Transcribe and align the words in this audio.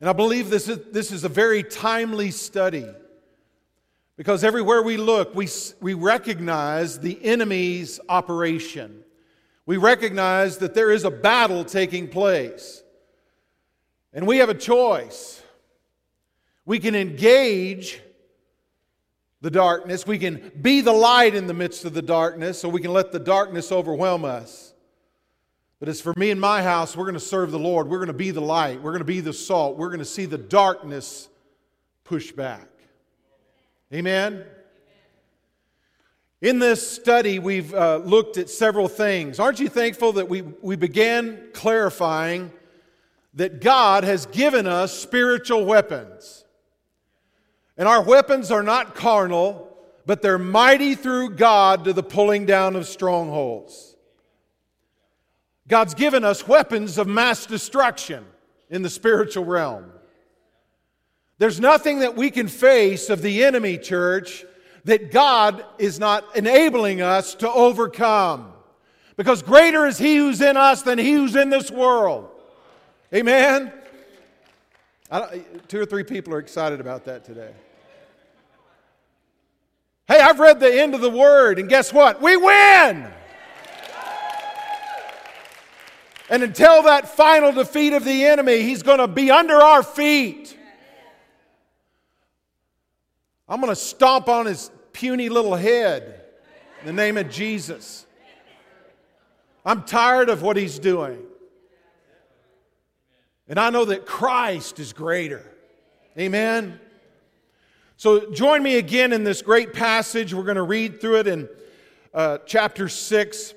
And 0.00 0.08
I 0.08 0.12
believe 0.12 0.48
this 0.48 0.68
is, 0.68 0.78
this 0.92 1.12
is 1.12 1.24
a 1.24 1.28
very 1.28 1.62
timely 1.62 2.30
study 2.30 2.86
because 4.16 4.44
everywhere 4.44 4.82
we 4.82 4.96
look, 4.96 5.34
we, 5.34 5.48
we 5.80 5.94
recognize 5.94 6.98
the 6.98 7.22
enemy's 7.24 8.00
operation. 8.08 9.02
We 9.66 9.76
recognize 9.76 10.58
that 10.58 10.74
there 10.74 10.90
is 10.90 11.04
a 11.04 11.10
battle 11.10 11.64
taking 11.64 12.08
place. 12.08 12.82
And 14.12 14.26
we 14.26 14.38
have 14.38 14.48
a 14.48 14.54
choice. 14.54 15.42
We 16.64 16.78
can 16.78 16.94
engage 16.94 18.00
the 19.42 19.50
darkness, 19.50 20.06
we 20.06 20.18
can 20.18 20.52
be 20.60 20.82
the 20.82 20.92
light 20.92 21.34
in 21.34 21.46
the 21.46 21.54
midst 21.54 21.86
of 21.86 21.94
the 21.94 22.02
darkness, 22.02 22.62
or 22.62 22.70
we 22.70 22.82
can 22.82 22.92
let 22.92 23.10
the 23.10 23.18
darkness 23.18 23.72
overwhelm 23.72 24.26
us. 24.26 24.69
But 25.80 25.88
as 25.88 26.00
for 26.00 26.12
me 26.16 26.30
and 26.30 26.38
my 26.38 26.62
house, 26.62 26.94
we're 26.94 27.06
going 27.06 27.14
to 27.14 27.20
serve 27.20 27.50
the 27.50 27.58
Lord. 27.58 27.88
We're 27.88 27.98
going 27.98 28.08
to 28.08 28.12
be 28.12 28.30
the 28.30 28.40
light. 28.42 28.82
We're 28.82 28.92
going 28.92 29.00
to 29.00 29.04
be 29.04 29.20
the 29.20 29.32
salt. 29.32 29.78
We're 29.78 29.88
going 29.88 30.00
to 30.00 30.04
see 30.04 30.26
the 30.26 30.38
darkness 30.38 31.28
push 32.04 32.32
back. 32.32 32.68
Amen? 33.92 34.44
In 36.42 36.58
this 36.58 36.86
study, 36.86 37.38
we've 37.38 37.72
uh, 37.74 37.96
looked 38.04 38.36
at 38.36 38.50
several 38.50 38.88
things. 38.88 39.40
Aren't 39.40 39.58
you 39.58 39.68
thankful 39.68 40.12
that 40.12 40.28
we, 40.28 40.42
we 40.42 40.76
began 40.76 41.48
clarifying 41.54 42.52
that 43.34 43.60
God 43.60 44.04
has 44.04 44.26
given 44.26 44.66
us 44.66 44.96
spiritual 44.96 45.64
weapons? 45.64 46.44
And 47.78 47.88
our 47.88 48.02
weapons 48.02 48.50
are 48.50 48.62
not 48.62 48.94
carnal, 48.94 49.74
but 50.04 50.20
they're 50.20 50.38
mighty 50.38 50.94
through 50.94 51.30
God 51.30 51.84
to 51.84 51.94
the 51.94 52.02
pulling 52.02 52.44
down 52.44 52.76
of 52.76 52.86
strongholds. 52.86 53.89
God's 55.70 55.94
given 55.94 56.24
us 56.24 56.48
weapons 56.48 56.98
of 56.98 57.06
mass 57.06 57.46
destruction 57.46 58.26
in 58.68 58.82
the 58.82 58.90
spiritual 58.90 59.44
realm. 59.44 59.92
There's 61.38 61.60
nothing 61.60 62.00
that 62.00 62.16
we 62.16 62.30
can 62.30 62.48
face 62.48 63.08
of 63.08 63.22
the 63.22 63.44
enemy, 63.44 63.78
church, 63.78 64.44
that 64.84 65.12
God 65.12 65.64
is 65.78 66.00
not 66.00 66.36
enabling 66.36 67.00
us 67.00 67.36
to 67.36 67.50
overcome. 67.50 68.52
Because 69.16 69.42
greater 69.42 69.86
is 69.86 69.96
He 69.96 70.16
who's 70.16 70.40
in 70.40 70.56
us 70.56 70.82
than 70.82 70.98
He 70.98 71.12
who's 71.12 71.36
in 71.36 71.50
this 71.50 71.70
world. 71.70 72.28
Amen? 73.14 73.72
two 75.68 75.80
or 75.80 75.86
three 75.86 76.04
people 76.04 76.34
are 76.34 76.38
excited 76.38 76.80
about 76.80 77.04
that 77.04 77.24
today. 77.24 77.52
Hey, 80.08 80.20
I've 80.20 80.40
read 80.40 80.58
the 80.58 80.80
end 80.80 80.94
of 80.94 81.00
the 81.00 81.10
word, 81.10 81.60
and 81.60 81.68
guess 81.68 81.92
what? 81.92 82.20
We 82.20 82.36
win! 82.36 83.12
And 86.30 86.44
until 86.44 86.84
that 86.84 87.08
final 87.08 87.50
defeat 87.50 87.92
of 87.92 88.04
the 88.04 88.24
enemy, 88.24 88.62
he's 88.62 88.84
going 88.84 88.98
to 89.00 89.08
be 89.08 89.32
under 89.32 89.56
our 89.56 89.82
feet. 89.82 90.56
I'm 93.48 93.60
going 93.60 93.72
to 93.72 93.76
stomp 93.76 94.28
on 94.28 94.46
his 94.46 94.70
puny 94.92 95.28
little 95.28 95.56
head 95.56 96.22
in 96.80 96.86
the 96.86 96.92
name 96.92 97.16
of 97.16 97.28
Jesus. 97.30 98.06
I'm 99.66 99.82
tired 99.82 100.28
of 100.28 100.40
what 100.40 100.56
he's 100.56 100.78
doing. 100.78 101.18
And 103.48 103.58
I 103.58 103.70
know 103.70 103.84
that 103.86 104.06
Christ 104.06 104.78
is 104.78 104.92
greater. 104.92 105.44
Amen. 106.16 106.78
So 107.96 108.30
join 108.30 108.62
me 108.62 108.76
again 108.76 109.12
in 109.12 109.24
this 109.24 109.42
great 109.42 109.72
passage. 109.72 110.32
We're 110.32 110.44
going 110.44 110.54
to 110.54 110.62
read 110.62 111.00
through 111.00 111.18
it 111.18 111.26
in 111.26 111.48
uh, 112.14 112.38
chapter 112.46 112.88
6 112.88 113.54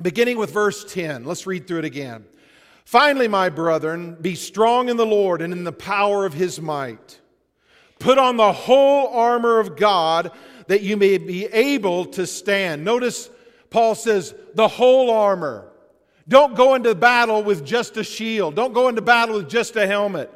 beginning 0.00 0.38
with 0.38 0.52
verse 0.52 0.84
10. 0.92 1.24
Let's 1.24 1.46
read 1.46 1.66
through 1.66 1.80
it 1.80 1.84
again. 1.84 2.24
Finally, 2.84 3.28
my 3.28 3.48
brethren, 3.48 4.16
be 4.20 4.34
strong 4.34 4.88
in 4.88 4.96
the 4.96 5.06
Lord 5.06 5.42
and 5.42 5.52
in 5.52 5.64
the 5.64 5.72
power 5.72 6.26
of 6.26 6.34
his 6.34 6.60
might. 6.60 7.20
Put 7.98 8.18
on 8.18 8.36
the 8.36 8.52
whole 8.52 9.08
armor 9.08 9.60
of 9.60 9.76
God 9.76 10.32
that 10.66 10.82
you 10.82 10.96
may 10.96 11.18
be 11.18 11.46
able 11.46 12.06
to 12.06 12.26
stand. 12.26 12.84
Notice 12.84 13.30
Paul 13.70 13.94
says, 13.94 14.34
the 14.54 14.68
whole 14.68 15.10
armor. 15.10 15.70
Don't 16.28 16.54
go 16.54 16.74
into 16.74 16.94
battle 16.94 17.42
with 17.42 17.64
just 17.64 17.96
a 17.96 18.04
shield. 18.04 18.54
Don't 18.54 18.72
go 18.72 18.88
into 18.88 19.02
battle 19.02 19.36
with 19.36 19.48
just 19.48 19.76
a 19.76 19.86
helmet. 19.86 20.30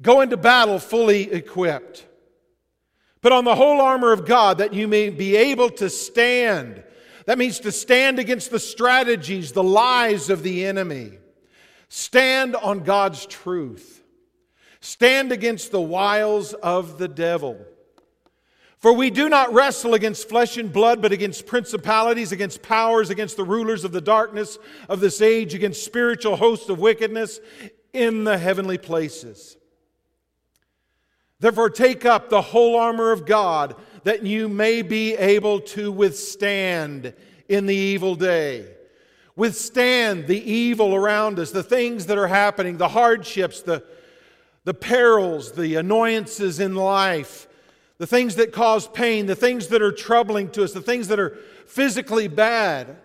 Go 0.00 0.20
into 0.20 0.36
battle 0.36 0.78
fully 0.78 1.32
equipped. 1.32 2.06
Put 3.20 3.32
on 3.32 3.44
the 3.44 3.54
whole 3.54 3.80
armor 3.80 4.12
of 4.12 4.24
God 4.24 4.58
that 4.58 4.72
you 4.72 4.86
may 4.86 5.10
be 5.10 5.36
able 5.36 5.70
to 5.70 5.90
stand 5.90 6.84
that 7.28 7.36
means 7.36 7.60
to 7.60 7.72
stand 7.72 8.18
against 8.18 8.50
the 8.50 8.58
strategies, 8.58 9.52
the 9.52 9.62
lies 9.62 10.30
of 10.30 10.42
the 10.42 10.64
enemy. 10.64 11.18
Stand 11.90 12.56
on 12.56 12.84
God's 12.84 13.26
truth. 13.26 14.02
Stand 14.80 15.30
against 15.30 15.70
the 15.70 15.80
wiles 15.80 16.54
of 16.54 16.96
the 16.96 17.06
devil. 17.06 17.66
For 18.78 18.94
we 18.94 19.10
do 19.10 19.28
not 19.28 19.52
wrestle 19.52 19.92
against 19.92 20.26
flesh 20.26 20.56
and 20.56 20.72
blood, 20.72 21.02
but 21.02 21.12
against 21.12 21.46
principalities, 21.46 22.32
against 22.32 22.62
powers, 22.62 23.10
against 23.10 23.36
the 23.36 23.44
rulers 23.44 23.84
of 23.84 23.92
the 23.92 24.00
darkness 24.00 24.56
of 24.88 25.00
this 25.00 25.20
age, 25.20 25.52
against 25.52 25.84
spiritual 25.84 26.36
hosts 26.36 26.70
of 26.70 26.78
wickedness 26.78 27.40
in 27.92 28.24
the 28.24 28.38
heavenly 28.38 28.78
places. 28.78 29.58
Therefore, 31.40 31.68
take 31.68 32.06
up 32.06 32.30
the 32.30 32.40
whole 32.40 32.74
armor 32.74 33.12
of 33.12 33.26
God 33.26 33.76
that 34.04 34.24
you 34.24 34.48
may 34.48 34.82
be 34.82 35.14
able 35.14 35.60
to 35.60 35.90
withstand 35.92 37.12
in 37.48 37.66
the 37.66 37.74
evil 37.74 38.14
day. 38.14 38.66
Withstand 39.36 40.26
the 40.26 40.50
evil 40.50 40.94
around 40.94 41.38
us, 41.38 41.50
the 41.50 41.62
things 41.62 42.06
that 42.06 42.18
are 42.18 42.26
happening, 42.26 42.76
the 42.76 42.88
hardships, 42.88 43.62
the, 43.62 43.84
the 44.64 44.74
perils, 44.74 45.52
the 45.52 45.76
annoyances 45.76 46.58
in 46.60 46.74
life, 46.74 47.46
the 47.98 48.06
things 48.06 48.36
that 48.36 48.52
cause 48.52 48.88
pain, 48.88 49.26
the 49.26 49.36
things 49.36 49.68
that 49.68 49.82
are 49.82 49.92
troubling 49.92 50.50
to 50.50 50.64
us, 50.64 50.72
the 50.72 50.80
things 50.80 51.08
that 51.08 51.20
are 51.20 51.38
physically 51.66 52.28
bad, 52.28 52.96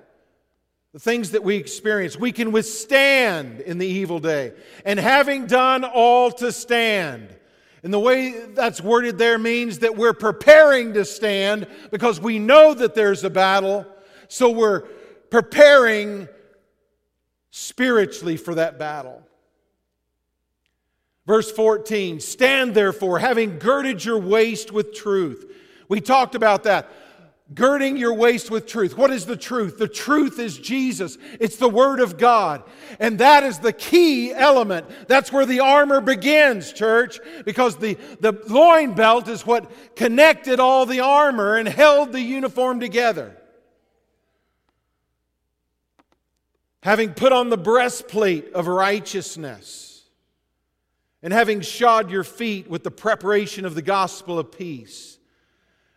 the 0.93 0.99
things 0.99 1.31
that 1.31 1.43
we 1.43 1.55
experience. 1.55 2.17
We 2.17 2.31
can 2.31 2.51
withstand 2.51 3.61
in 3.61 3.79
the 3.79 3.87
evil 3.87 4.19
day. 4.19 4.53
And 4.85 4.99
having 4.99 5.47
done 5.47 5.83
all 5.83 6.31
to 6.33 6.51
stand, 6.51 7.35
and 7.83 7.93
the 7.93 7.99
way 7.99 8.45
that's 8.53 8.79
worded 8.81 9.17
there 9.17 9.37
means 9.37 9.79
that 9.79 9.97
we're 9.97 10.13
preparing 10.13 10.93
to 10.93 11.03
stand 11.03 11.67
because 11.91 12.19
we 12.19 12.39
know 12.39 12.73
that 12.73 12.95
there's 12.95 13.25
a 13.25 13.29
battle. 13.29 13.85
So 14.29 14.49
we're 14.49 14.81
preparing 15.29 16.29
spiritually 17.51 18.37
for 18.37 18.55
that 18.55 18.79
battle. 18.79 19.21
Verse 21.27 21.51
14 21.51 22.21
Stand 22.21 22.73
therefore, 22.73 23.19
having 23.19 23.59
girded 23.59 24.03
your 24.03 24.17
waist 24.17 24.71
with 24.71 24.93
truth. 24.93 25.51
We 25.89 25.99
talked 25.99 26.35
about 26.35 26.63
that 26.63 26.89
girding 27.53 27.97
your 27.97 28.13
waist 28.13 28.49
with 28.49 28.65
truth. 28.65 28.97
What 28.97 29.11
is 29.11 29.25
the 29.25 29.35
truth? 29.35 29.77
The 29.77 29.87
truth 29.87 30.39
is 30.39 30.57
Jesus. 30.57 31.17
It's 31.39 31.57
the 31.57 31.69
Word 31.69 31.99
of 31.99 32.17
God. 32.17 32.63
And 32.99 33.19
that 33.19 33.43
is 33.43 33.59
the 33.59 33.73
key 33.73 34.33
element. 34.33 34.87
That's 35.07 35.31
where 35.31 35.45
the 35.45 35.59
armor 35.59 36.01
begins, 36.01 36.71
church, 36.71 37.19
because 37.45 37.77
the, 37.77 37.95
the 38.19 38.41
loin 38.47 38.93
belt 38.93 39.27
is 39.27 39.45
what 39.45 39.71
connected 39.95 40.59
all 40.59 40.85
the 40.85 41.01
armor 41.01 41.55
and 41.55 41.67
held 41.67 42.11
the 42.11 42.21
uniform 42.21 42.79
together. 42.79 43.37
Having 46.81 47.13
put 47.13 47.31
on 47.31 47.49
the 47.49 47.57
breastplate 47.57 48.53
of 48.53 48.67
righteousness, 48.67 49.89
and 51.21 51.31
having 51.31 51.61
shod 51.61 52.11
your 52.11 52.25
feet 52.25 52.69
with 52.69 52.83
the 52.83 52.91
preparation 52.91 53.63
of 53.63 53.75
the 53.75 53.81
gospel 53.81 54.37
of 54.37 54.51
peace 54.51 55.12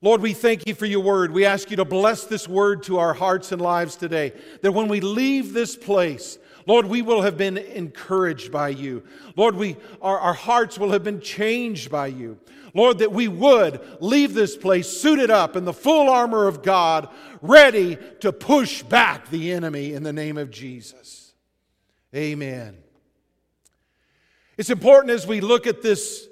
Lord, 0.00 0.20
we 0.20 0.32
thank 0.32 0.66
you 0.66 0.74
for 0.74 0.86
your 0.86 1.00
word. 1.00 1.32
We 1.32 1.44
ask 1.44 1.70
you 1.70 1.76
to 1.78 1.84
bless 1.84 2.24
this 2.24 2.46
word 2.46 2.84
to 2.84 2.98
our 2.98 3.14
hearts 3.14 3.50
and 3.50 3.60
lives 3.60 3.96
today. 3.96 4.32
That 4.62 4.72
when 4.72 4.86
we 4.86 5.00
leave 5.00 5.52
this 5.52 5.74
place, 5.74 6.38
Lord, 6.66 6.86
we 6.86 7.02
will 7.02 7.22
have 7.22 7.36
been 7.36 7.58
encouraged 7.58 8.52
by 8.52 8.68
you. 8.68 9.02
Lord, 9.34 9.56
we, 9.56 9.76
our, 10.00 10.18
our 10.18 10.34
hearts 10.34 10.78
will 10.78 10.92
have 10.92 11.02
been 11.02 11.20
changed 11.20 11.90
by 11.90 12.08
you. 12.08 12.38
Lord, 12.74 12.98
that 12.98 13.10
we 13.10 13.26
would 13.26 13.80
leave 14.00 14.34
this 14.34 14.56
place 14.56 14.88
suited 14.88 15.30
up 15.30 15.56
in 15.56 15.64
the 15.64 15.72
full 15.72 16.08
armor 16.08 16.46
of 16.46 16.62
God, 16.62 17.08
ready 17.42 17.98
to 18.20 18.32
push 18.32 18.82
back 18.82 19.30
the 19.30 19.50
enemy 19.50 19.94
in 19.94 20.04
the 20.04 20.12
name 20.12 20.38
of 20.38 20.50
Jesus. 20.50 21.32
Amen. 22.14 22.76
It's 24.56 24.70
important 24.70 25.10
as 25.10 25.26
we 25.26 25.40
look 25.40 25.66
at 25.66 25.82
this 25.82 26.28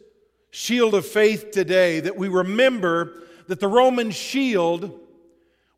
shield 0.51 0.95
of 0.95 1.05
faith 1.05 1.51
today 1.51 2.01
that 2.01 2.17
we 2.17 2.29
remember 2.29 3.23
that 3.49 3.61
the 3.61 3.69
Roman 3.69 4.11
shield 4.11 5.01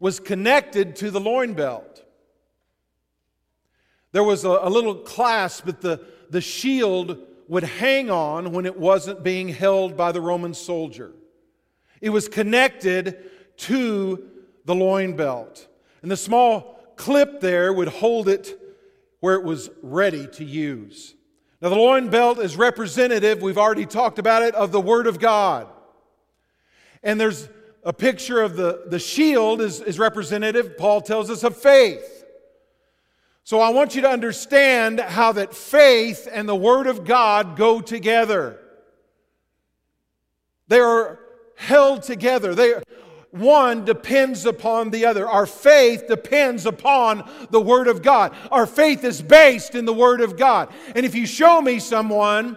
was 0.00 0.20
connected 0.20 0.96
to 0.96 1.10
the 1.10 1.20
loin 1.20 1.54
belt. 1.54 2.04
There 4.12 4.24
was 4.24 4.44
a, 4.44 4.48
a 4.48 4.70
little 4.70 4.94
clasp 4.94 5.66
that 5.66 5.80
the, 5.80 6.04
the 6.30 6.40
shield 6.40 7.18
would 7.48 7.64
hang 7.64 8.10
on 8.10 8.52
when 8.52 8.66
it 8.66 8.78
wasn't 8.78 9.22
being 9.22 9.48
held 9.48 9.96
by 9.96 10.12
the 10.12 10.20
Roman 10.20 10.54
soldier. 10.54 11.12
It 12.00 12.10
was 12.10 12.28
connected 12.28 13.18
to 13.58 14.28
the 14.64 14.74
loin 14.74 15.16
belt. 15.16 15.66
And 16.02 16.10
the 16.10 16.16
small 16.16 16.78
clip 16.96 17.40
there 17.40 17.72
would 17.72 17.88
hold 17.88 18.28
it 18.28 18.58
where 19.20 19.34
it 19.34 19.42
was 19.42 19.70
ready 19.82 20.26
to 20.28 20.44
use. 20.44 21.14
Now, 21.60 21.70
the 21.70 21.76
loin 21.76 22.08
belt 22.08 22.38
is 22.38 22.56
representative, 22.56 23.42
we've 23.42 23.58
already 23.58 23.86
talked 23.86 24.20
about 24.20 24.42
it, 24.42 24.54
of 24.54 24.70
the 24.70 24.80
Word 24.80 25.08
of 25.08 25.18
God. 25.18 25.66
And 27.02 27.20
there's 27.20 27.48
a 27.88 27.92
picture 27.94 28.42
of 28.42 28.54
the, 28.54 28.82
the 28.84 28.98
shield 28.98 29.62
is, 29.62 29.80
is 29.80 29.98
representative, 29.98 30.76
Paul 30.76 31.00
tells 31.00 31.30
us, 31.30 31.42
of 31.42 31.56
faith. 31.56 32.22
So 33.44 33.60
I 33.60 33.70
want 33.70 33.94
you 33.94 34.02
to 34.02 34.10
understand 34.10 35.00
how 35.00 35.32
that 35.32 35.54
faith 35.54 36.28
and 36.30 36.46
the 36.46 36.54
Word 36.54 36.86
of 36.86 37.06
God 37.06 37.56
go 37.56 37.80
together. 37.80 38.60
They 40.68 40.80
are 40.80 41.18
held 41.56 42.02
together. 42.02 42.54
They, 42.54 42.74
one 43.30 43.86
depends 43.86 44.44
upon 44.44 44.90
the 44.90 45.06
other. 45.06 45.26
Our 45.26 45.46
faith 45.46 46.08
depends 46.08 46.66
upon 46.66 47.26
the 47.48 47.60
Word 47.60 47.88
of 47.88 48.02
God. 48.02 48.36
Our 48.50 48.66
faith 48.66 49.02
is 49.02 49.22
based 49.22 49.74
in 49.74 49.86
the 49.86 49.94
Word 49.94 50.20
of 50.20 50.36
God. 50.36 50.70
And 50.94 51.06
if 51.06 51.14
you 51.14 51.24
show 51.24 51.62
me 51.62 51.78
someone 51.78 52.54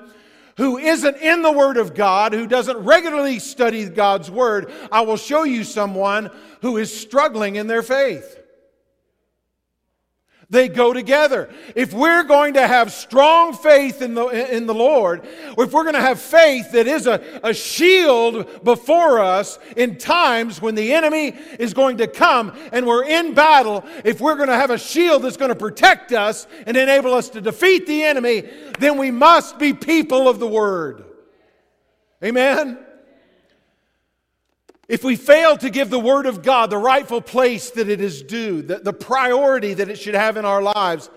who 0.58 0.78
isn't 0.78 1.18
in 1.18 1.42
the 1.42 1.52
Word 1.52 1.78
of 1.78 1.94
God, 1.94 2.34
who 2.34 2.48
doesn't 2.48 2.78
regularly 2.78 3.40
study 3.40 3.88
God's 3.90 4.30
Word, 4.30 4.72
I 4.92 5.02
will 5.02 5.18
show 5.18 5.44
you 5.44 5.64
someone 5.64 6.30
who 6.62 6.78
is 6.78 6.96
struggling 6.96 7.56
in 7.56 7.68
their 7.68 7.84
faith. 7.84 8.41
They 10.52 10.68
go 10.68 10.92
together. 10.92 11.50
If 11.76 11.94
we're 11.94 12.24
going 12.24 12.56
to 12.56 12.68
have 12.68 12.92
strong 12.92 13.54
faith 13.54 14.02
in 14.02 14.16
the, 14.16 14.28
in 14.54 14.66
the 14.68 14.74
Lord, 14.74 15.26
or 15.56 15.64
if 15.64 15.72
we're 15.72 15.84
going 15.84 15.96
to 15.96 16.02
have 16.02 16.20
faith 16.20 16.74
that 16.74 16.88
is 16.88 17.08
a, 17.08 17.40
a 17.42 17.54
shield 17.54 18.62
before 18.62 19.22
us 19.22 19.60
in 19.78 19.98
times 19.98 20.62
when 20.62 20.76
the 20.76 20.94
enemy 20.94 21.38
is 21.58 21.74
going 21.74 21.98
to 21.98 22.08
come 22.08 22.54
and 22.74 22.86
we're 22.86 23.06
in 23.06 23.34
battle, 23.34 23.86
if 24.04 24.20
we're 24.20 24.36
going 24.36 24.50
to 24.50 24.56
have 24.56 24.72
a 24.72 24.78
shield 24.78 25.22
that's 25.22 25.38
going 25.38 25.50
to 25.50 25.56
protect 25.56 26.12
us 26.12 26.48
and 26.68 26.76
enable 26.76 27.14
us 27.14 27.30
to 27.30 27.40
defeat 27.40 27.88
the 27.88 28.04
enemy, 28.04 28.44
then 28.78 28.98
we 28.98 29.10
must 29.10 29.58
be 29.58 29.74
people 29.74 30.28
of 30.28 30.40
the 30.40 30.48
Word. 30.48 31.06
Amen? 32.22 32.78
If 34.92 35.06
we 35.06 35.16
fail 35.16 35.56
to 35.56 35.70
give 35.70 35.90
the 35.90 35.98
Word 35.98 36.26
of 36.26 36.44
God 36.44 36.70
the 36.70 36.78
rightful 36.78 37.22
place 37.22 37.70
that 37.72 37.88
it 37.88 38.02
is 38.02 38.22
due, 38.22 38.62
the, 38.62 38.80
the 38.80 38.92
priority 38.92 39.74
that 39.74 39.88
it 39.88 39.98
should 39.98 40.16
have 40.16 40.36
in 40.36 40.44
our 40.44 40.62
lives, 40.62 41.10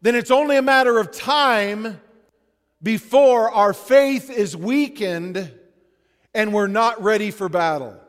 then 0.00 0.14
it's 0.14 0.30
only 0.30 0.56
a 0.56 0.62
matter 0.62 0.96
of 0.96 1.10
time 1.10 2.00
before 2.80 3.50
our 3.50 3.72
faith 3.72 4.30
is 4.30 4.56
weakened 4.56 5.52
and 6.34 6.54
we're 6.54 6.68
not 6.68 7.02
ready 7.02 7.32
for 7.32 7.48
battle. 7.48 8.00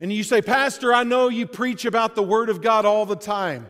And 0.00 0.10
you 0.10 0.22
say, 0.22 0.40
Pastor, 0.40 0.94
I 0.94 1.04
know 1.04 1.28
you 1.28 1.46
preach 1.46 1.84
about 1.84 2.14
the 2.14 2.22
Word 2.22 2.48
of 2.48 2.62
God 2.62 2.86
all 2.86 3.04
the 3.04 3.16
time. 3.16 3.66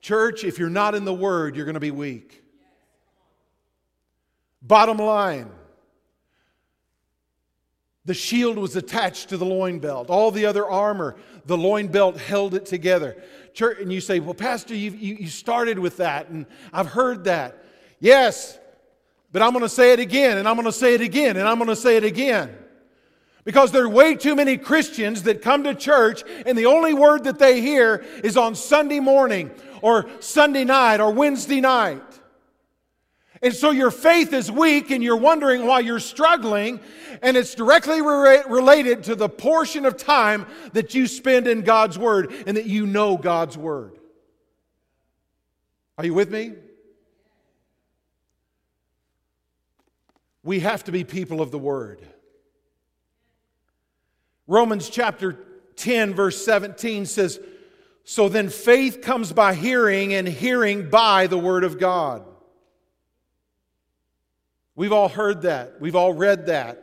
Church, 0.00 0.42
if 0.42 0.58
you're 0.58 0.68
not 0.68 0.96
in 0.96 1.04
the 1.04 1.14
Word, 1.14 1.54
you're 1.54 1.64
going 1.64 1.74
to 1.74 1.80
be 1.80 1.92
weak. 1.92 2.42
Bottom 4.60 4.96
line. 4.96 5.52
The 8.06 8.14
shield 8.14 8.58
was 8.58 8.76
attached 8.76 9.30
to 9.30 9.36
the 9.36 9.46
loin 9.46 9.78
belt. 9.78 10.10
All 10.10 10.30
the 10.30 10.44
other 10.46 10.66
armor, 10.68 11.16
the 11.46 11.56
loin 11.56 11.88
belt 11.88 12.18
held 12.18 12.54
it 12.54 12.66
together. 12.66 13.22
Church, 13.54 13.78
and 13.80 13.92
you 13.92 14.00
say, 14.00 14.20
Well, 14.20 14.34
Pastor, 14.34 14.74
you, 14.74 14.90
you 14.90 15.28
started 15.28 15.78
with 15.78 15.96
that, 15.98 16.28
and 16.28 16.46
I've 16.72 16.88
heard 16.88 17.24
that. 17.24 17.64
Yes, 18.00 18.58
but 19.32 19.42
I'm 19.42 19.52
going 19.52 19.62
to 19.62 19.68
say 19.68 19.92
it 19.92 20.00
again, 20.00 20.38
and 20.38 20.46
I'm 20.46 20.56
going 20.56 20.66
to 20.66 20.72
say 20.72 20.94
it 20.94 21.00
again, 21.00 21.36
and 21.36 21.48
I'm 21.48 21.56
going 21.56 21.68
to 21.68 21.76
say 21.76 21.96
it 21.96 22.04
again. 22.04 22.56
Because 23.44 23.72
there 23.72 23.84
are 23.84 23.88
way 23.88 24.14
too 24.14 24.34
many 24.34 24.56
Christians 24.56 25.22
that 25.24 25.42
come 25.42 25.64
to 25.64 25.74
church, 25.74 26.22
and 26.46 26.56
the 26.56 26.66
only 26.66 26.94
word 26.94 27.24
that 27.24 27.38
they 27.38 27.60
hear 27.60 28.04
is 28.22 28.36
on 28.36 28.54
Sunday 28.54 29.00
morning, 29.00 29.50
or 29.82 30.06
Sunday 30.20 30.64
night, 30.64 31.00
or 31.00 31.10
Wednesday 31.10 31.60
night. 31.60 32.13
And 33.44 33.54
so 33.54 33.72
your 33.72 33.90
faith 33.90 34.32
is 34.32 34.50
weak 34.50 34.90
and 34.90 35.04
you're 35.04 35.18
wondering 35.18 35.66
why 35.66 35.80
you're 35.80 36.00
struggling. 36.00 36.80
And 37.20 37.36
it's 37.36 37.54
directly 37.54 38.00
re- 38.00 38.42
related 38.48 39.04
to 39.04 39.14
the 39.14 39.28
portion 39.28 39.84
of 39.84 39.98
time 39.98 40.46
that 40.72 40.94
you 40.94 41.06
spend 41.06 41.46
in 41.46 41.60
God's 41.60 41.98
Word 41.98 42.32
and 42.46 42.56
that 42.56 42.64
you 42.64 42.86
know 42.86 43.18
God's 43.18 43.58
Word. 43.58 43.98
Are 45.98 46.06
you 46.06 46.14
with 46.14 46.30
me? 46.30 46.54
We 50.42 50.60
have 50.60 50.84
to 50.84 50.92
be 50.92 51.04
people 51.04 51.42
of 51.42 51.50
the 51.50 51.58
Word. 51.58 52.00
Romans 54.46 54.88
chapter 54.88 55.38
10, 55.76 56.14
verse 56.14 56.42
17 56.42 57.04
says, 57.04 57.38
So 58.04 58.30
then 58.30 58.48
faith 58.48 59.02
comes 59.02 59.34
by 59.34 59.52
hearing, 59.52 60.14
and 60.14 60.26
hearing 60.26 60.88
by 60.88 61.26
the 61.26 61.38
Word 61.38 61.64
of 61.64 61.78
God. 61.78 62.24
We've 64.76 64.92
all 64.92 65.08
heard 65.08 65.42
that. 65.42 65.80
We've 65.80 65.96
all 65.96 66.12
read 66.12 66.46
that. 66.46 66.80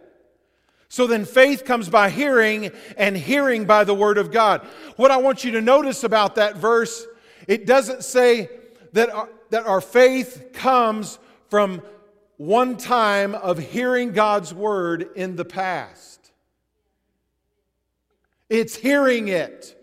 So 0.88 1.08
then 1.08 1.24
faith 1.24 1.64
comes 1.64 1.90
by 1.90 2.10
hearing, 2.10 2.72
and 2.98 3.16
hearing 3.16 3.66
by 3.66 3.86
the 3.86 3.94
Word 3.94 4.18
of 4.18 4.32
God. 4.32 4.62
What 4.98 5.10
I 5.10 5.18
want 5.18 5.44
you 5.44 5.52
to 5.52 5.62
notice 5.62 6.04
about 6.04 6.36
that 6.36 6.58
verse, 6.58 7.06
it 7.48 7.66
doesn't 7.66 8.04
say 8.04 8.50
that 8.94 9.10
our, 9.10 9.30
that 9.52 9.66
our 9.66 9.80
faith 9.80 10.50
comes 10.54 11.18
from 11.50 11.82
one 12.36 12.76
time 12.76 13.36
of 13.36 13.58
hearing 13.58 14.12
God's 14.12 14.54
Word 14.54 15.10
in 15.16 15.36
the 15.36 15.46
past. 15.46 16.32
It's 18.50 18.76
hearing 18.76 19.30
it. 19.30 19.78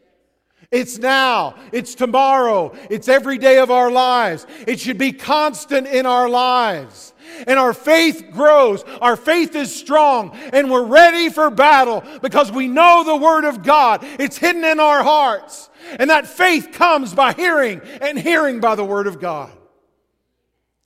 It's 0.71 0.99
now. 0.99 1.55
It's 1.73 1.95
tomorrow. 1.95 2.77
It's 2.91 3.09
every 3.09 3.39
day 3.39 3.61
of 3.61 3.71
our 3.71 3.91
lives. 3.91 4.47
It 4.67 4.79
should 4.79 4.99
be 4.99 5.13
constant 5.13 5.87
in 5.87 6.05
our 6.05 6.29
lives. 6.29 7.15
And 7.47 7.59
our 7.59 7.73
faith 7.73 8.31
grows. 8.33 8.83
Our 9.01 9.17
faith 9.17 9.55
is 9.55 9.75
strong. 9.75 10.37
And 10.53 10.71
we're 10.71 10.85
ready 10.85 11.29
for 11.29 11.51
battle 11.51 12.03
because 12.23 12.51
we 12.51 12.69
know 12.69 13.05
the 13.05 13.17
Word 13.17 13.45
of 13.45 13.63
God. 13.63 14.01
It's 14.19 14.37
hidden 14.37 14.65
in 14.65 14.81
our 14.81 15.03
hearts. 15.03 15.71
And 15.99 16.11
that 16.11 16.27
faith 16.27 16.71
comes 16.73 17.15
by 17.15 17.33
hearing 17.33 17.81
and 18.01 18.19
hearing 18.19 18.61
by 18.61 18.75
the 18.75 18.85
Word 18.85 19.07
of 19.07 19.21
God. 19.21 19.51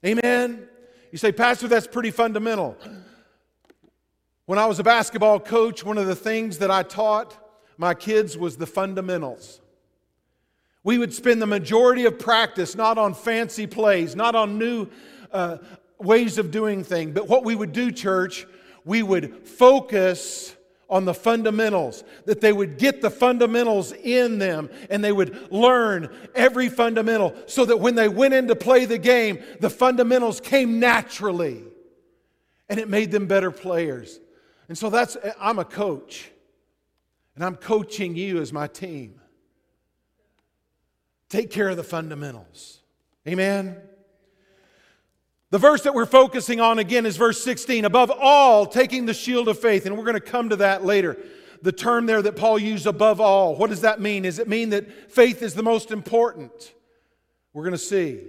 Amen. 0.05 0.67
You 1.11 1.17
say, 1.17 1.31
Pastor, 1.31 1.67
that's 1.67 1.87
pretty 1.87 2.11
fundamental. 2.11 2.77
When 4.45 4.59
I 4.59 4.65
was 4.65 4.79
a 4.79 4.83
basketball 4.83 5.39
coach, 5.39 5.85
one 5.85 5.97
of 5.97 6.07
the 6.07 6.15
things 6.15 6.57
that 6.57 6.69
I 6.69 6.83
taught 6.83 7.37
my 7.77 7.93
kids 7.93 8.37
was 8.37 8.57
the 8.57 8.65
fundamentals. 8.65 9.61
We 10.83 10.97
would 10.97 11.13
spend 11.13 11.41
the 11.41 11.47
majority 11.47 12.05
of 12.05 12.19
practice 12.19 12.75
not 12.75 12.97
on 12.97 13.13
fancy 13.13 13.67
plays, 13.67 14.15
not 14.15 14.35
on 14.35 14.57
new 14.57 14.87
uh, 15.31 15.57
ways 15.99 16.37
of 16.37 16.51
doing 16.51 16.83
things, 16.83 17.13
but 17.13 17.27
what 17.27 17.43
we 17.43 17.55
would 17.55 17.73
do, 17.73 17.91
church, 17.91 18.45
we 18.85 19.03
would 19.03 19.47
focus 19.47 20.55
on 20.89 21.05
the 21.05 21.13
fundamentals, 21.13 22.03
that 22.25 22.39
they 22.39 22.53
would 22.53 22.77
get 22.77 23.01
the 23.01 23.09
fundamentals 23.09 23.91
in 23.93 24.37
them 24.37 24.69
and 24.89 25.03
they 25.03 25.11
would 25.11 25.51
learn 25.51 26.07
every 26.35 26.69
fundamental 26.69 27.33
so 27.47 27.65
that 27.65 27.79
when 27.79 27.95
they 27.95 28.07
went 28.07 28.33
in 28.33 28.47
to 28.47 28.55
play 28.55 28.85
the 28.85 28.97
game, 28.97 29.41
the 29.59 29.69
fundamentals 29.69 30.39
came 30.39 30.79
naturally 30.79 31.63
and 32.69 32.79
it 32.79 32.89
made 32.89 33.11
them 33.11 33.25
better 33.25 33.49
players. 33.49 34.19
And 34.67 34.77
so 34.77 34.89
that's, 34.89 35.17
I'm 35.39 35.57
a 35.57 35.65
coach 35.65 36.29
and 37.35 37.43
I'm 37.43 37.55
coaching 37.55 38.15
you 38.15 38.39
as 38.39 38.53
my 38.53 38.67
team. 38.67 39.19
Take 41.29 41.49
care 41.49 41.69
of 41.69 41.77
the 41.77 41.83
fundamentals. 41.83 42.81
Amen. 43.27 43.77
The 45.53 45.59
verse 45.59 45.83
that 45.83 45.93
we're 45.93 46.07
focusing 46.07 46.59
on 46.61 46.79
again 46.79 47.05
is 47.05 47.15
verse 47.15 47.43
16. 47.43 47.85
Above 47.85 48.09
all, 48.09 48.65
taking 48.65 49.05
the 49.05 49.13
shield 49.13 49.47
of 49.47 49.59
faith. 49.59 49.85
And 49.85 49.95
we're 49.95 50.03
going 50.03 50.15
to 50.15 50.19
come 50.19 50.49
to 50.49 50.55
that 50.55 50.83
later. 50.83 51.15
The 51.61 51.71
term 51.71 52.07
there 52.07 52.23
that 52.23 52.35
Paul 52.35 52.57
used, 52.57 52.87
above 52.87 53.21
all, 53.21 53.55
what 53.55 53.69
does 53.69 53.81
that 53.81 54.01
mean? 54.01 54.23
Does 54.23 54.39
it 54.39 54.47
mean 54.47 54.71
that 54.71 55.11
faith 55.11 55.43
is 55.43 55.53
the 55.53 55.61
most 55.61 55.91
important? 55.91 56.73
We're 57.53 57.61
going 57.61 57.73
to 57.73 57.77
see. 57.77 58.21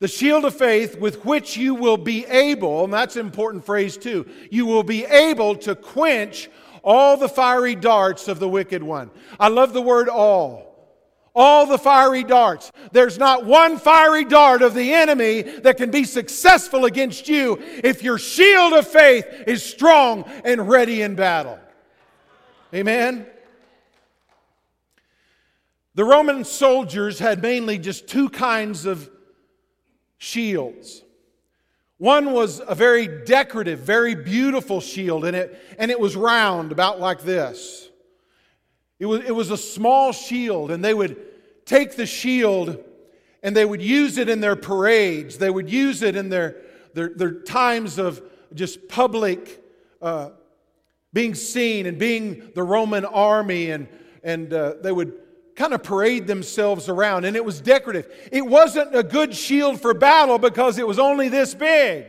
The 0.00 0.08
shield 0.08 0.44
of 0.44 0.56
faith 0.56 0.98
with 0.98 1.24
which 1.24 1.56
you 1.56 1.76
will 1.76 1.96
be 1.96 2.26
able, 2.26 2.82
and 2.82 2.92
that's 2.92 3.14
an 3.14 3.24
important 3.24 3.64
phrase 3.64 3.96
too, 3.96 4.26
you 4.50 4.66
will 4.66 4.82
be 4.82 5.04
able 5.04 5.54
to 5.58 5.76
quench 5.76 6.50
all 6.82 7.16
the 7.16 7.28
fiery 7.28 7.76
darts 7.76 8.26
of 8.26 8.40
the 8.40 8.48
wicked 8.48 8.82
one. 8.82 9.12
I 9.38 9.46
love 9.46 9.72
the 9.72 9.82
word 9.82 10.08
all. 10.08 10.67
All 11.38 11.66
the 11.66 11.78
fiery 11.78 12.24
darts. 12.24 12.72
There's 12.90 13.16
not 13.16 13.46
one 13.46 13.78
fiery 13.78 14.24
dart 14.24 14.60
of 14.60 14.74
the 14.74 14.92
enemy 14.92 15.42
that 15.42 15.76
can 15.76 15.92
be 15.92 16.02
successful 16.02 16.84
against 16.84 17.28
you 17.28 17.58
if 17.84 18.02
your 18.02 18.18
shield 18.18 18.72
of 18.72 18.88
faith 18.88 19.24
is 19.46 19.62
strong 19.62 20.24
and 20.44 20.68
ready 20.68 21.00
in 21.00 21.14
battle. 21.14 21.60
Amen. 22.74 23.24
The 25.94 26.04
Roman 26.04 26.44
soldiers 26.44 27.20
had 27.20 27.40
mainly 27.40 27.78
just 27.78 28.08
two 28.08 28.28
kinds 28.28 28.84
of 28.84 29.08
shields. 30.18 31.02
One 31.98 32.32
was 32.32 32.60
a 32.66 32.74
very 32.74 33.24
decorative, 33.24 33.78
very 33.78 34.16
beautiful 34.16 34.80
shield, 34.80 35.24
and 35.24 35.36
it, 35.36 35.60
and 35.78 35.90
it 35.90 35.98
was 35.98 36.16
round, 36.16 36.72
about 36.72 36.98
like 36.98 37.22
this. 37.22 37.87
It 38.98 39.06
was, 39.06 39.24
it 39.24 39.34
was 39.34 39.50
a 39.50 39.56
small 39.56 40.12
shield, 40.12 40.70
and 40.70 40.84
they 40.84 40.94
would 40.94 41.16
take 41.64 41.96
the 41.96 42.06
shield 42.06 42.84
and 43.42 43.56
they 43.56 43.64
would 43.64 43.82
use 43.82 44.18
it 44.18 44.28
in 44.28 44.40
their 44.40 44.56
parades. 44.56 45.38
They 45.38 45.50
would 45.50 45.70
use 45.70 46.02
it 46.02 46.16
in 46.16 46.28
their, 46.28 46.56
their, 46.94 47.10
their 47.10 47.40
times 47.40 47.98
of 47.98 48.20
just 48.54 48.88
public 48.88 49.62
uh, 50.02 50.30
being 51.12 51.34
seen 51.34 51.86
and 51.86 51.98
being 51.98 52.50
the 52.54 52.62
Roman 52.62 53.04
army, 53.04 53.70
and, 53.70 53.88
and 54.22 54.52
uh, 54.52 54.74
they 54.82 54.92
would 54.92 55.12
kind 55.54 55.72
of 55.72 55.82
parade 55.82 56.26
themselves 56.26 56.88
around. 56.88 57.24
And 57.24 57.36
it 57.36 57.44
was 57.44 57.60
decorative. 57.60 58.12
It 58.32 58.44
wasn't 58.44 58.94
a 58.94 59.02
good 59.02 59.34
shield 59.34 59.80
for 59.80 59.94
battle 59.94 60.38
because 60.38 60.78
it 60.78 60.86
was 60.86 60.98
only 60.98 61.28
this 61.28 61.54
big. 61.54 62.06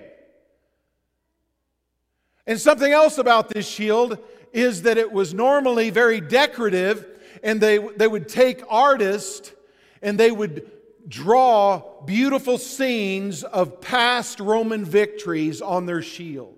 And 2.47 2.59
something 2.59 2.91
else 2.91 3.19
about 3.19 3.49
this 3.49 3.67
shield 3.67 4.17
is 4.53 4.83
that 4.83 4.97
it 4.97 5.11
was 5.11 5.33
normally 5.33 5.89
very 5.89 6.21
decorative, 6.21 7.05
and 7.43 7.61
they, 7.61 7.77
they 7.77 8.07
would 8.07 8.27
take 8.27 8.61
artists 8.69 9.51
and 10.01 10.17
they 10.17 10.31
would 10.31 10.69
draw 11.07 12.03
beautiful 12.05 12.57
scenes 12.57 13.43
of 13.43 13.81
past 13.81 14.39
Roman 14.39 14.85
victories 14.85 15.61
on 15.61 15.85
their 15.85 16.01
shield. 16.01 16.55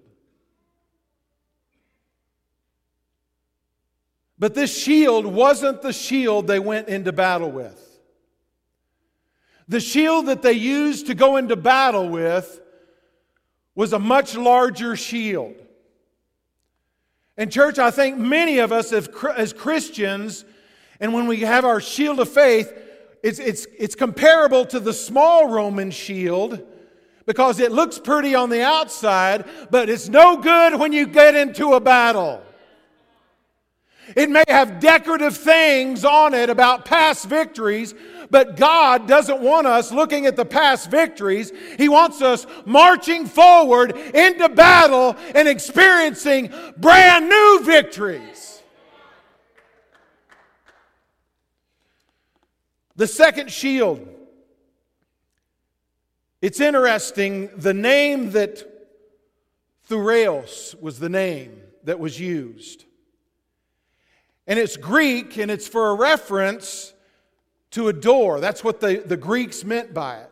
But 4.37 4.55
this 4.55 4.75
shield 4.75 5.25
wasn't 5.25 5.81
the 5.83 5.93
shield 5.93 6.47
they 6.47 6.59
went 6.59 6.87
into 6.87 7.11
battle 7.11 7.51
with. 7.51 7.77
The 9.67 9.79
shield 9.79 10.25
that 10.25 10.41
they 10.41 10.53
used 10.53 11.07
to 11.07 11.15
go 11.15 11.37
into 11.37 11.55
battle 11.55 12.09
with 12.09 12.59
was 13.75 13.93
a 13.93 13.99
much 13.99 14.35
larger 14.35 14.95
shield. 14.95 15.60
And, 17.37 17.51
church, 17.51 17.79
I 17.79 17.91
think 17.91 18.17
many 18.17 18.59
of 18.59 18.71
us 18.71 18.91
as 18.91 19.53
Christians, 19.53 20.45
and 20.99 21.13
when 21.13 21.27
we 21.27 21.37
have 21.41 21.65
our 21.65 21.79
shield 21.79 22.19
of 22.19 22.29
faith, 22.29 22.73
it's, 23.23 23.39
it's, 23.39 23.67
it's 23.77 23.95
comparable 23.95 24.65
to 24.65 24.79
the 24.79 24.93
small 24.93 25.49
Roman 25.49 25.91
shield 25.91 26.61
because 27.25 27.59
it 27.59 27.71
looks 27.71 27.99
pretty 27.99 28.35
on 28.35 28.49
the 28.49 28.63
outside, 28.63 29.45
but 29.69 29.89
it's 29.89 30.09
no 30.09 30.37
good 30.37 30.79
when 30.79 30.91
you 30.91 31.05
get 31.05 31.35
into 31.35 31.73
a 31.73 31.79
battle. 31.79 32.41
It 34.15 34.29
may 34.29 34.43
have 34.47 34.79
decorative 34.79 35.37
things 35.37 36.03
on 36.03 36.33
it 36.33 36.49
about 36.49 36.85
past 36.85 37.25
victories, 37.25 37.93
but 38.31 38.55
God 38.55 39.07
doesn't 39.07 39.41
want 39.41 39.67
us 39.67 39.91
looking 39.91 40.25
at 40.25 40.37
the 40.37 40.45
past 40.45 40.89
victories. 40.89 41.51
He 41.77 41.89
wants 41.89 42.21
us 42.21 42.47
marching 42.65 43.25
forward 43.25 43.91
into 43.91 44.47
battle 44.47 45.17
and 45.35 45.49
experiencing 45.49 46.51
brand 46.77 47.27
new 47.27 47.59
victories. 47.63 48.63
The 52.95 53.07
second 53.07 53.51
shield. 53.51 54.07
It's 56.41 56.59
interesting, 56.59 57.49
the 57.55 57.73
name 57.73 58.31
that 58.31 58.63
Thureos 59.89 60.79
was 60.81 60.99
the 60.99 61.09
name 61.09 61.61
that 61.83 61.99
was 61.99 62.19
used. 62.19 62.85
And 64.47 64.57
it's 64.57 64.77
Greek 64.77 65.37
and 65.37 65.51
it's 65.51 65.67
for 65.67 65.89
a 65.89 65.95
reference 65.95 66.93
to 67.71 67.87
a 67.87 67.93
door. 67.93 68.39
That's 68.39 68.63
what 68.63 68.79
the, 68.79 69.03
the 69.05 69.17
Greeks 69.17 69.63
meant 69.63 69.93
by 69.93 70.17
it. 70.17 70.29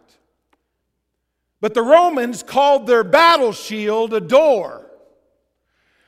But 1.61 1.73
the 1.73 1.81
Romans 1.81 2.43
called 2.43 2.87
their 2.87 3.03
battle 3.03 3.51
shield 3.51 4.13
a 4.13 4.21
door. 4.21 4.85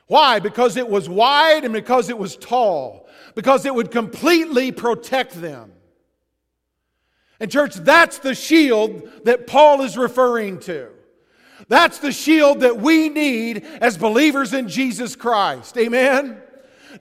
Why? 0.07 0.39
Because 0.39 0.77
it 0.77 0.89
was 0.89 1.07
wide 1.07 1.63
and 1.63 1.73
because 1.73 2.09
it 2.09 2.17
was 2.17 2.35
tall, 2.35 3.07
because 3.33 3.65
it 3.65 3.73
would 3.73 3.91
completely 3.91 4.71
protect 4.71 5.33
them. 5.33 5.71
And, 7.39 7.49
church, 7.49 7.75
that's 7.75 8.19
the 8.19 8.35
shield 8.35 9.09
that 9.23 9.47
Paul 9.47 9.81
is 9.81 9.97
referring 9.97 10.59
to. 10.61 10.89
That's 11.67 11.99
the 11.99 12.11
shield 12.11 12.59
that 12.59 12.77
we 12.77 13.09
need 13.09 13.65
as 13.81 13.97
believers 13.97 14.53
in 14.53 14.67
Jesus 14.67 15.15
Christ. 15.15 15.77
Amen? 15.77 16.41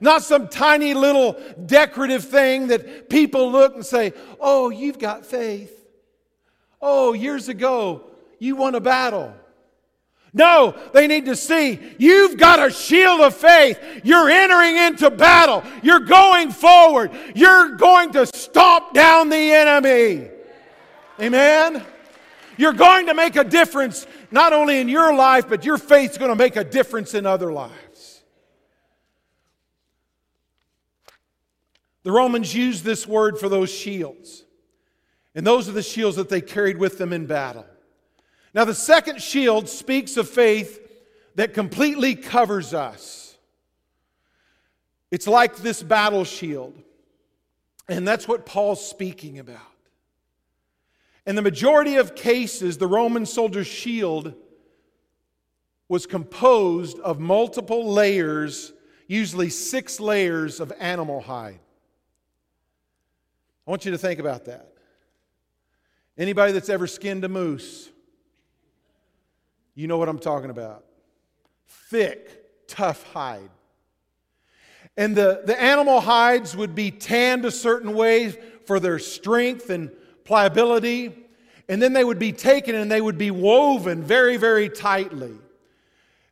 Not 0.01 0.23
some 0.23 0.47
tiny 0.47 0.95
little 0.95 1.39
decorative 1.65 2.25
thing 2.25 2.67
that 2.67 3.07
people 3.09 3.51
look 3.51 3.75
and 3.75 3.85
say, 3.85 4.13
Oh, 4.39 4.69
you've 4.69 4.99
got 4.99 5.25
faith. 5.25 5.77
Oh, 6.81 7.13
years 7.13 7.47
ago, 7.47 8.07
you 8.39 8.55
won 8.55 8.73
a 8.73 8.81
battle. 8.81 9.35
No, 10.33 10.75
they 10.93 11.07
need 11.07 11.25
to 11.25 11.35
see 11.35 11.79
you've 11.99 12.37
got 12.37 12.65
a 12.65 12.71
shield 12.71 13.21
of 13.21 13.35
faith. 13.35 13.79
You're 14.03 14.29
entering 14.29 14.77
into 14.77 15.11
battle. 15.11 15.63
You're 15.83 15.99
going 15.99 16.51
forward. 16.51 17.11
You're 17.35 17.75
going 17.75 18.13
to 18.13 18.25
stomp 18.25 18.93
down 18.93 19.29
the 19.29 19.35
enemy. 19.35 20.29
Amen. 21.19 21.85
You're 22.57 22.73
going 22.73 23.07
to 23.07 23.13
make 23.13 23.35
a 23.35 23.43
difference 23.43 24.07
not 24.31 24.53
only 24.53 24.79
in 24.79 24.87
your 24.87 25.13
life, 25.13 25.47
but 25.49 25.65
your 25.65 25.77
faith's 25.77 26.17
going 26.17 26.31
to 26.31 26.35
make 26.35 26.55
a 26.55 26.63
difference 26.63 27.13
in 27.13 27.25
other 27.25 27.51
lives. 27.51 27.90
The 32.03 32.11
Romans 32.11 32.53
used 32.55 32.83
this 32.83 33.07
word 33.07 33.37
for 33.37 33.49
those 33.49 33.71
shields. 33.71 34.43
And 35.35 35.45
those 35.45 35.69
are 35.69 35.73
the 35.73 35.83
shields 35.83 36.17
that 36.17 36.29
they 36.29 36.41
carried 36.41 36.77
with 36.77 36.97
them 36.97 37.13
in 37.13 37.25
battle. 37.25 37.65
Now, 38.53 38.65
the 38.65 38.75
second 38.75 39.21
shield 39.21 39.69
speaks 39.69 40.17
of 40.17 40.27
faith 40.27 40.79
that 41.35 41.53
completely 41.53 42.15
covers 42.15 42.73
us. 42.73 43.37
It's 45.09 45.27
like 45.27 45.57
this 45.57 45.81
battle 45.81 46.25
shield. 46.25 46.75
And 47.87 48.07
that's 48.07 48.27
what 48.27 48.45
Paul's 48.45 48.85
speaking 48.85 49.39
about. 49.39 49.59
In 51.25 51.35
the 51.35 51.41
majority 51.41 51.97
of 51.97 52.15
cases, 52.15 52.77
the 52.77 52.87
Roman 52.87 53.25
soldier's 53.25 53.67
shield 53.67 54.33
was 55.87 56.05
composed 56.05 56.99
of 56.99 57.19
multiple 57.19 57.91
layers, 57.91 58.73
usually 59.07 59.49
six 59.49 59.99
layers 59.99 60.59
of 60.59 60.73
animal 60.79 61.21
hide. 61.21 61.59
I 63.71 63.73
want 63.73 63.85
you 63.85 63.91
to 63.91 63.97
think 63.97 64.19
about 64.19 64.43
that. 64.47 64.67
Anybody 66.17 66.51
that's 66.51 66.67
ever 66.67 66.87
skinned 66.87 67.23
a 67.23 67.29
moose, 67.29 67.89
you 69.75 69.87
know 69.87 69.97
what 69.97 70.09
I'm 70.09 70.19
talking 70.19 70.49
about. 70.49 70.83
Thick, 71.89 72.67
tough 72.67 73.01
hide. 73.13 73.49
And 74.97 75.15
the, 75.15 75.43
the 75.45 75.57
animal 75.57 76.01
hides 76.01 76.53
would 76.53 76.75
be 76.75 76.91
tanned 76.91 77.45
a 77.45 77.49
certain 77.51 77.93
way 77.93 78.31
for 78.65 78.77
their 78.81 78.99
strength 78.99 79.69
and 79.69 79.89
pliability. 80.25 81.15
And 81.69 81.81
then 81.81 81.93
they 81.93 82.03
would 82.03 82.19
be 82.19 82.33
taken 82.33 82.75
and 82.75 82.91
they 82.91 82.99
would 82.99 83.17
be 83.17 83.31
woven 83.31 84.03
very, 84.03 84.35
very 84.35 84.67
tightly. 84.67 85.37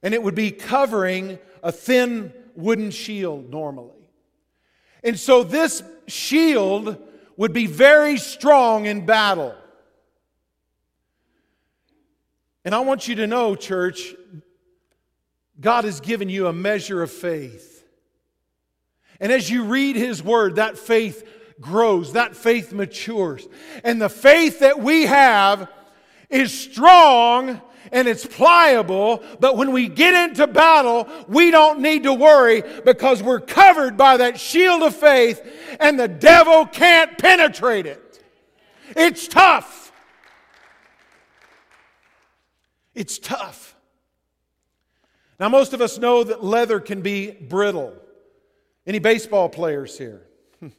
And 0.03 0.13
it 0.13 0.21
would 0.21 0.35
be 0.35 0.51
covering 0.51 1.39
a 1.63 1.71
thin 1.71 2.33
wooden 2.57 2.91
shield 2.91 3.49
normally. 3.49 4.09
And 5.05 5.17
so 5.17 5.43
this 5.43 5.81
shield 6.05 7.05
would 7.39 7.53
be 7.53 7.67
very 7.67 8.17
strong 8.17 8.85
in 8.85 9.05
battle. 9.05 9.55
And 12.65 12.75
I 12.75 12.81
want 12.81 13.07
you 13.07 13.15
to 13.15 13.27
know, 13.27 13.55
church, 13.55 14.13
God 15.57 15.85
has 15.85 16.01
given 16.01 16.27
you 16.27 16.47
a 16.47 16.53
measure 16.53 17.01
of 17.01 17.09
faith. 17.09 17.85
And 19.21 19.31
as 19.31 19.49
you 19.49 19.63
read 19.63 19.95
His 19.95 20.21
Word, 20.21 20.57
that 20.57 20.77
faith 20.77 21.25
grows, 21.61 22.11
that 22.11 22.35
faith 22.35 22.73
matures. 22.73 23.47
And 23.85 24.01
the 24.01 24.09
faith 24.09 24.59
that 24.59 24.81
we 24.81 25.05
have 25.05 25.71
is 26.29 26.51
strong 26.53 27.61
and 27.91 28.07
it's 28.07 28.25
pliable, 28.25 29.23
but 29.39 29.57
when 29.57 29.71
we 29.71 29.87
get 29.87 30.29
into 30.29 30.47
battle, 30.47 31.07
we 31.27 31.51
don't 31.51 31.79
need 31.79 32.03
to 32.03 32.13
worry 32.13 32.63
because 32.85 33.21
we're 33.23 33.39
covered 33.39 33.97
by 33.97 34.17
that 34.17 34.39
shield 34.39 34.83
of 34.83 34.95
faith 34.95 35.41
and 35.79 35.99
the 35.99 36.07
devil 36.07 36.65
can't 36.65 37.17
penetrate 37.17 37.85
it. 37.85 38.23
It's 38.95 39.27
tough. 39.27 39.91
It's 42.93 43.19
tough. 43.19 43.75
Now, 45.39 45.47
most 45.47 45.73
of 45.73 45.81
us 45.81 45.97
know 45.97 46.23
that 46.23 46.43
leather 46.43 46.79
can 46.79 47.01
be 47.01 47.31
brittle. 47.31 47.93
Any 48.85 48.99
baseball 48.99 49.47
players 49.47 49.97
here? 49.97 50.27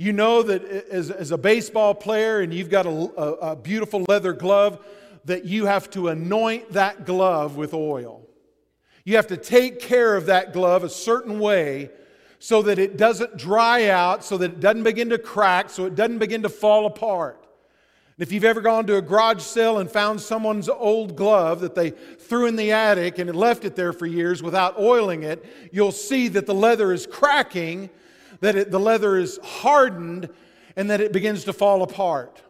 You 0.00 0.12
know 0.12 0.44
that 0.44 0.64
as, 0.64 1.10
as 1.10 1.32
a 1.32 1.36
baseball 1.36 1.92
player 1.92 2.38
and 2.38 2.54
you've 2.54 2.70
got 2.70 2.86
a, 2.86 2.90
a, 2.90 3.32
a 3.50 3.56
beautiful 3.56 4.04
leather 4.08 4.32
glove, 4.32 4.78
that 5.28 5.44
you 5.46 5.66
have 5.66 5.88
to 5.90 6.08
anoint 6.08 6.72
that 6.72 7.06
glove 7.06 7.56
with 7.56 7.72
oil. 7.72 8.26
You 9.04 9.16
have 9.16 9.28
to 9.28 9.38
take 9.38 9.80
care 9.80 10.16
of 10.16 10.26
that 10.26 10.52
glove 10.52 10.84
a 10.84 10.88
certain 10.90 11.38
way 11.38 11.90
so 12.38 12.62
that 12.62 12.78
it 12.78 12.96
doesn't 12.96 13.36
dry 13.36 13.88
out, 13.88 14.22
so 14.22 14.36
that 14.36 14.52
it 14.52 14.60
doesn't 14.60 14.82
begin 14.82 15.08
to 15.10 15.18
crack, 15.18 15.70
so 15.70 15.86
it 15.86 15.94
doesn't 15.94 16.18
begin 16.18 16.42
to 16.42 16.48
fall 16.48 16.86
apart. 16.86 17.46
If 18.18 18.32
you've 18.32 18.44
ever 18.44 18.60
gone 18.60 18.86
to 18.88 18.96
a 18.96 19.02
garage 19.02 19.42
sale 19.42 19.78
and 19.78 19.90
found 19.90 20.20
someone's 20.20 20.68
old 20.68 21.14
glove 21.14 21.60
that 21.60 21.74
they 21.76 21.90
threw 21.90 22.46
in 22.46 22.56
the 22.56 22.72
attic 22.72 23.18
and 23.18 23.34
left 23.34 23.64
it 23.64 23.76
there 23.76 23.92
for 23.92 24.06
years 24.06 24.42
without 24.42 24.78
oiling 24.78 25.22
it, 25.22 25.44
you'll 25.72 25.92
see 25.92 26.26
that 26.28 26.46
the 26.46 26.54
leather 26.54 26.92
is 26.92 27.06
cracking, 27.06 27.90
that 28.40 28.56
it, 28.56 28.70
the 28.70 28.80
leather 28.80 29.16
is 29.16 29.38
hardened, 29.42 30.28
and 30.74 30.90
that 30.90 31.00
it 31.00 31.12
begins 31.12 31.44
to 31.44 31.52
fall 31.52 31.82
apart. 31.82 32.42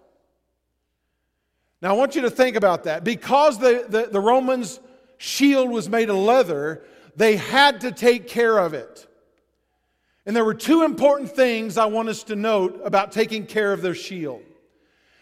Now, 1.80 1.90
I 1.90 1.92
want 1.92 2.16
you 2.16 2.22
to 2.22 2.30
think 2.30 2.56
about 2.56 2.84
that. 2.84 3.04
Because 3.04 3.58
the, 3.58 3.86
the, 3.88 4.08
the 4.10 4.20
Romans' 4.20 4.80
shield 5.16 5.70
was 5.70 5.88
made 5.88 6.10
of 6.10 6.16
leather, 6.16 6.82
they 7.16 7.36
had 7.36 7.82
to 7.82 7.92
take 7.92 8.28
care 8.28 8.58
of 8.58 8.74
it. 8.74 9.06
And 10.26 10.34
there 10.36 10.44
were 10.44 10.54
two 10.54 10.82
important 10.82 11.30
things 11.30 11.78
I 11.78 11.86
want 11.86 12.08
us 12.08 12.24
to 12.24 12.36
note 12.36 12.80
about 12.84 13.12
taking 13.12 13.46
care 13.46 13.72
of 13.72 13.80
their 13.80 13.94
shield. 13.94 14.42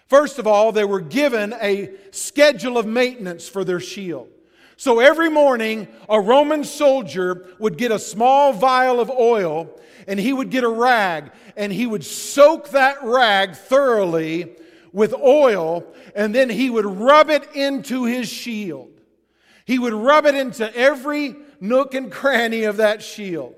First 0.08 0.38
of 0.38 0.46
all, 0.46 0.72
they 0.72 0.84
were 0.84 1.00
given 1.00 1.54
a 1.60 1.90
schedule 2.10 2.78
of 2.78 2.86
maintenance 2.86 3.48
for 3.48 3.64
their 3.64 3.80
shield. 3.80 4.28
So 4.76 5.00
every 5.00 5.30
morning, 5.30 5.88
a 6.08 6.20
Roman 6.20 6.64
soldier 6.64 7.46
would 7.58 7.78
get 7.78 7.92
a 7.92 7.98
small 7.98 8.52
vial 8.52 9.00
of 9.00 9.10
oil 9.10 9.70
and 10.06 10.20
he 10.20 10.32
would 10.32 10.50
get 10.50 10.64
a 10.64 10.68
rag 10.68 11.30
and 11.56 11.72
he 11.72 11.86
would 11.86 12.04
soak 12.04 12.70
that 12.70 13.02
rag 13.02 13.56
thoroughly 13.56 14.56
with 14.92 15.14
oil 15.14 15.84
and 16.14 16.34
then 16.34 16.48
he 16.48 16.70
would 16.70 16.86
rub 16.86 17.30
it 17.30 17.54
into 17.54 18.04
his 18.04 18.28
shield. 18.28 18.90
He 19.64 19.78
would 19.78 19.92
rub 19.92 20.26
it 20.26 20.34
into 20.34 20.74
every 20.76 21.34
nook 21.60 21.94
and 21.94 22.10
cranny 22.10 22.64
of 22.64 22.76
that 22.78 23.02
shield. 23.02 23.54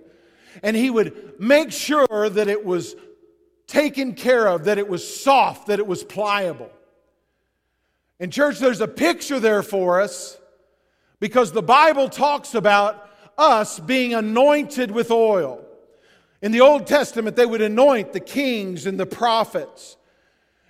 And 0.62 0.74
he 0.74 0.90
would 0.90 1.38
make 1.38 1.70
sure 1.70 2.28
that 2.30 2.48
it 2.48 2.64
was 2.64 2.96
taken 3.66 4.14
care 4.14 4.46
of, 4.46 4.64
that 4.64 4.78
it 4.78 4.88
was 4.88 5.06
soft, 5.22 5.66
that 5.68 5.78
it 5.78 5.86
was 5.86 6.02
pliable. 6.02 6.70
In 8.18 8.30
church, 8.30 8.58
there's 8.58 8.80
a 8.80 8.88
picture 8.88 9.38
there 9.38 9.62
for 9.62 10.00
us 10.00 10.38
because 11.20 11.52
the 11.52 11.62
Bible 11.62 12.08
talks 12.08 12.54
about 12.54 13.08
us 13.36 13.78
being 13.78 14.14
anointed 14.14 14.90
with 14.90 15.10
oil. 15.10 15.64
In 16.40 16.50
the 16.50 16.62
Old 16.62 16.86
Testament, 16.86 17.36
they 17.36 17.46
would 17.46 17.60
anoint 17.60 18.12
the 18.12 18.20
kings 18.20 18.86
and 18.86 18.98
the 18.98 19.06
prophets. 19.06 19.97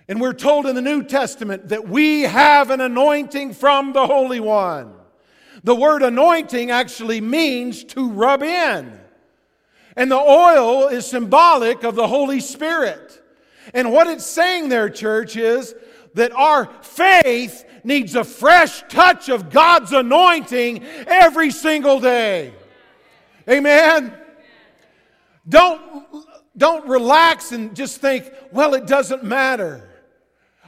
And 0.09 0.19
we're 0.19 0.33
told 0.33 0.65
in 0.65 0.73
the 0.73 0.81
New 0.81 1.03
Testament 1.03 1.69
that 1.69 1.87
we 1.87 2.23
have 2.23 2.71
an 2.71 2.81
anointing 2.81 3.53
from 3.53 3.93
the 3.93 4.07
Holy 4.07 4.39
One. 4.39 4.95
The 5.63 5.75
word 5.75 6.01
anointing 6.01 6.71
actually 6.71 7.21
means 7.21 7.83
to 7.83 8.09
rub 8.09 8.41
in. 8.41 8.99
And 9.95 10.11
the 10.11 10.17
oil 10.17 10.87
is 10.87 11.05
symbolic 11.05 11.83
of 11.83 11.93
the 11.93 12.07
Holy 12.07 12.39
Spirit. 12.39 13.21
And 13.71 13.91
what 13.91 14.07
it's 14.07 14.25
saying 14.25 14.69
there, 14.69 14.89
church, 14.89 15.35
is 15.35 15.75
that 16.15 16.31
our 16.31 16.65
faith 16.81 17.63
needs 17.83 18.15
a 18.15 18.23
fresh 18.23 18.81
touch 18.89 19.29
of 19.29 19.51
God's 19.51 19.93
anointing 19.93 20.83
every 21.05 21.51
single 21.51 21.99
day. 21.99 22.55
Amen. 23.47 24.17
Don't, 25.47 26.25
don't 26.57 26.87
relax 26.87 27.51
and 27.51 27.75
just 27.75 28.01
think, 28.01 28.33
well, 28.51 28.73
it 28.73 28.87
doesn't 28.87 29.23
matter. 29.23 29.85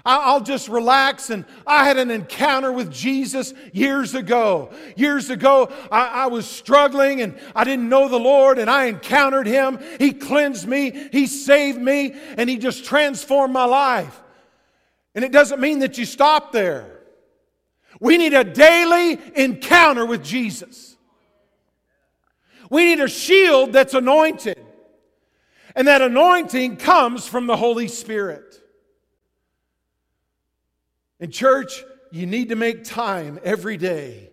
I'll 0.04 0.42
just 0.42 0.68
relax. 0.68 1.30
And 1.30 1.46
I 1.66 1.86
had 1.86 1.98
an 1.98 2.10
encounter 2.10 2.72
with 2.72 2.92
Jesus 2.92 3.54
years 3.72 4.16
ago. 4.16 4.72
Years 4.96 5.30
ago, 5.30 5.72
I, 5.92 6.24
I, 6.24 6.28
was 6.28 6.46
struggling 6.48 7.22
and 7.22 7.38
I 7.56 7.64
didn't 7.64 7.90
know 7.90 8.08
the 8.08 8.20
Lord, 8.20 8.58
and 8.58 8.70
I 8.70 8.86
encountered 8.86 9.48
Him. 9.48 9.80
He 10.00 10.12
cleansed 10.14 10.68
me, 10.68 11.10
He 11.12 11.28
saved 11.28 11.80
me, 11.80 12.16
and 12.38 12.50
He 12.50 12.58
just 12.58 12.86
transformed 12.86 13.54
my 13.54 13.66
life. 13.66 14.22
And 15.14 15.26
it 15.26 15.32
doesn't 15.32 15.60
mean 15.60 15.80
that 15.80 15.98
you 15.98 16.06
stop 16.06 16.52
there. 16.52 17.00
We 18.00 18.18
need 18.18 18.34
a 18.34 18.44
daily 18.44 19.20
encounter 19.36 20.06
with 20.06 20.24
Jesus. 20.24 20.96
We 22.70 22.86
need 22.86 23.02
a 23.02 23.10
shield 23.10 23.74
that's 23.74 23.94
anointed. 23.94 24.60
And 25.76 25.88
that 25.88 26.02
anointing 26.02 26.78
comes 26.78 27.28
from 27.28 27.48
the 27.48 27.58
Holy 27.58 27.88
Spirit. 27.88 28.61
In 31.22 31.30
church, 31.30 31.86
you 32.12 32.26
need 32.26 32.50
to 32.50 32.56
make 32.56 32.84
time 32.84 33.40
every 33.44 33.78
day 33.78 34.32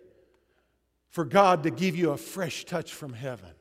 for 1.11 1.23
God 1.23 1.63
to 1.63 1.71
give 1.71 1.95
you 1.95 2.09
a 2.09 2.17
fresh 2.17 2.65
touch 2.65 2.93
from 2.93 3.13
heaven. 3.13 3.51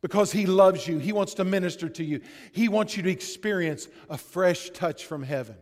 Because 0.00 0.32
He 0.32 0.46
loves 0.46 0.88
you, 0.88 0.98
He 0.98 1.12
wants 1.12 1.34
to 1.34 1.44
minister 1.44 1.88
to 1.90 2.02
you, 2.02 2.22
He 2.52 2.68
wants 2.68 2.96
you 2.96 3.02
to 3.02 3.10
experience 3.10 3.88
a 4.08 4.16
fresh 4.16 4.70
touch 4.70 5.04
from 5.04 5.22
heaven. 5.22 5.56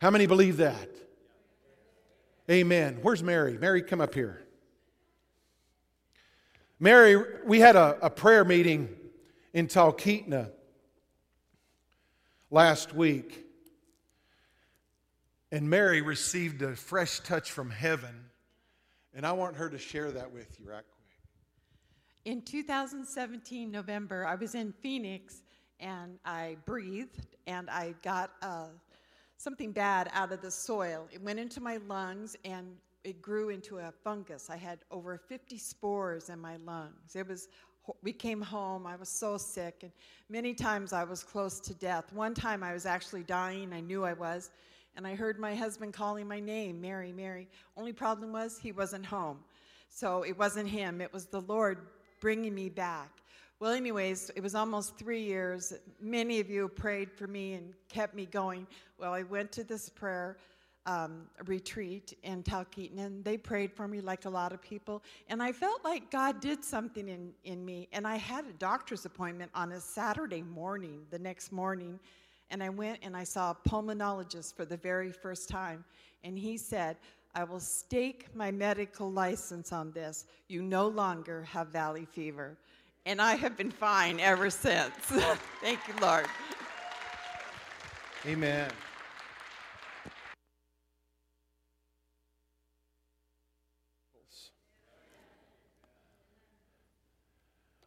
How 0.00 0.10
many 0.10 0.26
believe 0.26 0.56
that? 0.58 0.88
Amen. 2.50 2.98
Where's 3.00 3.22
Mary? 3.22 3.56
Mary, 3.56 3.80
come 3.80 4.00
up 4.00 4.12
here. 4.12 4.42
Mary, 6.80 7.16
we 7.46 7.60
had 7.60 7.76
a, 7.76 7.96
a 8.02 8.10
prayer 8.10 8.44
meeting 8.44 8.88
in 9.52 9.68
Talkeetna 9.68 10.50
last 12.50 12.92
week. 12.92 13.43
And 15.54 15.70
Mary 15.70 16.02
received 16.02 16.62
a 16.62 16.74
fresh 16.74 17.20
touch 17.20 17.52
from 17.52 17.70
heaven. 17.70 18.24
And 19.14 19.24
I 19.24 19.30
want 19.30 19.54
her 19.54 19.70
to 19.70 19.78
share 19.78 20.10
that 20.10 20.32
with 20.32 20.58
you 20.58 20.68
right 20.68 20.82
quick. 20.82 21.14
In 22.24 22.42
2017, 22.42 23.70
November, 23.70 24.26
I 24.26 24.34
was 24.34 24.56
in 24.56 24.72
Phoenix 24.72 25.42
and 25.78 26.18
I 26.24 26.56
breathed 26.66 27.36
and 27.46 27.70
I 27.70 27.94
got 28.02 28.32
uh, 28.42 28.66
something 29.36 29.70
bad 29.70 30.10
out 30.12 30.32
of 30.32 30.42
the 30.42 30.50
soil. 30.50 31.06
It 31.12 31.22
went 31.22 31.38
into 31.38 31.60
my 31.60 31.76
lungs 31.86 32.34
and 32.44 32.74
it 33.04 33.22
grew 33.22 33.50
into 33.50 33.78
a 33.78 33.92
fungus. 34.02 34.50
I 34.50 34.56
had 34.56 34.80
over 34.90 35.16
50 35.16 35.56
spores 35.56 36.30
in 36.30 36.40
my 36.40 36.56
lungs. 36.66 37.14
It 37.14 37.28
was 37.28 37.46
we 38.02 38.12
came 38.12 38.40
home. 38.40 38.88
I 38.88 38.96
was 38.96 39.10
so 39.10 39.36
sick, 39.36 39.80
and 39.82 39.92
many 40.30 40.54
times 40.54 40.94
I 40.94 41.04
was 41.04 41.22
close 41.22 41.60
to 41.60 41.74
death. 41.74 42.10
One 42.14 42.32
time 42.32 42.62
I 42.62 42.72
was 42.72 42.86
actually 42.86 43.24
dying. 43.24 43.74
I 43.74 43.80
knew 43.80 44.04
I 44.04 44.14
was 44.14 44.50
and 44.96 45.06
I 45.06 45.14
heard 45.14 45.38
my 45.38 45.54
husband 45.54 45.92
calling 45.92 46.26
my 46.26 46.40
name, 46.40 46.80
Mary, 46.80 47.12
Mary. 47.12 47.48
Only 47.76 47.92
problem 47.92 48.32
was 48.32 48.58
he 48.58 48.72
wasn't 48.72 49.06
home. 49.06 49.38
So 49.90 50.22
it 50.22 50.38
wasn't 50.38 50.68
him, 50.68 51.00
it 51.00 51.12
was 51.12 51.26
the 51.26 51.40
Lord 51.42 51.78
bringing 52.20 52.54
me 52.54 52.68
back. 52.68 53.10
Well, 53.60 53.72
anyways, 53.72 54.30
it 54.34 54.42
was 54.42 54.54
almost 54.54 54.96
three 54.96 55.22
years. 55.22 55.72
Many 56.00 56.40
of 56.40 56.50
you 56.50 56.68
prayed 56.68 57.12
for 57.12 57.26
me 57.26 57.54
and 57.54 57.72
kept 57.88 58.14
me 58.14 58.26
going. 58.26 58.66
Well, 58.98 59.14
I 59.14 59.22
went 59.22 59.52
to 59.52 59.64
this 59.64 59.88
prayer 59.88 60.36
um, 60.86 61.26
retreat 61.46 62.16
in 62.22 62.42
Talkeetna, 62.42 63.06
and 63.06 63.24
they 63.24 63.38
prayed 63.38 63.72
for 63.72 63.88
me 63.88 64.00
like 64.00 64.26
a 64.26 64.30
lot 64.30 64.52
of 64.52 64.60
people. 64.60 65.02
And 65.28 65.42
I 65.42 65.52
felt 65.52 65.82
like 65.84 66.10
God 66.10 66.40
did 66.40 66.62
something 66.64 67.08
in, 67.08 67.32
in 67.44 67.64
me. 67.64 67.88
And 67.92 68.06
I 68.06 68.16
had 68.16 68.44
a 68.46 68.52
doctor's 68.52 69.06
appointment 69.06 69.50
on 69.54 69.72
a 69.72 69.80
Saturday 69.80 70.42
morning, 70.42 71.06
the 71.10 71.18
next 71.18 71.52
morning. 71.52 71.98
And 72.54 72.62
I 72.62 72.68
went 72.68 73.00
and 73.02 73.16
I 73.16 73.24
saw 73.24 73.50
a 73.50 73.68
pulmonologist 73.68 74.54
for 74.54 74.64
the 74.64 74.76
very 74.76 75.10
first 75.10 75.48
time. 75.48 75.84
And 76.22 76.38
he 76.38 76.56
said, 76.56 76.96
I 77.34 77.42
will 77.42 77.58
stake 77.58 78.28
my 78.32 78.52
medical 78.52 79.10
license 79.10 79.72
on 79.72 79.90
this. 79.90 80.26
You 80.46 80.62
no 80.62 80.86
longer 80.86 81.42
have 81.42 81.70
valley 81.70 82.04
fever. 82.04 82.56
And 83.06 83.20
I 83.20 83.34
have 83.34 83.56
been 83.56 83.72
fine 83.72 84.20
ever 84.20 84.50
since. 84.50 84.94
Thank 85.60 85.80
you, 85.88 85.94
Lord. 86.00 86.26
Amen. 88.24 88.70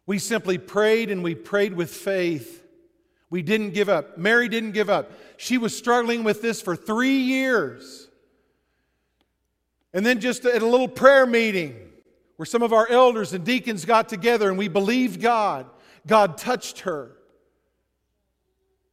We 0.06 0.20
simply 0.20 0.58
prayed 0.58 1.10
and 1.10 1.24
we 1.24 1.36
prayed 1.36 1.74
with 1.74 1.90
faith 1.90 2.67
we 3.30 3.42
didn't 3.42 3.72
give 3.72 3.90
up. 3.90 4.18
Mary 4.18 4.48
didn't 4.48 4.72
give 4.72 4.90
up. 4.90 5.12
She 5.38 5.58
was 5.58 5.78
struggling 5.78 6.24
with 6.24 6.42
this 6.42 6.62
for 6.62 6.76
three 6.76 7.18
years. 7.18 8.08
And 9.94 10.06
then, 10.06 10.20
just 10.20 10.46
at 10.46 10.62
a 10.62 10.66
little 10.68 10.88
prayer 10.88 11.26
meeting 11.26 11.90
where 12.38 12.46
some 12.46 12.62
of 12.62 12.72
our 12.72 12.88
elders 12.90 13.34
and 13.34 13.44
deacons 13.44 13.84
got 13.84 14.08
together 14.10 14.50
and 14.50 14.58
we 14.58 14.68
believed 14.68 15.22
God, 15.22 15.66
God 16.06 16.38
touched 16.38 16.82
her. 16.82 17.14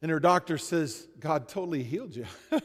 And 0.01 0.11
her 0.11 0.19
doctor 0.19 0.57
says, 0.57 1.07
God 1.19 1.47
totally 1.47 1.83
healed 1.83 2.15
you. 2.15 2.25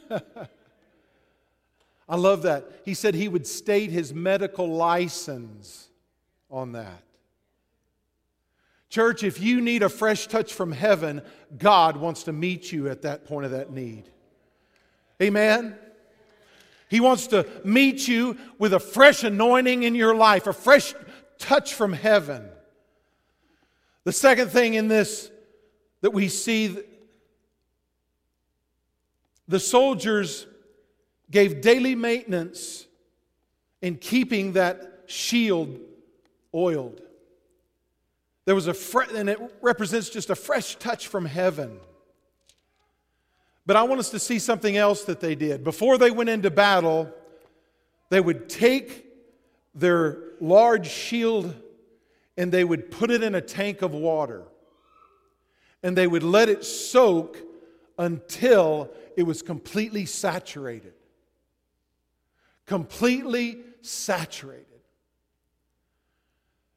I 2.09 2.17
love 2.17 2.43
that. 2.43 2.65
He 2.85 2.95
said 2.95 3.15
he 3.15 3.29
would 3.29 3.47
state 3.47 3.91
his 3.91 4.13
medical 4.13 4.69
license 4.69 5.89
on 6.51 6.73
that. 6.73 7.03
Church, 8.91 9.23
if 9.23 9.41
you 9.41 9.61
need 9.61 9.85
a 9.85 9.89
fresh 9.89 10.27
touch 10.27 10.53
from 10.53 10.73
heaven, 10.73 11.23
God 11.57 11.97
wants 11.97 12.25
to 12.25 12.33
meet 12.33 12.73
you 12.73 12.89
at 12.89 13.03
that 13.03 13.25
point 13.25 13.47
of 13.47 13.53
that 13.53 13.71
need. 13.71 14.11
Amen? 15.23 15.77
He 16.89 16.99
wants 16.99 17.29
to 17.29 17.47
meet 17.65 18.09
you 18.09 18.37
with 18.59 18.75
a 18.75 18.81
fresh 18.81 19.23
anointing 19.23 19.85
in 19.85 19.95
your 19.95 20.15
life, 20.15 20.49
a 20.49 20.53
fresh 20.53 20.93
touch 21.39 21.73
from 21.73 21.93
heaven. 21.93 22.49
The 24.03 24.13
second 24.13 24.51
thing 24.51 24.75
in 24.75 24.89
this 24.89 25.31
that 26.01 26.11
we 26.11 26.29
see 26.29 26.77
the 29.47 29.61
soldiers 29.61 30.49
gave 31.31 31.61
daily 31.61 31.95
maintenance 31.95 32.87
in 33.83 33.97
keeping 33.97 34.55
that 34.55 35.05
shield 35.07 35.79
oiled. 36.53 37.03
There 38.51 38.57
was 38.57 38.67
a, 38.67 38.75
fre- 38.75 39.15
and 39.15 39.31
it 39.31 39.39
represents 39.63 40.09
just 40.11 40.29
a 40.29 40.35
fresh 40.35 40.75
touch 40.75 41.07
from 41.07 41.25
heaven. 41.25 41.79
But 43.65 43.77
I 43.77 43.85
want 43.85 44.01
us 44.01 44.11
to 44.11 44.19
see 44.19 44.41
something 44.41 44.77
else 44.77 45.05
that 45.05 45.21
they 45.21 45.37
did. 45.37 45.63
Before 45.63 45.97
they 45.97 46.11
went 46.11 46.31
into 46.31 46.51
battle, 46.51 47.15
they 48.09 48.21
would 48.21 48.49
take 48.49 49.07
their 49.73 50.19
large 50.41 50.89
shield 50.89 51.55
and 52.37 52.51
they 52.51 52.65
would 52.65 52.91
put 52.91 53.13
it 53.13 53.23
in 53.23 53.37
a 53.37 53.41
tank 53.41 53.83
of 53.83 53.95
water. 53.95 54.43
And 55.85 55.97
they 55.97 56.09
would 56.09 56.25
let 56.25 56.49
it 56.49 56.65
soak 56.65 57.39
until 57.99 58.91
it 59.17 59.23
was 59.23 59.43
completely 59.43 60.07
saturated. 60.07 60.95
Completely 62.67 63.59
saturated. 63.83 64.70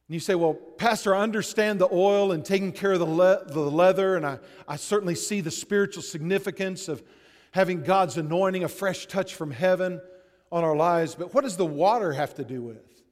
And 0.08 0.14
you 0.14 0.20
say, 0.20 0.36
Well, 0.36 0.54
Pastor, 0.54 1.16
I 1.16 1.22
understand 1.22 1.80
the 1.80 1.90
oil 1.92 2.32
and 2.32 2.44
taking 2.44 2.72
care 2.72 2.94
of 2.94 3.00
the, 3.00 3.06
le- 3.06 3.46
the 3.46 3.60
leather, 3.60 4.16
and 4.16 4.26
I, 4.26 4.40
I 4.68 4.76
certainly 4.76 5.16
see 5.16 5.42
the 5.42 5.52
spiritual 5.52 6.04
significance 6.04 6.88
of 6.88 7.02
having 7.52 7.84
God's 7.84 8.18
anointing, 8.18 8.64
a 8.64 8.68
fresh 8.68 9.06
touch 9.06 9.36
from 9.36 9.52
heaven 9.52 10.02
on 10.52 10.64
our 10.64 10.76
lives, 10.76 11.16
but 11.16 11.34
what 11.34 11.44
does 11.44 11.58
the 11.58 11.66
water 11.66 12.12
have 12.12 12.36
to 12.36 12.44
do 12.44 12.62
with? 12.62 13.04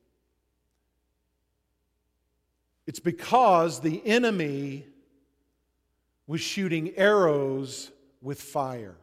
It's 2.88 3.00
because 3.00 3.82
the 3.82 4.02
enemy 4.06 4.86
was 6.28 6.42
shooting 6.42 6.94
arrows 6.98 7.92
with 8.22 8.42
fire. 8.42 8.96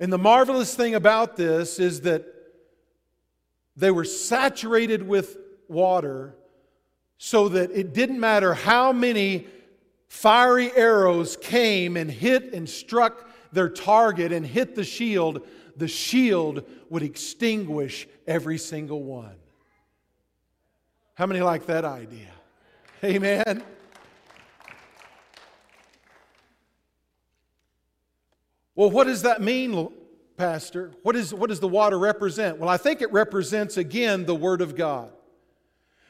And 0.00 0.12
the 0.12 0.18
marvelous 0.18 0.74
thing 0.74 0.94
about 0.94 1.36
this 1.36 1.78
is 1.78 2.02
that 2.02 2.26
they 3.76 3.90
were 3.90 4.04
saturated 4.04 5.06
with 5.06 5.36
water 5.68 6.34
so 7.18 7.48
that 7.48 7.70
it 7.70 7.92
didn't 7.92 8.20
matter 8.20 8.54
how 8.54 8.92
many 8.92 9.46
fiery 10.08 10.70
arrows 10.76 11.36
came 11.36 11.96
and 11.96 12.10
hit 12.10 12.52
and 12.52 12.68
struck 12.68 13.28
their 13.52 13.68
target 13.68 14.32
and 14.32 14.46
hit 14.46 14.74
the 14.74 14.84
shield, 14.84 15.46
the 15.76 15.88
shield 15.88 16.64
would 16.90 17.02
extinguish 17.02 18.06
every 18.26 18.58
single 18.58 19.02
one. 19.02 19.36
How 21.14 21.26
many 21.26 21.40
like 21.40 21.66
that 21.66 21.84
idea? 21.84 22.30
Amen. 23.02 23.62
Well, 28.74 28.90
what 28.90 29.06
does 29.06 29.22
that 29.22 29.40
mean, 29.40 29.92
Pastor? 30.36 30.92
What, 31.02 31.16
is, 31.16 31.32
what 31.32 31.48
does 31.50 31.60
the 31.60 31.68
water 31.68 31.98
represent? 31.98 32.58
Well, 32.58 32.68
I 32.68 32.76
think 32.76 33.02
it 33.02 33.12
represents, 33.12 33.76
again, 33.76 34.26
the 34.26 34.34
Word 34.34 34.60
of 34.60 34.74
God. 34.74 35.10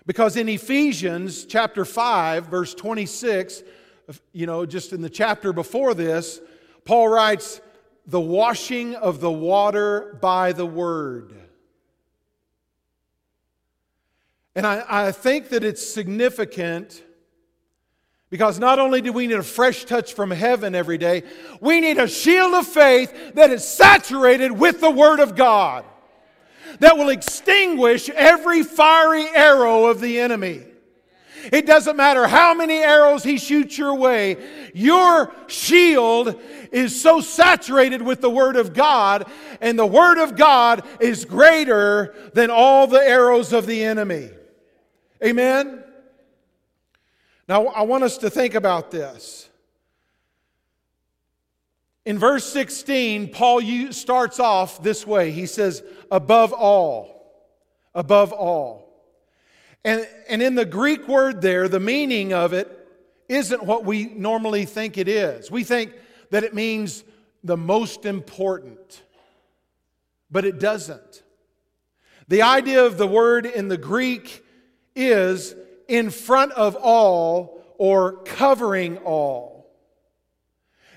Because 0.06 0.36
in 0.36 0.48
Ephesians 0.48 1.44
chapter 1.44 1.84
5, 1.84 2.46
verse 2.46 2.74
26, 2.74 3.62
you 4.32 4.46
know, 4.46 4.66
just 4.66 4.92
in 4.92 5.00
the 5.00 5.10
chapter 5.10 5.52
before 5.52 5.94
this, 5.94 6.40
Paul 6.84 7.08
writes, 7.08 7.60
the 8.06 8.20
washing 8.20 8.94
of 8.94 9.20
the 9.20 9.30
water 9.30 10.18
by 10.20 10.52
the 10.52 10.66
Word. 10.66 11.34
And 14.54 14.66
I, 14.66 14.84
I 14.88 15.12
think 15.12 15.50
that 15.50 15.64
it's 15.64 15.86
significant 15.86 17.02
because 18.34 18.58
not 18.58 18.80
only 18.80 19.00
do 19.00 19.12
we 19.12 19.28
need 19.28 19.36
a 19.36 19.44
fresh 19.44 19.84
touch 19.84 20.12
from 20.12 20.28
heaven 20.32 20.74
every 20.74 20.98
day, 20.98 21.22
we 21.60 21.80
need 21.80 21.98
a 21.98 22.08
shield 22.08 22.52
of 22.52 22.66
faith 22.66 23.34
that 23.34 23.52
is 23.52 23.64
saturated 23.64 24.50
with 24.50 24.80
the 24.80 24.90
Word 24.90 25.20
of 25.20 25.36
God 25.36 25.84
that 26.80 26.96
will 26.96 27.10
extinguish 27.10 28.08
every 28.08 28.64
fiery 28.64 29.28
arrow 29.28 29.86
of 29.86 30.00
the 30.00 30.18
enemy. 30.18 30.64
It 31.52 31.64
doesn't 31.64 31.96
matter 31.96 32.26
how 32.26 32.54
many 32.54 32.78
arrows 32.78 33.22
he 33.22 33.38
shoots 33.38 33.78
your 33.78 33.94
way, 33.94 34.36
your 34.74 35.32
shield 35.46 36.42
is 36.72 37.00
so 37.00 37.20
saturated 37.20 38.02
with 38.02 38.20
the 38.20 38.30
Word 38.30 38.56
of 38.56 38.74
God, 38.74 39.30
and 39.60 39.78
the 39.78 39.86
Word 39.86 40.20
of 40.20 40.34
God 40.34 40.82
is 40.98 41.24
greater 41.24 42.12
than 42.32 42.50
all 42.50 42.88
the 42.88 42.98
arrows 42.98 43.52
of 43.52 43.66
the 43.66 43.84
enemy. 43.84 44.30
Amen? 45.24 45.83
Now, 47.48 47.66
I 47.66 47.82
want 47.82 48.04
us 48.04 48.18
to 48.18 48.30
think 48.30 48.54
about 48.54 48.90
this. 48.90 49.48
In 52.06 52.18
verse 52.18 52.44
16, 52.52 53.30
Paul 53.30 53.62
starts 53.92 54.38
off 54.38 54.82
this 54.82 55.06
way. 55.06 55.30
He 55.30 55.46
says, 55.46 55.82
above 56.10 56.52
all, 56.52 57.32
above 57.94 58.32
all. 58.32 58.84
And, 59.84 60.06
and 60.28 60.42
in 60.42 60.54
the 60.54 60.64
Greek 60.64 61.08
word 61.08 61.42
there, 61.42 61.68
the 61.68 61.80
meaning 61.80 62.32
of 62.32 62.52
it 62.52 62.70
isn't 63.28 63.62
what 63.62 63.84
we 63.84 64.06
normally 64.06 64.64
think 64.64 64.98
it 64.98 65.08
is. 65.08 65.50
We 65.50 65.64
think 65.64 65.92
that 66.30 66.44
it 66.44 66.54
means 66.54 67.04
the 67.42 67.56
most 67.56 68.06
important, 68.06 69.02
but 70.30 70.44
it 70.44 70.58
doesn't. 70.58 71.22
The 72.28 72.42
idea 72.42 72.84
of 72.84 72.96
the 72.96 73.06
word 73.06 73.44
in 73.44 73.68
the 73.68 73.76
Greek 73.76 74.42
is 74.96 75.54
in 75.88 76.10
front 76.10 76.52
of 76.52 76.76
all 76.76 77.62
or 77.78 78.22
covering 78.24 78.98
all. 78.98 79.70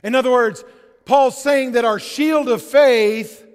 In 0.04 0.16
other 0.16 0.32
words, 0.32 0.64
Paul's 1.06 1.42
saying 1.42 1.74
that 1.74 1.86
our 1.86 2.00
shield 2.00 2.50
of 2.50 2.62
faith 2.62 3.46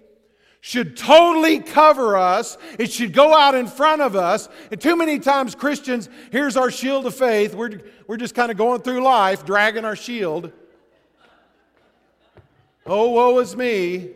should 0.61 0.97
totally 0.97 1.59
cover 1.59 2.17
us. 2.17 2.57
It 2.79 2.93
should 2.93 3.13
go 3.13 3.37
out 3.37 3.55
in 3.55 3.67
front 3.67 4.01
of 4.01 4.15
us. 4.15 4.49
And 4.71 4.81
too 4.81 4.97
many 4.97 5.19
times, 5.19 5.55
Christians, 5.55 6.09
here's 6.31 6.57
our 6.57 6.71
shield 6.71 7.05
of 7.07 7.15
faith. 7.15 7.55
We're, 7.55 7.81
we're 8.07 8.17
just 8.17 8.35
kind 8.35 8.51
of 8.51 8.57
going 8.57 8.81
through 8.83 9.03
life, 9.03 9.45
dragging 9.45 9.85
our 9.85 9.97
shield. 9.97 10.53
Oh, 12.87 13.11
woe 13.11 13.39
is 13.41 13.57
me. 13.57 14.11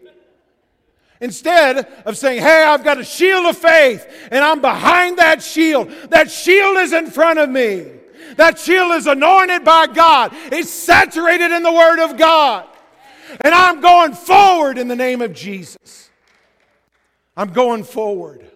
Instead 1.21 1.87
of 2.05 2.17
saying, 2.17 2.43
Hey, 2.43 2.63
I've 2.63 2.85
got 2.85 2.99
a 2.99 3.05
shield 3.05 3.47
of 3.47 3.57
faith 3.57 4.07
and 4.31 4.45
I'm 4.45 4.61
behind 4.61 5.19
that 5.19 5.43
shield, 5.43 5.91
that 6.11 6.31
shield 6.31 6.79
is 6.79 6.93
in 6.93 7.11
front 7.11 7.39
of 7.39 7.49
me. 7.49 7.93
That 8.37 8.59
shield 8.59 8.93
is 8.93 9.07
anointed 9.07 9.65
by 9.65 9.87
God, 9.87 10.33
it's 10.53 10.71
saturated 10.71 11.53
in 11.53 11.63
the 11.63 11.73
Word 11.73 12.05
of 12.05 12.17
God. 12.17 12.67
And 13.41 13.55
I'm 13.55 13.81
going 13.81 14.13
forward 14.13 14.79
in 14.79 14.89
the 14.89 14.97
name 14.97 15.21
of 15.21 15.33
Jesus. 15.33 16.11
I'm 17.37 17.53
going 17.53 17.85
forward. 17.85 18.51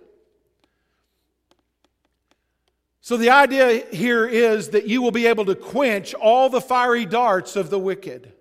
So, 3.03 3.17
the 3.17 3.31
idea 3.31 3.85
here 3.93 4.27
is 4.27 4.69
that 4.69 4.87
you 4.87 5.03
will 5.03 5.11
be 5.11 5.27
able 5.27 5.45
to 5.47 5.57
quench 5.57 6.15
all 6.15 6.49
the 6.49 6.61
fiery 6.61 7.07
darts 7.07 7.57
of 7.57 7.69
the 7.69 7.79
wicked. 7.79 8.33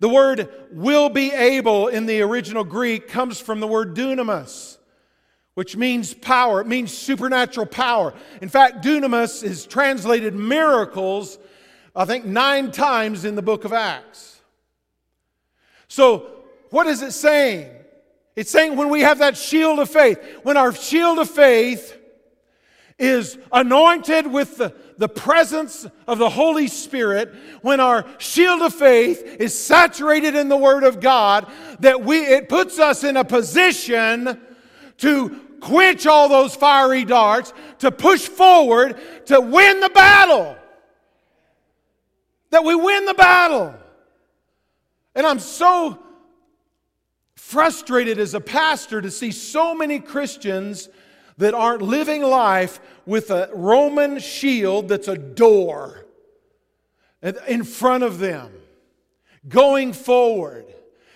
The 0.00 0.08
word 0.08 0.48
will 0.72 1.08
be 1.08 1.32
able 1.32 1.88
in 1.88 2.06
the 2.06 2.20
original 2.22 2.64
Greek 2.64 3.08
comes 3.08 3.40
from 3.40 3.60
the 3.60 3.66
word 3.66 3.94
dunamis, 3.94 4.78
which 5.54 5.76
means 5.76 6.14
power. 6.14 6.60
It 6.60 6.66
means 6.66 6.92
supernatural 6.92 7.66
power. 7.66 8.12
In 8.42 8.48
fact, 8.48 8.84
dunamis 8.84 9.42
is 9.44 9.66
translated 9.66 10.34
miracles, 10.34 11.38
I 11.94 12.04
think, 12.04 12.24
nine 12.24 12.70
times 12.70 13.24
in 13.24 13.34
the 13.34 13.42
book 13.42 13.64
of 13.64 13.72
Acts. 13.72 14.40
So, 15.88 16.30
what 16.70 16.86
is 16.86 17.02
it 17.02 17.12
saying? 17.12 17.70
It's 18.34 18.50
saying 18.50 18.76
when 18.76 18.88
we 18.88 19.02
have 19.02 19.18
that 19.18 19.36
shield 19.36 19.78
of 19.78 19.88
faith, 19.88 20.18
when 20.42 20.56
our 20.56 20.74
shield 20.74 21.20
of 21.20 21.30
faith 21.30 21.96
is 22.98 23.38
anointed 23.52 24.26
with 24.26 24.56
the, 24.56 24.74
the 24.96 25.08
presence 25.08 25.86
of 26.06 26.18
the 26.18 26.30
Holy 26.30 26.68
Spirit, 26.68 27.34
when 27.62 27.80
our 27.80 28.06
shield 28.18 28.62
of 28.62 28.74
faith 28.74 29.22
is 29.40 29.58
saturated 29.58 30.34
in 30.34 30.48
the 30.48 30.56
Word 30.56 30.84
of 30.84 31.00
God, 31.00 31.50
that 31.80 32.04
we, 32.04 32.18
it 32.18 32.48
puts 32.48 32.78
us 32.78 33.04
in 33.04 33.16
a 33.16 33.24
position 33.24 34.40
to 34.98 35.40
quench 35.60 36.06
all 36.06 36.28
those 36.28 36.54
fiery 36.54 37.04
darts, 37.04 37.52
to 37.78 37.90
push 37.90 38.26
forward, 38.26 38.98
to 39.26 39.40
win 39.40 39.80
the 39.80 39.90
battle. 39.90 40.56
That 42.50 42.64
we 42.64 42.74
win 42.74 43.04
the 43.04 43.14
battle. 43.14 43.74
And 45.14 45.26
I'm 45.26 45.38
so 45.38 45.98
frustrated 47.36 48.18
as 48.18 48.34
a 48.34 48.40
pastor 48.40 49.00
to 49.00 49.10
see 49.10 49.30
so 49.30 49.74
many 49.74 50.00
Christians 50.00 50.88
that 51.38 51.54
aren't 51.54 51.82
living 51.82 52.22
life 52.22 52.80
with 53.06 53.30
a 53.30 53.50
Roman 53.52 54.18
shield 54.18 54.88
that's 54.88 55.08
a 55.08 55.16
door 55.16 56.04
in 57.46 57.64
front 57.64 58.04
of 58.04 58.18
them, 58.18 58.52
going 59.48 59.92
forward 59.92 60.66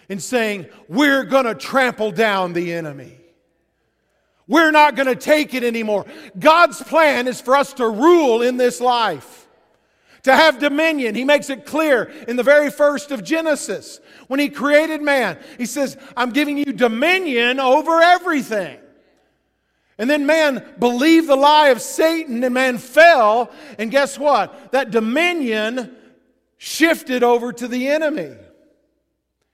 and 0.09 0.22
saying, 0.22 0.66
We're 0.88 1.24
going 1.24 1.44
to 1.44 1.54
trample 1.54 2.11
down 2.12 2.52
the 2.52 2.72
enemy. 2.72 3.14
We're 4.46 4.70
not 4.70 4.96
going 4.96 5.09
to 5.09 5.16
take 5.16 5.52
it 5.52 5.62
anymore. 5.62 6.07
God's 6.38 6.83
plan 6.83 7.28
is 7.28 7.40
for 7.40 7.54
us 7.54 7.74
to 7.74 7.87
rule 7.87 8.40
in 8.40 8.57
this 8.57 8.81
life, 8.81 9.46
to 10.22 10.35
have 10.35 10.59
dominion. 10.59 11.14
He 11.14 11.24
makes 11.24 11.50
it 11.50 11.66
clear 11.66 12.04
in 12.26 12.37
the 12.37 12.42
very 12.42 12.70
first 12.70 13.11
of 13.11 13.22
Genesis 13.22 14.00
when 14.26 14.40
He 14.40 14.48
created 14.48 15.02
man. 15.02 15.38
He 15.59 15.66
says, 15.66 15.98
I'm 16.16 16.31
giving 16.31 16.57
you 16.57 16.72
dominion 16.72 17.61
over 17.61 18.00
everything. 18.00 18.78
And 19.98 20.08
then 20.08 20.26
man 20.26 20.64
believed 20.78 21.28
the 21.28 21.37
lie 21.37 21.68
of 21.68 21.82
Satan 21.82 22.44
and 22.44 22.54
man 22.54 22.78
fell. 22.78 23.50
And 23.78 23.90
guess 23.90 24.16
what? 24.16 24.70
That 24.70 24.92
dominion 24.92 25.96
shifted 26.56 27.22
over 27.22 27.52
to 27.52 27.66
the 27.66 27.88
enemy. 27.88 28.37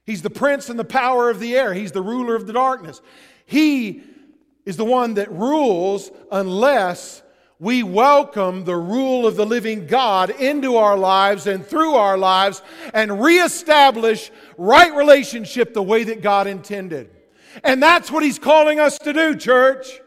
He's 0.05 0.21
the 0.21 0.31
prince 0.31 0.69
and 0.69 0.79
the 0.79 0.85
power 0.85 1.31
of 1.31 1.41
the 1.41 1.57
air, 1.57 1.73
he's 1.73 1.93
the 1.93 2.03
ruler 2.03 2.35
of 2.35 2.47
the 2.47 2.53
darkness. 2.53 3.01
He 3.47 4.03
is 4.67 4.77
the 4.77 4.85
one 4.85 5.15
that 5.15 5.31
rules 5.33 6.11
unless 6.31 7.23
we 7.59 7.83
welcome 7.83 8.65
the 8.65 8.77
rule 8.77 9.27
of 9.27 9.37
the 9.37 9.47
living 9.47 9.87
God 9.87 10.31
into 10.31 10.77
our 10.77 10.99
lives 10.99 11.47
and 11.47 11.65
through 11.65 11.95
our 11.95 12.19
lives 12.19 12.63
and 12.93 13.23
reestablish 13.23 14.31
right 14.59 14.95
relationship 14.95 15.73
the 15.73 15.83
way 15.83 16.05
that 16.05 16.21
God 16.21 16.47
intended. 16.47 17.11
And 17.63 17.83
that's 17.83 18.11
what 18.11 18.23
He's 18.23 18.39
calling 18.39 18.81
us 18.81 18.99
to 18.99 19.13
do, 19.13 19.37
church. 19.37 20.01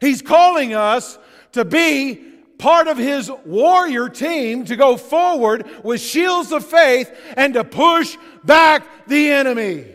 He's 0.00 0.22
calling 0.22 0.74
us 0.74 1.18
to 1.52 1.64
be 1.64 2.16
part 2.58 2.88
of 2.88 2.98
His 2.98 3.30
warrior 3.44 4.08
team 4.08 4.64
to 4.66 4.76
go 4.76 4.96
forward 4.96 5.66
with 5.84 6.00
shields 6.00 6.52
of 6.52 6.64
faith 6.64 7.12
and 7.36 7.54
to 7.54 7.64
push 7.64 8.16
back 8.44 9.06
the 9.06 9.30
enemy. 9.30 9.86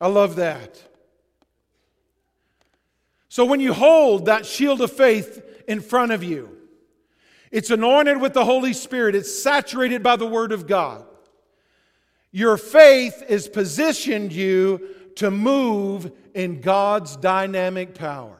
I 0.00 0.08
love 0.08 0.36
that. 0.36 0.82
So 3.28 3.44
when 3.44 3.60
you 3.60 3.72
hold 3.72 4.26
that 4.26 4.44
shield 4.44 4.80
of 4.80 4.90
faith 4.90 5.42
in 5.68 5.80
front 5.80 6.10
of 6.10 6.24
you, 6.24 6.56
it's 7.50 7.70
anointed 7.70 8.20
with 8.20 8.32
the 8.32 8.44
Holy 8.44 8.72
Spirit, 8.72 9.14
it's 9.14 9.42
saturated 9.42 10.02
by 10.02 10.16
the 10.16 10.26
Word 10.26 10.52
of 10.52 10.66
God. 10.66 11.04
Your 12.32 12.56
faith 12.56 13.24
is 13.28 13.48
positioned 13.48 14.32
you 14.32 14.88
to 15.16 15.30
move 15.30 16.12
in 16.34 16.60
God's 16.60 17.16
dynamic 17.16 17.94
power. 17.94 18.38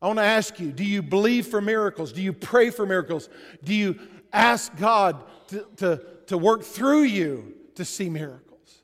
I 0.00 0.06
want 0.06 0.18
to 0.18 0.24
ask 0.24 0.60
you 0.60 0.70
do 0.70 0.84
you 0.84 1.02
believe 1.02 1.46
for 1.46 1.60
miracles? 1.60 2.12
Do 2.12 2.22
you 2.22 2.32
pray 2.32 2.70
for 2.70 2.86
miracles? 2.86 3.28
Do 3.64 3.74
you 3.74 3.98
ask 4.32 4.74
God 4.76 5.22
to, 5.48 5.66
to, 5.76 6.02
to 6.26 6.38
work 6.38 6.62
through 6.62 7.02
you 7.02 7.54
to 7.74 7.84
see 7.84 8.08
miracles? 8.08 8.82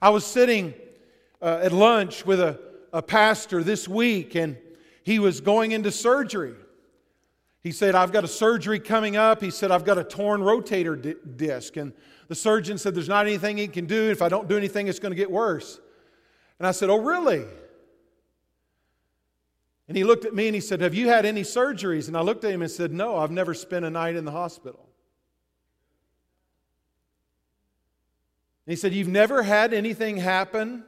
I 0.00 0.10
was 0.10 0.24
sitting 0.24 0.74
uh, 1.40 1.60
at 1.62 1.72
lunch 1.72 2.26
with 2.26 2.40
a, 2.40 2.60
a 2.92 3.02
pastor 3.02 3.62
this 3.62 3.88
week, 3.88 4.34
and 4.34 4.56
he 5.02 5.18
was 5.18 5.40
going 5.40 5.72
into 5.72 5.90
surgery. 5.90 6.54
He 7.62 7.72
said, 7.72 7.94
I've 7.94 8.12
got 8.12 8.24
a 8.24 8.28
surgery 8.28 8.78
coming 8.78 9.16
up. 9.16 9.42
He 9.42 9.50
said, 9.50 9.70
I've 9.70 9.84
got 9.84 9.98
a 9.98 10.04
torn 10.04 10.40
rotator 10.40 11.00
di- 11.00 11.14
disc. 11.36 11.76
And 11.76 11.92
the 12.28 12.34
surgeon 12.34 12.78
said, 12.78 12.94
There's 12.94 13.08
not 13.08 13.26
anything 13.26 13.56
he 13.56 13.68
can 13.68 13.86
do. 13.86 14.10
If 14.10 14.22
I 14.22 14.28
don't 14.28 14.48
do 14.48 14.56
anything, 14.56 14.88
it's 14.88 14.98
going 14.98 15.12
to 15.12 15.16
get 15.16 15.30
worse. 15.30 15.80
And 16.58 16.66
I 16.66 16.70
said, 16.70 16.90
Oh, 16.90 16.98
really? 16.98 17.44
And 19.88 19.96
he 19.96 20.04
looked 20.04 20.26
at 20.26 20.34
me 20.34 20.46
and 20.46 20.54
he 20.54 20.60
said, 20.60 20.80
Have 20.80 20.94
you 20.94 21.08
had 21.08 21.24
any 21.24 21.42
surgeries? 21.42 22.08
And 22.08 22.16
I 22.16 22.20
looked 22.20 22.44
at 22.44 22.52
him 22.52 22.62
and 22.62 22.70
said, 22.70 22.92
No, 22.92 23.16
I've 23.16 23.30
never 23.30 23.54
spent 23.54 23.84
a 23.84 23.90
night 23.90 24.16
in 24.16 24.24
the 24.24 24.32
hospital. 24.32 24.88
And 28.66 28.72
he 28.72 28.76
said, 28.76 28.92
You've 28.92 29.08
never 29.08 29.42
had 29.42 29.72
anything 29.72 30.18
happen 30.18 30.84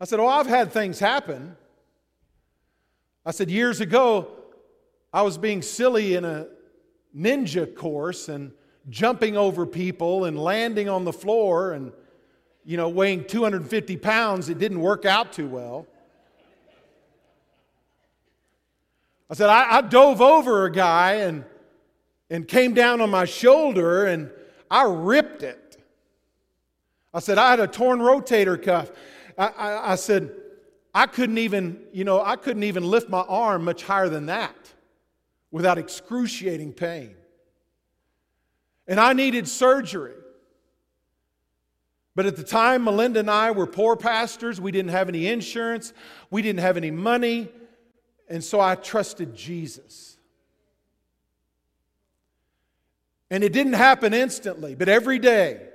I 0.00 0.06
said, 0.06 0.18
Oh, 0.18 0.26
I've 0.26 0.46
had 0.46 0.72
things 0.72 0.98
happen. 0.98 1.56
I 3.24 3.32
said, 3.32 3.50
Years 3.50 3.80
ago, 3.80 4.28
I 5.12 5.22
was 5.22 5.36
being 5.36 5.60
silly 5.60 6.14
in 6.14 6.24
a 6.24 6.46
ninja 7.14 7.72
course 7.74 8.28
and 8.28 8.52
jumping 8.88 9.36
over 9.36 9.66
people 9.66 10.24
and 10.24 10.38
landing 10.38 10.88
on 10.88 11.04
the 11.04 11.12
floor 11.12 11.72
and, 11.72 11.92
you 12.64 12.76
know, 12.76 12.88
weighing 12.88 13.24
250 13.24 13.96
pounds. 13.98 14.48
It 14.48 14.58
didn't 14.58 14.80
work 14.80 15.04
out 15.04 15.32
too 15.32 15.46
well. 15.46 15.86
I 19.28 19.34
said, 19.34 19.48
I, 19.48 19.76
I 19.76 19.80
dove 19.82 20.20
over 20.20 20.64
a 20.64 20.72
guy 20.72 21.14
and, 21.16 21.44
and 22.30 22.48
came 22.48 22.74
down 22.74 23.00
on 23.00 23.10
my 23.10 23.26
shoulder 23.26 24.06
and 24.06 24.30
I 24.70 24.84
ripped 24.84 25.42
it. 25.42 25.78
I 27.12 27.20
said, 27.20 27.38
I 27.38 27.50
had 27.50 27.60
a 27.60 27.66
torn 27.66 28.00
rotator 28.00 28.60
cuff. 28.60 28.90
I, 29.36 29.46
I, 29.46 29.92
I 29.92 29.94
said, 29.94 30.32
I 30.94 31.06
couldn't 31.06 31.38
even, 31.38 31.80
you 31.92 32.04
know, 32.04 32.20
I 32.20 32.36
couldn't 32.36 32.64
even 32.64 32.84
lift 32.84 33.08
my 33.08 33.20
arm 33.20 33.64
much 33.64 33.84
higher 33.84 34.08
than 34.08 34.26
that 34.26 34.56
without 35.50 35.78
excruciating 35.78 36.72
pain. 36.72 37.14
And 38.90 38.98
I 38.98 39.14
needed 39.14 39.48
surgery. 39.48 40.12
But 42.16 42.26
at 42.26 42.36
the 42.36 42.42
time, 42.42 42.84
Melinda 42.84 43.20
and 43.20 43.30
I 43.30 43.52
were 43.52 43.66
poor 43.66 43.96
pastors. 43.96 44.60
We 44.60 44.72
didn't 44.72 44.90
have 44.90 45.08
any 45.08 45.28
insurance, 45.28 45.94
we 46.30 46.42
didn't 46.42 46.60
have 46.60 46.76
any 46.76 46.90
money. 46.90 47.48
And 48.28 48.44
so 48.44 48.60
I 48.60 48.74
trusted 48.74 49.34
Jesus. 49.34 50.18
And 53.30 53.42
it 53.44 53.52
didn't 53.52 53.74
happen 53.74 54.12
instantly, 54.12 54.74
but 54.74 54.88
every 54.88 55.18
day 55.18 55.68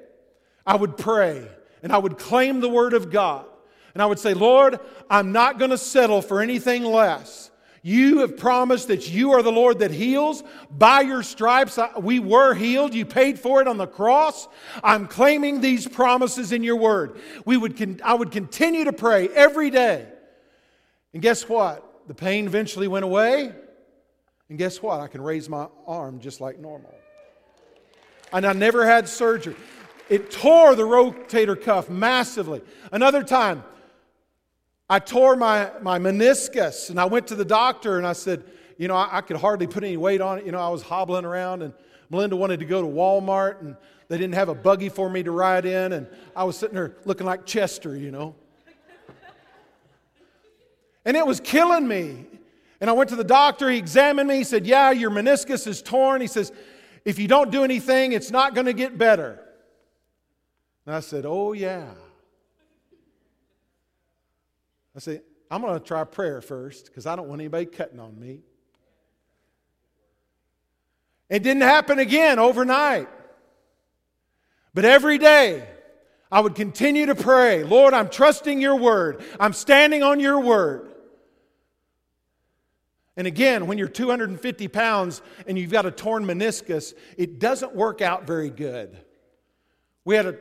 I 0.65 0.75
would 0.75 0.97
pray 0.97 1.47
and 1.82 1.91
I 1.91 1.97
would 1.97 2.17
claim 2.17 2.60
the 2.60 2.69
Word 2.69 2.93
of 2.93 3.12
God. 3.12 3.45
And 3.93 4.04
I 4.04 4.06
would 4.06 4.19
say, 4.19 4.34
Lord, 4.34 4.80
I'm 5.10 5.32
not 5.32 5.58
going 5.58 5.71
to 5.71 5.78
settle 5.78 6.21
for 6.21 6.41
anything 6.41 6.84
less. 6.84 7.49
You 7.88 8.21
have 8.21 8.36
promised 8.36 8.88
that 8.88 9.12
you 9.12 9.34
are 9.34 9.43
the 9.43 9.52
Lord 9.52 9.78
that 9.78 9.91
heals. 9.91 10.41
By 10.71 11.02
your 11.02 11.21
stripes, 11.21 11.78
we 12.00 12.17
were 12.17 12.56
healed. 12.56 12.95
You 12.95 13.06
paid 13.06 13.39
for 13.39 13.62
it 13.62 13.67
on 13.67 13.78
the 13.78 13.86
cross. 13.86 14.48
I'm 14.84 15.06
claiming 15.06 15.62
these 15.62 15.88
promises 15.88 16.52
in 16.52 16.63
your 16.63 16.78
word. 16.78 17.19
We 17.45 17.58
would 17.58 17.78
con- 17.78 18.02
I 18.04 18.15
would 18.15 18.32
continue 18.32 18.86
to 18.86 18.91
pray 18.91 19.30
every 19.30 19.69
day. 19.69 20.08
And 21.13 21.21
guess 21.21 21.48
what? 21.48 22.08
The 22.08 22.15
pain 22.15 22.48
eventually 22.48 22.88
went 22.88 23.06
away. 23.06 23.54
And 24.50 24.58
guess 24.58 24.82
what? 24.82 25.00
I 25.00 25.06
can 25.06 25.21
raise 25.21 25.48
my 25.48 25.67
arm 25.86 26.19
just 26.19 26.41
like 26.41 26.58
normal. 26.58 26.95
And 28.34 28.48
I 28.48 28.54
never 28.54 28.84
had 28.84 29.08
surgery. 29.08 29.56
It 30.10 30.32
tore 30.32 30.74
the 30.74 30.82
rotator 30.82 31.62
cuff 31.62 31.88
massively. 31.88 32.63
Another 32.91 33.21
time, 33.21 33.63
I 34.89 35.00
tore 35.00 35.36
my, 35.36 35.71
my 35.82 35.98
meniscus 35.98 36.89
and 36.91 37.00
I 37.00 37.06
went 37.06 37.28
to 37.28 37.36
the 37.36 37.45
doctor 37.45 37.98
and 37.98 38.06
I 38.06 38.13
said, 38.13 38.43
you 38.78 38.88
know, 38.88 38.95
I, 38.95 39.17
I, 39.17 39.21
could 39.21 39.38
hardly 39.38 39.65
put 39.65 39.84
any 39.84 39.98
weight 39.98 40.21
on 40.21 40.39
it. 40.39 40.45
You 40.45 40.52
know, 40.52 40.60
I 40.60 40.69
was 40.69 40.84
hobbling 40.84 41.26
around 41.26 41.63
and 41.63 41.74
Melinda 42.12 42.36
wanted 42.36 42.60
to 42.60 42.65
go 42.65 42.82
to 42.82 42.88
Walmart 42.88 43.62
and 43.62 43.76
they 44.10 44.17
didn't 44.17 44.36
have 44.36 44.50
a 44.50 44.54
buggy 44.54 44.89
for 44.89 45.10
me 45.10 45.24
to 45.24 45.32
ride 45.32 45.65
in 45.65 45.93
and 45.93 46.08
I 46.36 46.43
was 46.43 46.58
sitting 46.58 46.76
there 46.76 46.98
looking 47.04 47.26
like 47.26 47.48
Chester, 47.48 47.98
you 47.98 48.12
know. 48.12 48.36
and 51.04 51.17
it 51.17 51.26
was 51.26 51.39
killing 51.39 51.88
me. 51.88 52.26
And 52.80 52.89
I 52.89 52.93
went 52.93 53.10
to 53.10 53.15
the 53.15 53.24
doctor, 53.24 53.71
he 53.71 53.78
examined 53.80 54.30
me, 54.30 54.36
he 54.36 54.43
said, 54.43 54.67
Yeah, 54.67 54.91
your 54.91 55.10
meniscus 55.10 55.65
is 55.65 55.82
torn. 55.82 56.21
He 56.21 56.28
says, 56.28 56.52
If 57.06 57.17
you 57.17 57.28
don't 57.28 57.50
do 57.50 57.63
anything, 57.63 58.12
it's 58.12 58.30
not 58.30 58.54
going 58.54 58.67
to 58.67 58.74
get 58.74 58.98
better. 58.98 59.39
And 60.86 60.93
I 60.93 61.00
said, 61.00 61.26
Oh, 61.26 61.54
yeah. 61.54 61.89
I 64.96 65.00
say, 65.00 65.22
I'm 65.52 65.62
going 65.62 65.74
to 65.74 65.80
try 65.80 66.04
prayer 66.04 66.42
first 66.42 66.86
because 66.86 67.06
I 67.06 67.16
don't 67.16 67.28
want 67.28 67.42
anybody 67.42 67.66
cutting 67.66 68.00
on 68.00 68.20
me. 68.20 68.42
It 71.30 71.44
didn't 71.44 71.64
happen 71.64 72.00
again 72.00 72.40
overnight. 72.40 73.10
But 74.74 74.86
every 74.86 75.18
day, 75.18 75.68
I 76.32 76.40
would 76.40 76.56
continue 76.56 77.06
to 77.08 77.16
pray, 77.16 77.64
Lord, 77.64 77.94
I'm 77.94 78.10
trusting 78.10 78.60
your 78.60 78.76
word. 78.76 79.24
I'm 79.40 79.54
standing 79.54 80.04
on 80.04 80.20
your 80.20 80.40
word. 80.40 80.92
And 83.18 83.28
again, 83.28 83.68
when 83.68 83.78
you're 83.78 83.88
250 83.88 84.68
pounds 84.68 85.22
and 85.48 85.58
you've 85.58 85.72
got 85.72 85.86
a 85.86 85.92
torn 85.92 86.26
meniscus, 86.26 86.94
it 87.18 87.40
doesn't 87.40 87.74
work 87.74 88.02
out 88.02 88.28
very 88.28 88.50
good. 88.50 88.98
We 90.04 90.16
had 90.16 90.26
a 90.26 90.36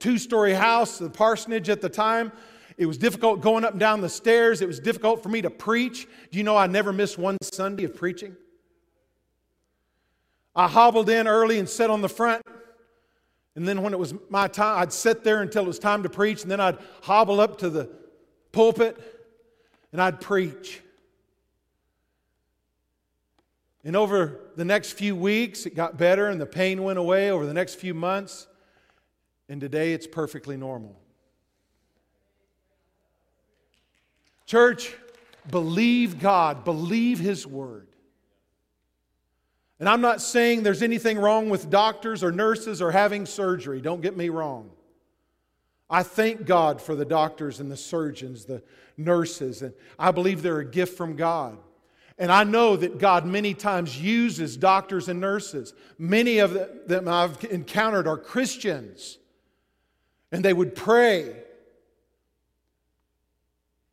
two 0.00 0.18
story 0.18 0.52
house, 0.52 0.98
the 0.98 1.08
parsonage 1.08 1.68
at 1.68 1.80
the 1.80 1.88
time. 1.88 2.32
It 2.76 2.86
was 2.86 2.98
difficult 2.98 3.40
going 3.40 3.64
up 3.64 3.72
and 3.72 3.80
down 3.80 4.00
the 4.00 4.08
stairs. 4.08 4.60
It 4.60 4.66
was 4.66 4.78
difficult 4.78 5.22
for 5.22 5.30
me 5.30 5.40
to 5.42 5.50
preach. 5.50 6.06
Do 6.30 6.38
you 6.38 6.44
know 6.44 6.56
I 6.56 6.66
never 6.66 6.92
missed 6.92 7.16
one 7.16 7.38
Sunday 7.42 7.84
of 7.84 7.96
preaching? 7.96 8.36
I 10.54 10.68
hobbled 10.68 11.08
in 11.08 11.26
early 11.26 11.58
and 11.58 11.68
sat 11.68 11.90
on 11.90 12.02
the 12.02 12.08
front. 12.08 12.42
And 13.54 13.66
then 13.66 13.82
when 13.82 13.94
it 13.94 13.98
was 13.98 14.14
my 14.28 14.48
time, 14.48 14.78
I'd 14.80 14.92
sit 14.92 15.24
there 15.24 15.40
until 15.40 15.64
it 15.64 15.66
was 15.68 15.78
time 15.78 16.02
to 16.02 16.10
preach. 16.10 16.42
And 16.42 16.50
then 16.50 16.60
I'd 16.60 16.76
hobble 17.02 17.40
up 17.40 17.58
to 17.58 17.70
the 17.70 17.90
pulpit 18.52 18.96
and 19.92 20.00
I'd 20.00 20.20
preach. 20.20 20.82
And 23.84 23.96
over 23.96 24.40
the 24.56 24.64
next 24.64 24.92
few 24.92 25.16
weeks, 25.16 25.64
it 25.64 25.74
got 25.74 25.96
better 25.96 26.28
and 26.28 26.38
the 26.38 26.46
pain 26.46 26.82
went 26.82 26.98
away 26.98 27.30
over 27.30 27.46
the 27.46 27.54
next 27.54 27.76
few 27.76 27.94
months. 27.94 28.46
And 29.48 29.60
today 29.60 29.94
it's 29.94 30.06
perfectly 30.06 30.56
normal. 30.58 31.00
Church, 34.46 34.94
believe 35.50 36.20
God, 36.20 36.64
believe 36.64 37.18
His 37.18 37.46
Word. 37.46 37.88
And 39.78 39.88
I'm 39.88 40.00
not 40.00 40.22
saying 40.22 40.62
there's 40.62 40.82
anything 40.82 41.18
wrong 41.18 41.50
with 41.50 41.68
doctors 41.68 42.24
or 42.24 42.32
nurses 42.32 42.80
or 42.80 42.90
having 42.90 43.26
surgery, 43.26 43.80
don't 43.80 44.00
get 44.00 44.16
me 44.16 44.28
wrong. 44.30 44.70
I 45.88 46.02
thank 46.02 46.46
God 46.46 46.80
for 46.80 46.94
the 46.96 47.04
doctors 47.04 47.60
and 47.60 47.70
the 47.70 47.76
surgeons, 47.76 48.44
the 48.44 48.62
nurses, 48.96 49.62
and 49.62 49.72
I 49.98 50.10
believe 50.10 50.42
they're 50.42 50.58
a 50.58 50.64
gift 50.64 50.96
from 50.96 51.14
God. 51.14 51.58
And 52.18 52.32
I 52.32 52.44
know 52.44 52.76
that 52.76 52.98
God 52.98 53.26
many 53.26 53.52
times 53.52 54.00
uses 54.00 54.56
doctors 54.56 55.08
and 55.08 55.20
nurses. 55.20 55.74
Many 55.98 56.38
of 56.38 56.88
them 56.88 57.06
I've 57.06 57.44
encountered 57.44 58.08
are 58.08 58.16
Christians, 58.16 59.18
and 60.32 60.44
they 60.44 60.54
would 60.54 60.74
pray. 60.74 61.36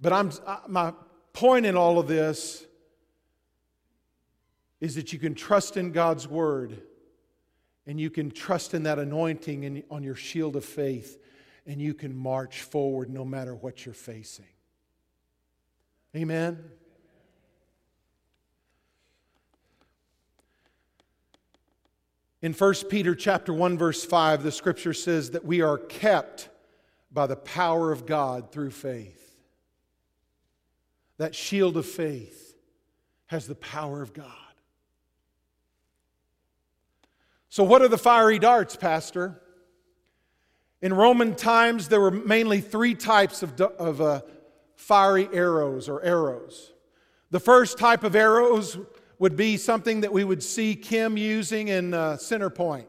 But 0.03 0.11
I'm, 0.11 0.31
my 0.67 0.93
point 1.31 1.65
in 1.65 1.77
all 1.77 1.97
of 1.97 2.09
this 2.09 2.65
is 4.81 4.95
that 4.95 5.13
you 5.13 5.17
can 5.17 5.33
trust 5.33 5.77
in 5.77 5.93
God's 5.93 6.27
word 6.27 6.81
and 7.87 8.01
you 8.01 8.09
can 8.09 8.29
trust 8.29 8.73
in 8.73 8.83
that 8.83 8.99
anointing 8.99 9.63
in, 9.63 9.83
on 9.89 10.03
your 10.03 10.15
shield 10.15 10.57
of 10.57 10.65
faith 10.65 11.17
and 11.65 11.81
you 11.81 11.93
can 11.93 12.13
march 12.13 12.63
forward 12.63 13.09
no 13.09 13.23
matter 13.23 13.55
what 13.55 13.85
you're 13.85 13.95
facing. 13.95 14.45
Amen. 16.13 16.61
In 22.41 22.51
1 22.51 22.73
Peter 22.89 23.15
chapter 23.15 23.53
1 23.53 23.77
verse 23.77 24.03
5 24.03 24.43
the 24.43 24.51
scripture 24.51 24.93
says 24.93 25.31
that 25.31 25.45
we 25.45 25.61
are 25.61 25.77
kept 25.77 26.49
by 27.09 27.25
the 27.25 27.37
power 27.37 27.93
of 27.93 28.05
God 28.05 28.51
through 28.51 28.71
faith. 28.71 29.22
That 31.17 31.35
shield 31.35 31.77
of 31.77 31.85
faith 31.85 32.55
has 33.27 33.47
the 33.47 33.55
power 33.55 34.01
of 34.01 34.13
God. 34.13 34.27
So 37.49 37.63
what 37.63 37.81
are 37.81 37.87
the 37.87 37.97
fiery 37.97 38.39
darts, 38.39 38.75
pastor? 38.75 39.39
In 40.81 40.93
Roman 40.93 41.35
times 41.35 41.87
there 41.87 42.01
were 42.01 42.11
mainly 42.11 42.61
three 42.61 42.95
types 42.95 43.43
of, 43.43 43.59
of 43.61 44.01
uh, 44.01 44.21
fiery 44.75 45.29
arrows 45.31 45.87
or 45.87 46.03
arrows. 46.03 46.73
The 47.29 47.39
first 47.39 47.77
type 47.77 48.03
of 48.03 48.15
arrows 48.15 48.77
would 49.19 49.35
be 49.35 49.57
something 49.57 50.01
that 50.01 50.11
we 50.11 50.23
would 50.23 50.43
see 50.43 50.75
Kim 50.75 51.15
using 51.15 51.69
in 51.69 51.93
uh, 51.93 52.17
center 52.17 52.49
point, 52.49 52.87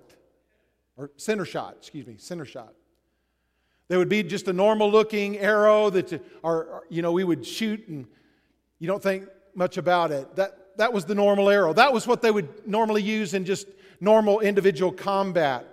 or 0.97 1.11
center 1.17 1.45
shot, 1.45 1.77
excuse 1.79 2.07
me, 2.07 2.17
center 2.19 2.45
shot. 2.45 2.73
There 3.89 3.99
would 3.99 4.09
be 4.09 4.23
just 4.23 4.49
a 4.49 4.53
normal 4.53 4.91
looking 4.91 5.39
arrow 5.39 5.91
that, 5.91 6.23
or, 6.43 6.85
you 6.89 7.03
know, 7.03 7.13
we 7.13 7.25
would 7.25 7.47
shoot 7.47 7.87
and 7.89 8.07
you 8.79 8.87
don't 8.87 9.03
think 9.03 9.29
much 9.55 9.77
about 9.77 10.11
it. 10.11 10.35
That, 10.37 10.77
that 10.79 10.93
was 10.93 11.05
the 11.05 11.15
normal 11.15 11.51
arrow. 11.51 11.73
That 11.73 11.93
was 11.93 12.07
what 12.07 12.23
they 12.23 12.31
would 12.31 12.67
normally 12.67 13.03
use 13.03 13.35
in 13.35 13.45
just 13.45 13.69
normal 14.01 14.41
individual 14.41 14.91
combat. 14.91 15.67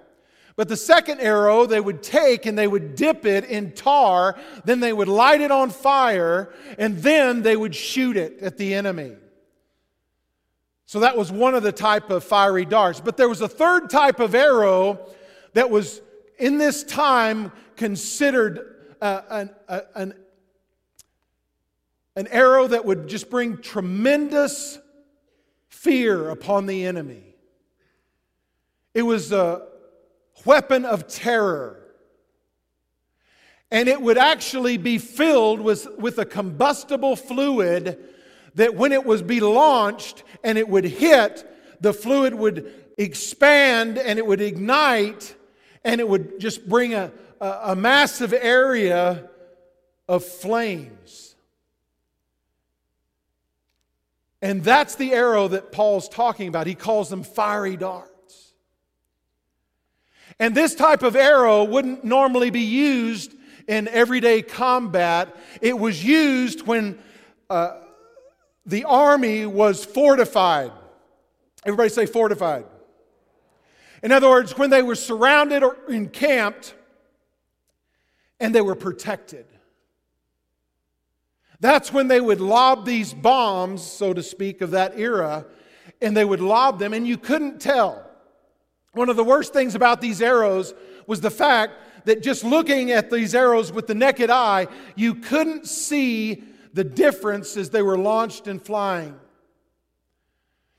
But 0.55 0.67
the 0.67 0.77
second 0.77 1.21
arrow 1.21 1.65
they 1.65 1.79
would 1.79 2.03
take 2.03 2.45
and 2.45 2.57
they 2.57 2.67
would 2.67 2.95
dip 2.95 3.25
it 3.25 3.45
in 3.45 3.71
tar, 3.71 4.37
then 4.65 4.79
they 4.79 4.93
would 4.93 5.07
light 5.07 5.41
it 5.41 5.49
on 5.49 5.69
fire, 5.69 6.53
and 6.77 6.97
then 6.97 7.41
they 7.41 7.55
would 7.55 7.73
shoot 7.73 8.17
it 8.17 8.39
at 8.41 8.57
the 8.57 8.73
enemy. 8.73 9.13
So 10.85 10.99
that 10.99 11.17
was 11.17 11.31
one 11.31 11.55
of 11.55 11.63
the 11.63 11.71
type 11.71 12.09
of 12.09 12.23
fiery 12.23 12.65
darts. 12.65 12.99
But 12.99 13.15
there 13.15 13.29
was 13.29 13.39
a 13.39 13.47
third 13.47 13.89
type 13.89 14.19
of 14.19 14.35
arrow 14.35 14.99
that 15.53 15.69
was 15.69 16.01
in 16.37 16.57
this 16.57 16.83
time 16.83 17.53
considered 17.81 18.75
uh, 19.01 19.21
an, 19.31 19.49
uh, 19.67 19.79
an, 19.95 20.13
an 22.15 22.27
arrow 22.27 22.67
that 22.67 22.85
would 22.85 23.07
just 23.07 23.27
bring 23.27 23.57
tremendous 23.57 24.77
fear 25.67 26.29
upon 26.29 26.67
the 26.67 26.85
enemy. 26.85 27.23
It 28.93 29.01
was 29.01 29.31
a 29.31 29.67
weapon 30.45 30.85
of 30.85 31.07
terror. 31.07 31.81
And 33.71 33.89
it 33.89 33.99
would 33.99 34.19
actually 34.19 34.77
be 34.77 34.99
filled 34.99 35.59
with, 35.59 35.87
with 35.97 36.19
a 36.19 36.25
combustible 36.25 37.15
fluid 37.15 37.97
that 38.53 38.75
when 38.75 38.91
it 38.91 39.03
was 39.03 39.23
be 39.23 39.39
launched 39.39 40.23
and 40.43 40.59
it 40.59 40.69
would 40.69 40.85
hit, 40.85 41.51
the 41.81 41.93
fluid 41.93 42.35
would 42.35 42.71
expand 42.99 43.97
and 43.97 44.19
it 44.19 44.27
would 44.27 44.39
ignite 44.39 45.33
and 45.83 45.99
it 45.99 46.07
would 46.07 46.39
just 46.39 46.69
bring 46.69 46.93
a, 46.93 47.11
a, 47.41 47.75
massive 47.75 48.33
area 48.33 49.27
of 50.07 50.23
flames. 50.23 51.35
And 54.41 54.63
that's 54.63 54.95
the 54.95 55.13
arrow 55.13 55.47
that 55.47 55.71
Paul's 55.71 56.07
talking 56.07 56.47
about. 56.47 56.67
He 56.67 56.75
calls 56.75 57.09
them 57.09 57.23
fiery 57.23 57.77
darts. 57.77 58.53
And 60.39 60.55
this 60.55 60.75
type 60.75 61.03
of 61.03 61.15
arrow 61.15 61.63
wouldn't 61.63 62.03
normally 62.03 62.51
be 62.51 62.61
used 62.61 63.35
in 63.67 63.87
everyday 63.87 64.41
combat. 64.41 65.35
It 65.61 65.77
was 65.77 66.03
used 66.03 66.65
when 66.65 66.97
uh, 67.49 67.77
the 68.65 68.85
army 68.85 69.45
was 69.45 69.83
fortified. 69.83 70.71
Everybody 71.65 71.89
say 71.89 72.05
fortified. 72.05 72.65
In 74.01 74.11
other 74.11 74.29
words, 74.29 74.57
when 74.57 74.71
they 74.71 74.81
were 74.81 74.95
surrounded 74.95 75.61
or 75.61 75.77
encamped 75.87 76.73
and 78.41 78.53
they 78.53 78.61
were 78.61 78.75
protected. 78.75 79.45
That's 81.61 81.93
when 81.93 82.07
they 82.07 82.19
would 82.19 82.41
lob 82.41 82.85
these 82.85 83.13
bombs, 83.13 83.83
so 83.83 84.13
to 84.13 84.23
speak, 84.23 84.61
of 84.61 84.71
that 84.71 84.97
era, 84.97 85.45
and 86.01 86.17
they 86.17 86.25
would 86.25 86.41
lob 86.41 86.79
them, 86.79 86.91
and 86.93 87.07
you 87.07 87.17
couldn't 87.17 87.61
tell. 87.61 88.03
One 88.93 89.09
of 89.09 89.15
the 89.15 89.23
worst 89.23 89.53
things 89.53 89.75
about 89.75 90.01
these 90.01 90.21
arrows 90.21 90.73
was 91.05 91.21
the 91.21 91.29
fact 91.29 91.73
that 92.05 92.23
just 92.23 92.43
looking 92.43 92.89
at 92.89 93.11
these 93.11 93.35
arrows 93.35 93.71
with 93.71 93.85
the 93.85 93.93
naked 93.93 94.31
eye, 94.31 94.67
you 94.95 95.13
couldn't 95.13 95.67
see 95.67 96.43
the 96.73 96.83
difference 96.83 97.55
as 97.55 97.69
they 97.69 97.83
were 97.83 97.97
launched 97.97 98.47
and 98.47 98.59
flying. 98.59 99.15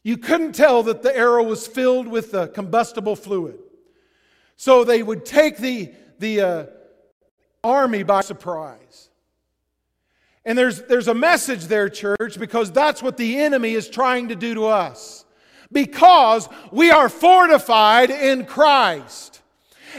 You 0.03 0.17
couldn't 0.19 0.55
tell 0.55 0.83
that 0.83 1.03
the 1.03 1.17
arrow 1.17 1.45
was 1.45 1.69
filled 1.69 2.09
with 2.09 2.33
the 2.33 2.49
combustible 2.49 3.15
fluid. 3.15 3.59
So 4.57 4.83
they 4.83 5.05
would 5.05 5.25
take 5.25 5.59
the, 5.59 5.93
the 6.19 6.41
uh, 6.41 6.67
army 7.65 8.03
by 8.03 8.21
surprise. 8.23 9.09
And 10.45 10.59
there's, 10.59 10.83
there's 10.83 11.09
a 11.09 11.15
message 11.15 11.67
there, 11.67 11.89
church, 11.89 12.39
because 12.39 12.73
that's 12.73 13.03
what 13.03 13.17
the 13.17 13.39
enemy 13.39 13.75
is 13.75 13.89
trying 13.89 14.29
to 14.29 14.35
do 14.35 14.55
to 14.55 14.67
us. 14.67 15.25
Because 15.71 16.49
we 16.73 16.91
are 16.91 17.09
fortified 17.09 18.11
in 18.11 18.45
Christ. 18.45 19.41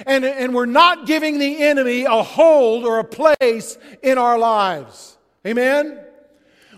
And, 0.06 0.26
and 0.26 0.54
we're 0.54 0.66
not 0.66 1.06
giving 1.06 1.40
the 1.40 1.62
enemy 1.64 2.04
a 2.04 2.22
hold 2.22 2.84
or 2.84 3.00
a 3.00 3.04
place 3.04 3.78
in 4.02 4.18
our 4.18 4.38
lives. 4.38 5.18
Amen? 5.48 6.00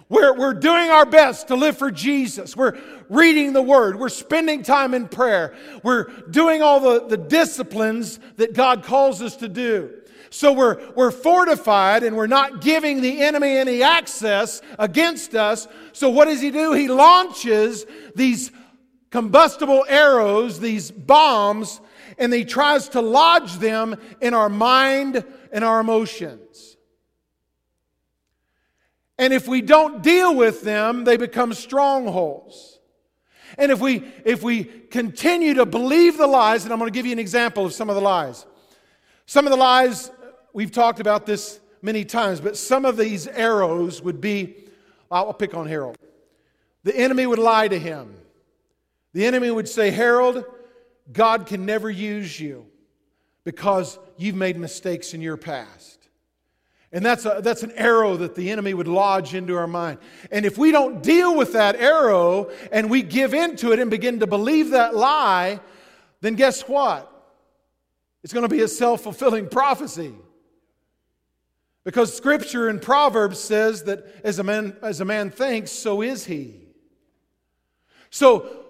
We're, 0.08 0.38
we're 0.38 0.54
doing 0.54 0.92
our 0.92 1.06
best 1.06 1.48
to 1.48 1.56
live 1.56 1.78
for 1.78 1.90
Jesus. 1.90 2.56
We're 2.56 2.78
reading 3.10 3.54
the 3.54 3.62
Word. 3.62 4.00
We're 4.00 4.10
spending 4.10 4.62
time 4.62 4.94
in 4.94 5.08
prayer. 5.08 5.56
We're 5.82 6.04
doing 6.30 6.62
all 6.62 6.80
the, 6.80 7.08
the 7.08 7.18
disciplines 7.18 8.20
that 8.36 8.54
God 8.54 8.84
calls 8.84 9.22
us 9.24 9.38
to 9.38 9.48
do. 9.48 9.92
So 10.36 10.52
we're, 10.52 10.92
we're 10.96 11.12
fortified 11.12 12.04
and 12.04 12.18
we're 12.18 12.28
not 12.28 12.60
giving 12.60 13.00
the 13.00 13.22
enemy 13.22 13.56
any 13.56 13.82
access 13.82 14.62
against 14.78 15.34
us. 15.34 15.66
So 15.94 16.10
what 16.10 16.26
does 16.26 16.42
he 16.42 16.52
do? 16.52 16.74
He 16.74 16.90
launches 16.90 17.86
these 18.16 18.52
combustible 19.12 19.86
arrows, 19.88 20.60
these 20.60 20.92
bombs, 20.92 21.80
and 22.18 22.34
he 22.34 22.44
tries 22.44 22.90
to 22.90 23.02
lodge 23.02 23.54
them 23.60 23.96
in 24.20 24.34
our 24.34 24.50
mind 24.50 25.24
and 25.54 25.64
our 25.64 25.80
emotions. 25.80 26.76
And 29.18 29.32
if 29.32 29.48
we 29.48 29.62
don't 29.62 30.04
deal 30.04 30.36
with 30.36 30.64
them, 30.64 31.06
they 31.06 31.16
become 31.16 31.54
strongholds. 31.54 32.78
And 33.58 33.72
if 33.72 33.80
we, 33.80 34.04
if 34.26 34.44
we 34.44 34.66
continue 34.66 35.54
to 35.54 35.66
believe 35.66 36.18
the 36.18 36.28
lies, 36.28 36.66
and 36.66 36.74
I'm 36.74 36.80
going 36.80 36.92
to 36.92 36.94
give 36.94 37.06
you 37.06 37.14
an 37.14 37.20
example 37.20 37.66
of 37.66 37.72
some 37.72 37.88
of 37.90 37.96
the 37.96 38.02
lies. 38.02 38.46
Some 39.28 39.48
of 39.48 39.52
the 39.52 39.58
lies, 39.58 40.12
we've 40.56 40.72
talked 40.72 41.02
about 41.02 41.26
this 41.26 41.60
many 41.82 42.06
times, 42.06 42.40
but 42.40 42.56
some 42.58 42.86
of 42.86 42.96
these 42.98 43.28
arrows 43.28 44.02
would 44.02 44.22
be 44.22 44.56
I'll 45.12 45.34
pick 45.34 45.54
on 45.54 45.68
Harold. 45.68 45.98
The 46.84 46.96
enemy 46.96 47.28
would 47.28 47.40
lie 47.40 47.68
to 47.68 47.78
him. 47.78 48.16
The 49.14 49.26
enemy 49.26 49.52
would 49.52 49.70
say, 49.70 49.92
Harold, 49.92 50.44
God 51.12 51.46
can 51.46 51.66
never 51.66 51.90
use 51.90 52.40
you 52.40 52.66
because 53.44 54.00
you've 54.18 54.36
made 54.36 54.58
mistakes 54.58 55.14
in 55.14 55.22
your 55.22 55.38
past. 55.38 56.10
And 56.92 57.06
that's, 57.06 57.26
a, 57.26 57.40
that's 57.44 57.64
an 57.64 57.72
arrow 57.74 58.18
that 58.18 58.36
the 58.36 58.50
enemy 58.50 58.74
would 58.74 58.88
lodge 58.88 59.36
into 59.36 59.56
our 59.56 59.68
mind. 59.68 60.00
And 60.32 60.46
if 60.46 60.58
we 60.58 60.72
don't 60.72 61.04
deal 61.04 61.36
with 61.36 61.54
that 61.54 61.76
arrow 61.76 62.50
and 62.72 62.90
we 62.90 63.02
give 63.04 63.34
into 63.34 63.72
it 63.74 63.80
and 63.80 63.92
begin 63.92 64.20
to 64.22 64.28
believe 64.28 64.72
that 64.72 64.96
lie, 64.96 65.60
then 66.22 66.36
guess 66.36 66.62
what? 66.68 67.12
It's 68.24 68.34
going 68.34 68.48
to 68.48 68.50
be 68.50 68.62
a 68.62 68.68
self 68.68 69.02
fulfilling 69.02 69.50
prophecy. 69.50 70.14
Because 71.86 72.14
scripture 72.14 72.68
in 72.68 72.80
Proverbs 72.80 73.40
says 73.40 73.84
that 73.84 74.06
as 74.26 74.40
a, 74.40 74.44
man, 74.44 74.76
as 74.82 75.00
a 75.00 75.06
man 75.06 75.30
thinks, 75.30 75.72
so 75.72 76.02
is 76.02 76.26
he. 76.26 76.56
So 78.10 78.66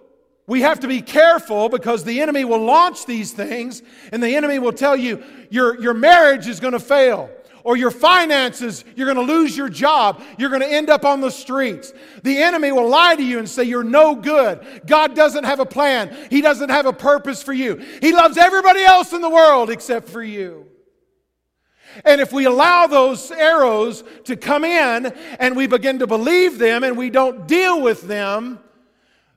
we 0.48 0.62
have 0.62 0.82
to 0.82 0.88
be 0.88 1.02
careful 1.02 1.70
because 1.70 2.04
the 2.04 2.22
enemy 2.22 2.44
will 2.46 2.64
launch 2.64 3.06
these 3.06 3.32
things 3.32 3.82
and 4.12 4.22
the 4.22 4.36
enemy 4.36 4.60
will 4.60 4.74
tell 4.74 4.98
you 4.98 5.24
your, 5.50 5.82
your 5.82 5.94
marriage 5.94 6.48
is 6.48 6.60
going 6.60 6.74
to 6.74 6.80
fail 6.80 7.30
or 7.64 7.76
your 7.76 7.90
finances, 7.90 8.86
you're 8.96 9.12
going 9.12 9.28
to 9.28 9.34
lose 9.34 9.58
your 9.58 9.70
job. 9.70 10.22
You're 10.38 10.52
going 10.52 10.62
to 10.62 10.72
end 10.72 10.92
up 10.92 11.04
on 11.04 11.20
the 11.20 11.32
streets. 11.32 11.94
The 12.22 12.38
enemy 12.38 12.72
will 12.72 12.88
lie 12.88 13.16
to 13.16 13.24
you 13.24 13.40
and 13.40 13.50
say 13.50 13.64
you're 13.64 13.84
no 13.84 14.14
good. 14.14 14.84
God 14.86 15.16
doesn't 15.16 15.46
have 15.46 15.60
a 15.60 15.66
plan, 15.66 16.16
He 16.30 16.42
doesn't 16.42 16.70
have 16.70 16.86
a 16.86 16.94
purpose 16.94 17.42
for 17.42 17.54
you. 17.54 17.84
He 18.02 18.14
loves 18.14 18.38
everybody 18.38 18.84
else 18.84 19.14
in 19.14 19.22
the 19.22 19.30
world 19.30 19.72
except 19.72 20.10
for 20.10 20.22
you. 20.24 20.68
And 22.04 22.20
if 22.20 22.34
we 22.34 22.46
allow 22.46 22.88
those 22.88 23.32
arrows 23.32 24.04
to 24.26 24.36
come 24.36 24.64
in 24.64 25.06
and 25.40 25.56
we 25.56 25.68
begin 25.68 26.00
to 26.00 26.08
believe 26.08 26.58
them 26.58 26.84
and 26.84 26.98
we 26.98 27.10
don't 27.10 27.48
deal 27.48 27.82
with 27.82 28.02
them, 28.02 28.60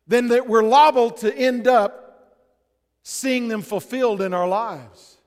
then 0.06 0.28
that 0.28 0.48
we're 0.48 0.62
liable 0.62 1.10
to 1.10 1.34
end 1.34 1.68
up 1.68 2.08
seeing 3.02 3.48
them 3.48 3.62
fulfilled 3.62 4.20
in 4.20 4.34
our 4.34 4.48
lives. 4.48 5.18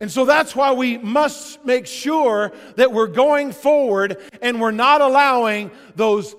And 0.00 0.10
so 0.10 0.24
that's 0.24 0.54
why 0.54 0.72
we 0.72 0.98
must 0.98 1.64
make 1.64 1.86
sure 1.86 2.52
that 2.76 2.92
we're 2.92 3.08
going 3.08 3.52
forward 3.52 4.18
and 4.42 4.60
we're 4.60 4.70
not 4.70 5.00
allowing 5.00 5.70
those 5.96 6.36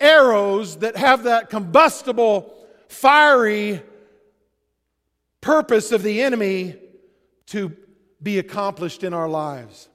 arrows 0.00 0.76
that 0.78 0.96
have 0.96 1.24
that 1.24 1.50
combustible, 1.50 2.54
fiery 2.88 3.82
purpose 5.40 5.90
of 5.90 6.02
the 6.02 6.22
enemy 6.22 6.76
to 7.46 7.76
be 8.22 8.38
accomplished 8.38 9.02
in 9.04 9.12
our 9.12 9.28
lives. 9.28 9.88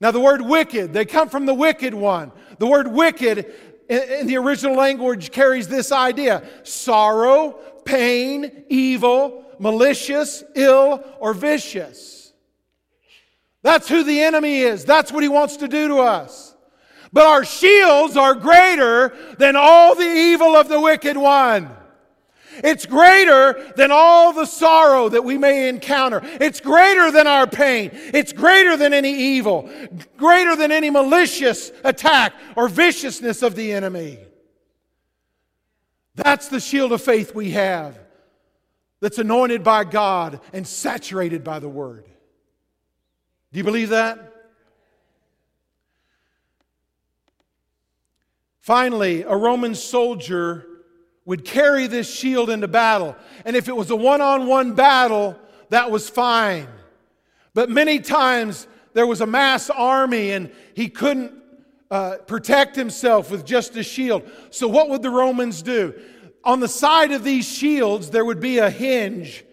Now, 0.00 0.10
the 0.10 0.20
word 0.20 0.42
wicked, 0.42 0.92
they 0.92 1.06
come 1.06 1.28
from 1.28 1.46
the 1.46 1.54
wicked 1.54 1.94
one. 1.94 2.32
The 2.58 2.66
word 2.66 2.86
wicked 2.88 3.52
in 3.88 4.26
the 4.26 4.36
original 4.36 4.76
language 4.76 5.30
carries 5.30 5.68
this 5.68 5.92
idea 5.92 6.46
sorrow, 6.64 7.52
pain, 7.84 8.64
evil, 8.68 9.44
malicious, 9.58 10.44
ill, 10.54 11.02
or 11.18 11.32
vicious. 11.32 12.32
That's 13.62 13.88
who 13.88 14.04
the 14.04 14.20
enemy 14.20 14.60
is. 14.60 14.84
That's 14.84 15.10
what 15.10 15.22
he 15.22 15.28
wants 15.28 15.56
to 15.58 15.68
do 15.68 15.88
to 15.88 15.98
us. 15.98 16.54
But 17.12 17.26
our 17.26 17.44
shields 17.44 18.16
are 18.16 18.34
greater 18.34 19.16
than 19.38 19.56
all 19.56 19.94
the 19.94 20.04
evil 20.04 20.56
of 20.56 20.68
the 20.68 20.80
wicked 20.80 21.16
one. 21.16 21.70
It's 22.64 22.86
greater 22.86 23.72
than 23.76 23.90
all 23.90 24.32
the 24.32 24.46
sorrow 24.46 25.08
that 25.08 25.24
we 25.24 25.38
may 25.38 25.68
encounter. 25.68 26.20
It's 26.24 26.60
greater 26.60 27.10
than 27.10 27.26
our 27.26 27.46
pain. 27.46 27.90
It's 27.92 28.32
greater 28.32 28.76
than 28.76 28.94
any 28.94 29.12
evil, 29.12 29.68
greater 30.16 30.56
than 30.56 30.72
any 30.72 30.90
malicious 30.90 31.70
attack 31.84 32.34
or 32.56 32.68
viciousness 32.68 33.42
of 33.42 33.54
the 33.54 33.72
enemy. 33.72 34.18
That's 36.14 36.48
the 36.48 36.60
shield 36.60 36.92
of 36.92 37.02
faith 37.02 37.34
we 37.34 37.50
have 37.50 37.98
that's 39.00 39.18
anointed 39.18 39.62
by 39.62 39.84
God 39.84 40.40
and 40.52 40.66
saturated 40.66 41.44
by 41.44 41.58
the 41.58 41.68
Word. 41.68 42.06
Do 43.52 43.58
you 43.58 43.64
believe 43.64 43.90
that? 43.90 44.32
Finally, 48.60 49.22
a 49.22 49.36
Roman 49.36 49.74
soldier 49.74 50.66
would 51.26 51.44
carry 51.44 51.86
this 51.86 52.12
shield 52.12 52.48
into 52.48 52.68
battle. 52.68 53.14
And 53.44 53.54
if 53.54 53.68
it 53.68 53.76
was 53.76 53.90
a 53.90 53.96
one 53.96 54.22
on 54.22 54.46
one 54.46 54.72
battle, 54.72 55.38
that 55.68 55.90
was 55.90 56.08
fine. 56.08 56.66
But 57.52 57.68
many 57.68 57.98
times 57.98 58.66
there 58.94 59.06
was 59.06 59.20
a 59.20 59.26
mass 59.26 59.68
army 59.68 60.30
and 60.30 60.50
he 60.74 60.88
couldn't 60.88 61.32
uh, 61.90 62.16
protect 62.26 62.74
himself 62.74 63.30
with 63.30 63.44
just 63.44 63.76
a 63.76 63.82
shield. 63.82 64.28
So, 64.50 64.66
what 64.66 64.88
would 64.88 65.02
the 65.02 65.10
Romans 65.10 65.62
do? 65.62 65.94
on 66.46 66.60
the 66.60 66.68
side 66.68 67.10
of 67.10 67.24
these 67.24 67.44
shields, 67.44 68.10
there 68.10 68.24
would 68.24 68.38
be 68.38 68.58
a 68.58 68.70
hinge, 68.70 69.44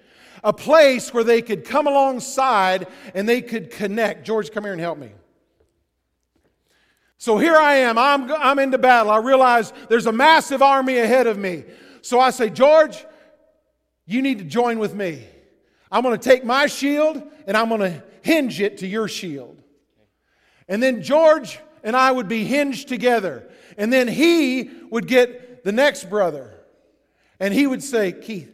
a 0.43 0.53
place 0.53 1.11
where 1.11 1.24
they 1.24 1.41
could 1.41 1.65
come 1.65 1.88
alongside 1.88 2.88
and 3.15 3.28
they 3.28 3.41
could 3.41 3.71
connect. 3.71 4.26
George, 4.26 4.51
come 4.51 4.63
here 4.63 4.74
and 4.74 4.80
help 4.80 4.99
me. 4.99 5.11
So 7.24 7.38
here 7.38 7.55
I 7.55 7.76
am. 7.76 7.97
I'm, 7.97 8.30
I'm 8.34 8.59
into 8.59 8.78
battle. 8.78 9.09
I 9.09 9.19
realize 9.19 9.71
there's 9.88 10.07
a 10.07 10.11
massive 10.11 10.61
army 10.61 10.97
ahead 10.97 11.26
of 11.26 11.38
me. 11.38 11.63
So 12.01 12.19
I 12.19 12.32
say, 12.32 12.49
George, 12.49 13.05
you 14.05 14.21
need 14.21 14.39
to 14.39 14.43
join 14.43 14.78
with 14.78 14.93
me. 14.93 15.26
I'm 15.89 16.03
going 16.03 16.19
to 16.19 16.30
take 16.30 16.43
my 16.43 16.67
shield 16.67 17.24
and 17.47 17.55
I'm 17.55 17.69
going 17.69 17.80
to 17.80 18.03
hinge 18.24 18.59
it 18.59 18.80
to 18.80 18.88
your 18.88 19.07
shield. 19.07 19.57
And 20.67 20.84
then 20.84 21.01
George 21.01 21.61
and 21.82 21.95
I 21.95 22.11
would 22.11 22.28
be 22.28 22.43
hinged 22.43 22.89
together. 22.89 23.49
And 23.78 23.93
then 23.93 24.09
he 24.09 24.69
would 24.89 25.07
get 25.07 25.63
the 25.63 25.71
next 25.71 26.09
brother. 26.09 26.53
And 27.39 27.53
he 27.53 27.65
would 27.65 27.84
say, 27.84 28.11
Keith, 28.11 28.53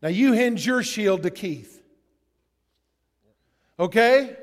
now 0.00 0.10
you 0.10 0.32
hinge 0.32 0.64
your 0.64 0.84
shield 0.84 1.24
to 1.24 1.30
Keith. 1.30 1.82
Okay? 3.80 4.36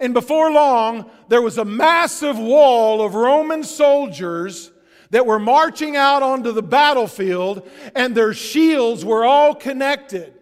And 0.00 0.14
before 0.14 0.50
long, 0.50 1.10
there 1.28 1.42
was 1.42 1.58
a 1.58 1.64
massive 1.64 2.38
wall 2.38 3.02
of 3.02 3.14
Roman 3.14 3.64
soldiers 3.64 4.70
that 5.10 5.26
were 5.26 5.38
marching 5.38 5.96
out 5.96 6.22
onto 6.22 6.52
the 6.52 6.62
battlefield, 6.62 7.68
and 7.94 8.14
their 8.14 8.32
shields 8.32 9.04
were 9.04 9.24
all 9.24 9.54
connected. 9.54 10.34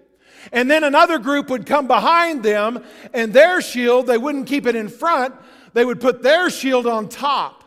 And 0.52 0.70
then 0.70 0.84
another 0.84 1.18
group 1.18 1.48
would 1.50 1.66
come 1.66 1.86
behind 1.86 2.42
them, 2.42 2.84
and 3.14 3.32
their 3.32 3.60
shield, 3.60 4.06
they 4.06 4.18
wouldn't 4.18 4.46
keep 4.46 4.66
it 4.66 4.76
in 4.76 4.88
front, 4.88 5.34
they 5.72 5.84
would 5.84 6.00
put 6.00 6.22
their 6.22 6.50
shield 6.50 6.86
on 6.86 7.08
top. 7.08 7.64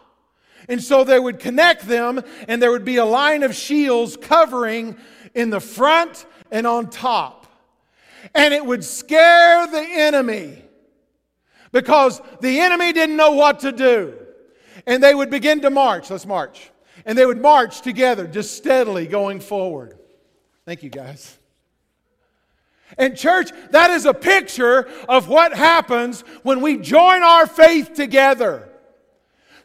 And 0.68 0.84
so 0.84 1.04
they 1.04 1.20
would 1.20 1.40
connect 1.40 1.88
them, 1.88 2.22
and 2.48 2.62
there 2.62 2.72
would 2.72 2.86
be 2.86 2.98
a 2.98 3.06
line 3.06 3.44
of 3.44 3.56
shields 3.56 4.16
covering 4.16 4.96
in 5.34 5.50
the 5.50 5.60
front 5.60 6.26
and 6.52 6.68
on 6.68 6.90
top. 6.90 7.48
And 8.36 8.54
it 8.54 8.64
would 8.64 8.84
scare 8.84 9.66
the 9.68 9.82
enemy 9.82 10.64
because 11.72 12.22
the 12.42 12.60
enemy 12.60 12.94
didn't 12.94 13.16
know 13.16 13.32
what 13.32 13.60
to 13.62 13.72
do. 13.72 14.16
And 14.86 15.04
they 15.04 15.14
would 15.14 15.30
begin 15.30 15.62
to 15.62 15.70
march. 15.70 16.10
Let's 16.10 16.26
march. 16.26 16.72
And 17.06 17.18
they 17.18 17.26
would 17.26 17.42
march 17.42 17.82
together, 17.82 18.28
just 18.28 18.56
steadily 18.56 19.08
going 19.08 19.40
forward. 19.40 19.98
Thank 20.66 20.84
you, 20.84 20.90
guys. 20.90 21.38
And, 22.98 23.16
church, 23.16 23.52
that 23.72 23.92
is 23.92 24.06
a 24.06 24.14
picture 24.14 24.90
of 25.08 25.28
what 25.28 25.54
happens 25.54 26.22
when 26.44 26.62
we 26.62 26.78
join 26.78 27.24
our 27.24 27.46
faith 27.46 27.94
together. 27.94 28.70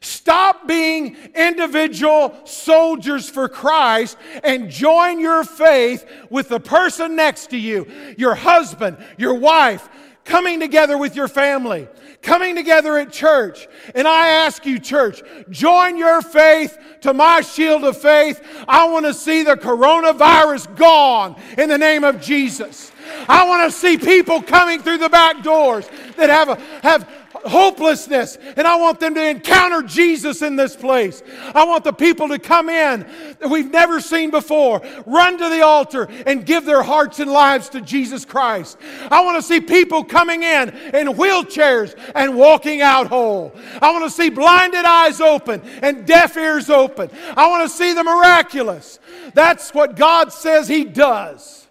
Stop 0.01 0.69
being 0.69 1.17
individual 1.35 2.39
soldiers 2.45 3.31
for 3.31 3.49
Christ 3.49 4.19
and 4.43 4.71
join 4.71 5.19
your 5.19 5.45
faith 5.45 6.05
with 6.29 6.51
the 6.51 6.61
person 6.61 7.17
next 7.17 7.51
to 7.51 7.57
you, 7.57 7.87
your 8.19 8.35
husband, 8.35 8.99
your 9.17 9.33
wife, 9.33 9.89
coming 10.25 10.61
together 10.61 10.97
with 10.97 11.15
your 11.15 11.29
family, 11.29 11.89
coming 12.23 12.57
together 12.57 12.97
at 12.97 13.13
church. 13.13 13.69
And 13.95 14.09
I 14.09 14.29
ask 14.29 14.65
you, 14.65 14.79
church, 14.79 15.23
join 15.51 15.97
your 15.97 16.23
faith 16.23 16.79
to 17.03 17.13
my 17.13 17.43
shield 17.43 17.85
of 17.85 17.97
faith. 17.97 18.43
I 18.67 18.89
want 18.89 19.07
to 19.07 19.15
see 19.15 19.43
the 19.43 19.57
coronavirus 19.57 20.77
gone 20.77 21.37
in 21.59 21.69
the 21.69 21.79
name 21.79 22.05
of 22.05 22.21
Jesus. 22.21 22.91
I 23.29 23.47
want 23.47 23.71
to 23.71 23.79
see 23.79 23.99
people 23.99 24.43
coming 24.43 24.81
through 24.81 24.99
the 24.99 25.11
back 25.11 25.43
doors 25.43 25.87
that 26.17 26.31
have, 26.31 26.49
a, 26.49 26.57
have 26.83 27.09
hopelessness, 27.45 28.39
and 28.57 28.67
I 28.67 28.77
want 28.77 29.01
them 29.01 29.15
to 29.15 29.29
encounter 29.29 29.83
Jesus 29.83 30.43
in 30.43 30.57
this 30.57 30.77
place. 30.77 31.23
I 31.55 31.65
want 31.65 31.85
the 31.85 31.93
people 31.93 32.29
to 32.29 32.39
come 32.39 32.69
in 32.69 33.07
that 33.41 33.49
we've 33.49 33.71
never 33.71 34.01
seen 34.01 34.31
before, 34.31 34.83
run 35.07 35.39
to 35.39 35.49
the 35.49 35.63
altar, 35.63 36.09
and 36.27 36.45
give 36.47 36.65
their 36.65 36.83
hearts 36.83 37.21
and 37.21 37.31
lives 37.31 37.69
to 37.71 37.81
Jesus 37.81 38.25
Christ. 38.25 38.79
I 39.11 39.25
want 39.25 39.37
to 39.37 39.43
see 39.43 39.61
people 39.61 40.05
coming 40.05 40.43
in 40.43 40.71
in 40.71 41.09
wheelchairs 41.09 41.99
and 42.15 42.37
walking 42.37 42.81
out 42.81 43.07
whole. 43.09 43.53
I 43.81 43.93
want 43.93 44.05
to 44.05 44.11
see 44.11 44.31
blinded 44.31 44.85
eyes 44.85 45.21
open 45.21 45.63
and 45.83 46.07
deaf 46.07 46.37
ears 46.37 46.71
open. 46.71 47.11
I 47.37 47.49
want 47.49 47.69
to 47.69 47.75
see 47.75 47.93
the 47.93 48.05
miraculous. 48.05 48.99
That's 49.35 49.73
what 49.75 49.97
God 49.97 50.33
says 50.33 50.69
He 50.69 50.85
does. 50.85 51.64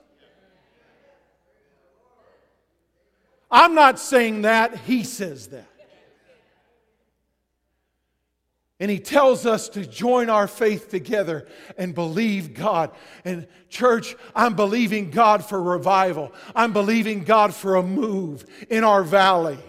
I'm 3.53 3.75
not 3.75 3.99
saying 3.99 4.41
that, 4.41 4.75
he 4.79 5.03
says 5.03 5.47
that. 5.49 5.67
And 8.79 8.89
he 8.89 8.97
tells 8.99 9.45
us 9.45 9.69
to 9.69 9.85
join 9.85 10.29
our 10.29 10.47
faith 10.47 10.89
together 10.89 11.47
and 11.77 11.93
believe 11.93 12.55
God. 12.55 12.89
And, 13.23 13.47
church, 13.69 14.15
I'm 14.35 14.55
believing 14.55 15.11
God 15.11 15.45
for 15.45 15.61
revival. 15.61 16.33
I'm 16.55 16.73
believing 16.73 17.23
God 17.23 17.53
for 17.53 17.75
a 17.75 17.83
move 17.83 18.43
in 18.71 18.83
our 18.83 19.03
valley. 19.03 19.59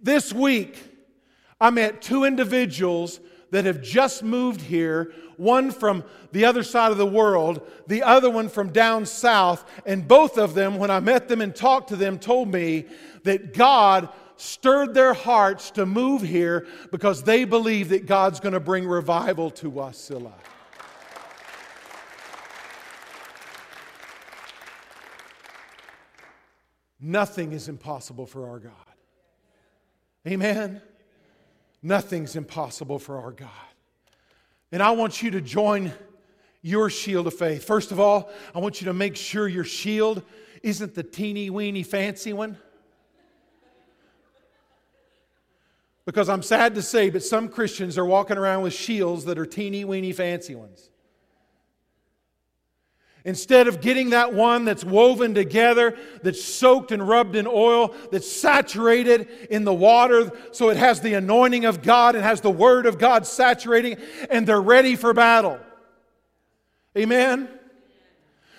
This 0.00 0.32
week, 0.32 0.78
I 1.60 1.70
met 1.70 2.00
two 2.00 2.22
individuals 2.22 3.18
that 3.50 3.64
have 3.64 3.82
just 3.82 4.22
moved 4.22 4.60
here, 4.60 5.12
one 5.36 5.70
from 5.70 6.04
the 6.32 6.44
other 6.44 6.62
side 6.62 6.92
of 6.92 6.98
the 6.98 7.06
world, 7.06 7.66
the 7.86 8.02
other 8.02 8.30
one 8.30 8.48
from 8.48 8.70
down 8.70 9.06
south. 9.06 9.64
And 9.86 10.06
both 10.06 10.38
of 10.38 10.54
them, 10.54 10.76
when 10.76 10.90
I 10.90 11.00
met 11.00 11.28
them 11.28 11.40
and 11.40 11.54
talked 11.54 11.88
to 11.88 11.96
them, 11.96 12.18
told 12.18 12.52
me 12.52 12.86
that 13.24 13.54
God 13.54 14.08
stirred 14.36 14.94
their 14.94 15.14
hearts 15.14 15.70
to 15.72 15.86
move 15.86 16.22
here 16.22 16.66
because 16.90 17.22
they 17.22 17.44
believe 17.44 17.90
that 17.90 18.06
God's 18.06 18.40
going 18.40 18.52
to 18.52 18.60
bring 18.60 18.86
revival 18.86 19.50
to 19.52 19.70
Wasilla. 19.70 20.32
Nothing 27.00 27.52
is 27.52 27.68
impossible 27.68 28.24
for 28.24 28.48
our 28.48 28.58
God. 28.58 28.72
Amen. 30.26 30.80
Nothing's 31.82 32.34
impossible 32.34 32.98
for 32.98 33.20
our 33.20 33.30
God. 33.30 33.50
And 34.74 34.82
I 34.82 34.90
want 34.90 35.22
you 35.22 35.30
to 35.30 35.40
join 35.40 35.92
your 36.60 36.90
shield 36.90 37.28
of 37.28 37.34
faith. 37.34 37.62
First 37.62 37.92
of 37.92 38.00
all, 38.00 38.28
I 38.52 38.58
want 38.58 38.80
you 38.80 38.86
to 38.86 38.92
make 38.92 39.14
sure 39.14 39.46
your 39.46 39.62
shield 39.62 40.24
isn't 40.64 40.96
the 40.96 41.04
teeny 41.04 41.48
weeny 41.48 41.84
fancy 41.84 42.32
one. 42.32 42.58
Because 46.04 46.28
I'm 46.28 46.42
sad 46.42 46.74
to 46.74 46.82
say, 46.82 47.08
but 47.08 47.22
some 47.22 47.48
Christians 47.48 47.96
are 47.96 48.04
walking 48.04 48.36
around 48.36 48.64
with 48.64 48.72
shields 48.72 49.26
that 49.26 49.38
are 49.38 49.46
teeny 49.46 49.84
weeny 49.84 50.10
fancy 50.10 50.56
ones. 50.56 50.90
Instead 53.26 53.68
of 53.68 53.80
getting 53.80 54.10
that 54.10 54.34
one 54.34 54.66
that's 54.66 54.84
woven 54.84 55.34
together, 55.34 55.96
that's 56.22 56.44
soaked 56.44 56.92
and 56.92 57.06
rubbed 57.06 57.36
in 57.36 57.46
oil, 57.46 57.94
that's 58.12 58.30
saturated 58.30 59.28
in 59.48 59.64
the 59.64 59.72
water, 59.72 60.30
so 60.52 60.68
it 60.68 60.76
has 60.76 61.00
the 61.00 61.14
anointing 61.14 61.64
of 61.64 61.82
God 61.82 62.16
and 62.16 62.24
has 62.24 62.42
the 62.42 62.50
Word 62.50 62.84
of 62.84 62.98
God 62.98 63.26
saturating, 63.26 63.96
and 64.28 64.46
they're 64.46 64.60
ready 64.60 64.94
for 64.94 65.14
battle. 65.14 65.58
Amen? 66.98 67.48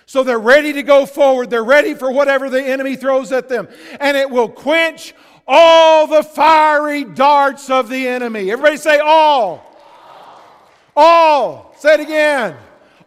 So 0.08 0.24
they're 0.24 0.40
ready 0.40 0.74
to 0.74 0.84
go 0.84 1.06
forward. 1.06 1.50
They're 1.52 1.64
ready 1.64 1.94
for 1.94 2.12
whatever 2.12 2.50
the 2.50 2.62
enemy 2.62 2.96
throws 2.96 3.32
at 3.32 3.50
them. 3.50 3.68
And 4.00 4.18
it 4.18 4.30
will 4.30 4.50
quench 4.50 5.14
all 5.48 6.08
the 6.08 6.24
fiery 6.24 7.04
darts 7.04 7.70
of 7.70 7.90
the 7.90 8.08
enemy. 8.08 8.52
Everybody 8.52 8.78
say 8.78 9.00
all. 9.00 9.64
All. 10.96 11.74
Say 11.78 11.96
it 11.96 12.00
again. 12.02 12.56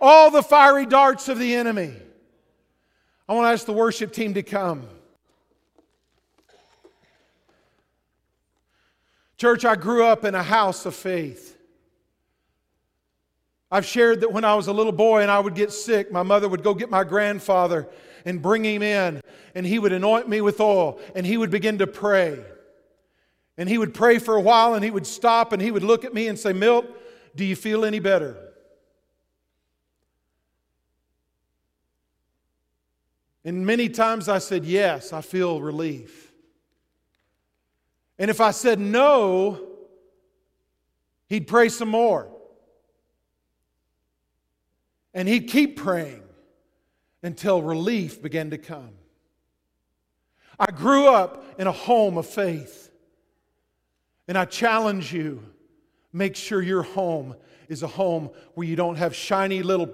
All 0.00 0.30
the 0.30 0.42
fiery 0.42 0.86
darts 0.86 1.28
of 1.28 1.38
the 1.38 1.54
enemy. 1.54 1.92
I 3.28 3.34
want 3.34 3.46
to 3.46 3.50
ask 3.50 3.66
the 3.66 3.72
worship 3.72 4.12
team 4.12 4.34
to 4.34 4.42
come. 4.42 4.88
Church, 9.36 9.64
I 9.64 9.76
grew 9.76 10.04
up 10.04 10.24
in 10.24 10.34
a 10.34 10.42
house 10.42 10.86
of 10.86 10.94
faith. 10.94 11.56
I've 13.70 13.84
shared 13.84 14.22
that 14.22 14.32
when 14.32 14.44
I 14.44 14.54
was 14.54 14.66
a 14.66 14.72
little 14.72 14.92
boy 14.92 15.22
and 15.22 15.30
I 15.30 15.38
would 15.38 15.54
get 15.54 15.72
sick, 15.72 16.10
my 16.10 16.22
mother 16.22 16.48
would 16.48 16.62
go 16.62 16.74
get 16.74 16.90
my 16.90 17.04
grandfather 17.04 17.88
and 18.24 18.42
bring 18.42 18.64
him 18.64 18.82
in, 18.82 19.20
and 19.54 19.66
he 19.66 19.78
would 19.78 19.92
anoint 19.92 20.28
me 20.28 20.40
with 20.40 20.60
oil, 20.60 20.98
and 21.14 21.24
he 21.24 21.36
would 21.36 21.50
begin 21.50 21.78
to 21.78 21.86
pray. 21.86 22.42
And 23.56 23.68
he 23.68 23.78
would 23.78 23.94
pray 23.94 24.18
for 24.18 24.34
a 24.34 24.40
while, 24.40 24.74
and 24.74 24.82
he 24.82 24.90
would 24.90 25.06
stop, 25.06 25.52
and 25.52 25.60
he 25.60 25.70
would 25.70 25.84
look 25.84 26.04
at 26.04 26.14
me 26.14 26.28
and 26.28 26.38
say, 26.38 26.52
Milt, 26.52 26.86
do 27.36 27.44
you 27.44 27.54
feel 27.54 27.84
any 27.84 28.00
better? 28.00 28.36
And 33.48 33.64
many 33.64 33.88
times 33.88 34.28
I 34.28 34.40
said, 34.40 34.66
Yes, 34.66 35.14
I 35.14 35.22
feel 35.22 35.62
relief. 35.62 36.34
And 38.18 38.30
if 38.30 38.42
I 38.42 38.50
said 38.50 38.78
no, 38.78 39.70
he'd 41.30 41.46
pray 41.46 41.70
some 41.70 41.88
more. 41.88 42.28
And 45.14 45.26
he'd 45.26 45.48
keep 45.48 45.78
praying 45.78 46.24
until 47.22 47.62
relief 47.62 48.20
began 48.20 48.50
to 48.50 48.58
come. 48.58 48.90
I 50.60 50.70
grew 50.70 51.08
up 51.08 51.58
in 51.58 51.66
a 51.66 51.72
home 51.72 52.18
of 52.18 52.26
faith. 52.26 52.90
And 54.28 54.36
I 54.36 54.44
challenge 54.44 55.10
you 55.10 55.42
make 56.12 56.36
sure 56.36 56.60
your 56.60 56.82
home 56.82 57.34
is 57.66 57.82
a 57.82 57.86
home 57.86 58.28
where 58.52 58.66
you 58.66 58.76
don't 58.76 58.96
have 58.96 59.16
shiny 59.16 59.62
little 59.62 59.90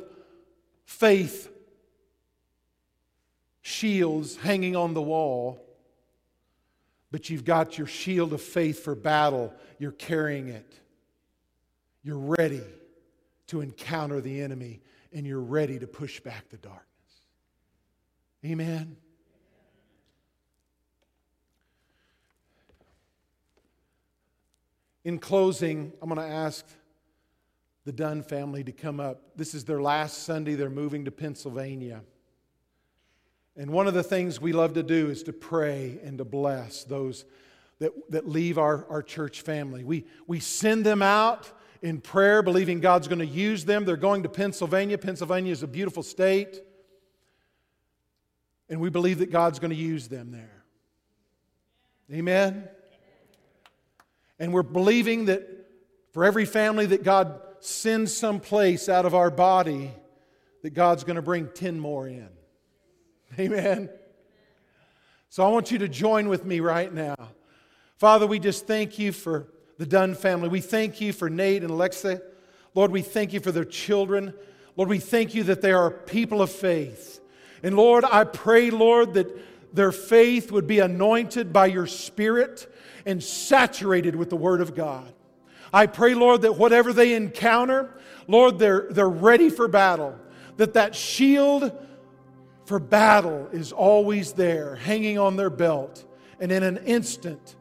faith 0.87 1.54
shields 3.65 4.37
hanging 4.37 4.77
on 4.77 4.93
the 4.93 5.01
wall, 5.01 5.59
but 7.11 7.31
you've 7.31 7.47
got 7.47 7.79
your 7.79 7.87
shield 7.87 8.35
of 8.35 8.43
faith 8.43 8.85
for 8.85 8.95
battle. 8.95 9.55
You're 9.79 9.93
carrying 9.93 10.49
it. 10.49 10.71
You're 12.03 12.19
ready 12.19 12.61
to 13.47 13.63
encounter 13.63 14.21
the 14.21 14.43
enemy, 14.43 14.83
and 15.15 15.27
you're 15.27 15.41
ready 15.41 15.79
to 15.79 15.87
push 15.87 16.21
back 16.21 16.51
the 16.51 16.59
darkness. 16.59 16.85
Amen. 18.45 18.97
In 25.05 25.19
closing, 25.19 25.91
I'm 26.03 26.11
going 26.11 26.21
to 26.21 26.35
ask 26.35 26.67
the 27.87 27.93
Dunn 27.93 28.23
family 28.23 28.63
to 28.63 28.73
come 28.73 29.01
up. 29.01 29.23
This 29.37 29.55
is 29.55 29.65
their 29.65 29.81
last 29.81 30.25
Sunday. 30.25 30.55
They're 30.55 30.69
moving 30.69 31.07
to 31.07 31.11
Pennsylvania. 31.11 32.03
And 33.57 33.71
one 33.71 33.87
of 33.87 33.95
the 33.95 34.03
things 34.03 34.41
we 34.41 34.53
love 34.53 34.75
to 34.75 34.83
do 34.83 35.11
is 35.11 35.23
to 35.25 35.33
pray 35.33 35.99
and 36.03 36.19
to 36.19 36.25
bless 36.25 36.85
those 36.85 37.25
that, 37.79 37.93
that 38.11 38.29
leave 38.29 38.59
our, 38.59 38.87
our 38.89 39.03
church 39.03 39.43
family. 39.43 39.85
We, 39.85 40.07
we 40.27 40.41
send 40.41 40.85
them 40.85 41.03
out 41.03 41.51
in 41.83 42.01
prayer, 42.01 42.43
believing 42.43 42.81
God's 42.81 43.09
going 43.09 43.19
to 43.19 43.27
use 43.27 43.65
them. 43.65 43.85
They're 43.85 43.97
going 43.97 44.23
to 44.23 44.29
Pennsylvania. 44.29 44.99
Pennsylvania 44.99 45.53
is 45.53 45.63
a 45.63 45.67
beautiful 45.67 46.03
state. 46.03 46.61
And 48.69 48.81
we 48.81 48.91
believe 48.91 49.19
that 49.19 49.31
God's 49.31 49.59
going 49.59 49.71
to 49.71 49.77
use 49.77 50.09
them 50.09 50.33
there. 50.33 50.65
Amen? 52.13 52.69
And 54.39 54.53
we're 54.53 54.63
believing 54.63 55.27
that 55.27 55.47
for 56.13 56.25
every 56.25 56.45
family 56.45 56.87
that 56.87 57.03
God 57.03 57.41
sends 57.61 58.15
someplace 58.15 58.89
out 58.89 59.07
of 59.07 59.15
our 59.15 59.31
body, 59.31 59.91
that 60.63 60.75
God's 60.75 61.05
going 61.05 61.17
to 61.17 61.23
bring 61.23 61.49
10 61.55 61.79
more 61.79 62.09
in. 62.09 62.29
Amen? 63.39 63.91
So 65.29 65.45
I 65.45 65.49
want 65.49 65.71
you 65.71 65.79
to 65.79 65.89
join 65.89 66.29
with 66.29 66.45
me 66.45 66.61
right 66.61 66.93
now. 66.93 67.17
Father, 67.97 68.27
we 68.27 68.39
just 68.39 68.67
thank 68.67 68.99
you 68.99 69.13
for 69.13 69.49
the 69.79 69.87
Dunn 69.87 70.15
family. 70.15 70.49
We 70.49 70.61
thank 70.61 71.01
you 71.01 71.13
for 71.13 71.29
Nate 71.29 71.63
and 71.63 71.71
Alexa. 71.71 72.23
Lord, 72.75 72.91
we 72.91 73.03
thank 73.03 73.33
you 73.33 73.41
for 73.41 73.53
their 73.53 73.65
children. 73.65 74.35
Lord, 74.77 74.89
we 74.89 74.99
thank 74.99 75.35
you 75.35 75.45
that 75.45 75.63
they 75.63 75.73
are 75.73 75.91
people 75.91 76.43
of 76.43 76.51
faith. 76.51 77.21
And 77.63 77.77
Lord, 77.77 78.05
I 78.05 78.25
pray, 78.25 78.71
Lord, 78.71 79.15
that 79.15 79.75
their 79.75 79.93
faith 79.93 80.53
would 80.53 80.67
be 80.67 80.81
anointed 80.81 81.53
by 81.53 81.67
your 81.67 81.87
Spirit 81.87 82.73
and 83.07 83.23
saturated 83.23 84.15
with 84.15 84.31
the 84.31 84.37
Word 84.37 84.61
of 84.61 84.75
God. 84.75 85.13
I 85.73 85.87
pray, 85.87 86.15
Lord, 86.15 86.43
that 86.43 86.57
whatever 86.57 86.93
they 86.93 87.15
encounter, 87.15 87.93
Lord, 88.29 88.59
they're, 88.59 88.87
they're 88.91 89.09
ready 89.09 89.51
for 89.51 89.67
battle. 89.67 90.17
That 90.57 90.75
that 90.75 90.95
shield 90.95 91.73
for 92.65 92.79
battle 92.79 93.49
is 93.53 93.73
always 93.73 94.33
there, 94.33 94.77
hanging 94.77 95.19
on 95.19 95.37
their 95.37 95.51
belt, 95.51 96.05
and 96.41 96.51
in 96.51 96.63
an 96.63 96.79
instant 96.79 97.57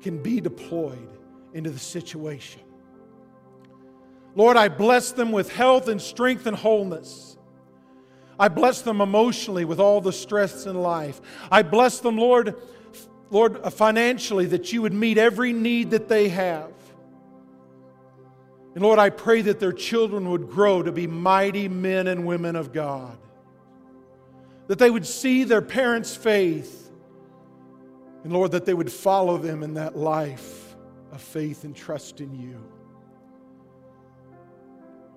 can 0.00 0.22
be 0.22 0.40
deployed 0.40 1.18
into 1.52 1.70
the 1.70 1.78
situation. 1.78 2.62
Lord, 4.34 4.56
I 4.56 4.68
bless 4.68 5.12
them 5.12 5.32
with 5.32 5.50
health 5.50 5.88
and 5.88 6.00
strength 6.00 6.46
and 6.46 6.56
wholeness. 6.56 7.36
I 8.38 8.48
bless 8.48 8.82
them 8.82 9.00
emotionally 9.00 9.64
with 9.64 9.80
all 9.80 10.00
the 10.00 10.12
stress 10.12 10.66
in 10.66 10.76
life. 10.76 11.20
I 11.50 11.62
bless 11.62 12.00
them, 12.00 12.18
Lord, 12.18 12.54
Lord, 13.30 13.72
financially, 13.72 14.46
that 14.46 14.72
you 14.72 14.82
would 14.82 14.92
meet 14.92 15.18
every 15.18 15.52
need 15.52 15.90
that 15.90 16.08
they 16.08 16.28
have. 16.28 16.70
And 18.74 18.82
Lord, 18.82 18.98
I 18.98 19.08
pray 19.08 19.40
that 19.42 19.58
their 19.58 19.72
children 19.72 20.30
would 20.30 20.50
grow 20.50 20.82
to 20.82 20.92
be 20.92 21.06
mighty 21.06 21.66
men 21.66 22.06
and 22.06 22.26
women 22.26 22.56
of 22.56 22.74
God. 22.74 23.16
That 24.68 24.78
they 24.78 24.90
would 24.90 25.06
see 25.06 25.44
their 25.44 25.62
parents' 25.62 26.16
faith. 26.16 26.90
And 28.24 28.32
Lord, 28.32 28.52
that 28.52 28.64
they 28.64 28.74
would 28.74 28.90
follow 28.90 29.38
them 29.38 29.62
in 29.62 29.74
that 29.74 29.96
life 29.96 30.76
of 31.12 31.20
faith 31.20 31.64
and 31.64 31.74
trust 31.74 32.20
in 32.20 32.34
you. 32.34 32.60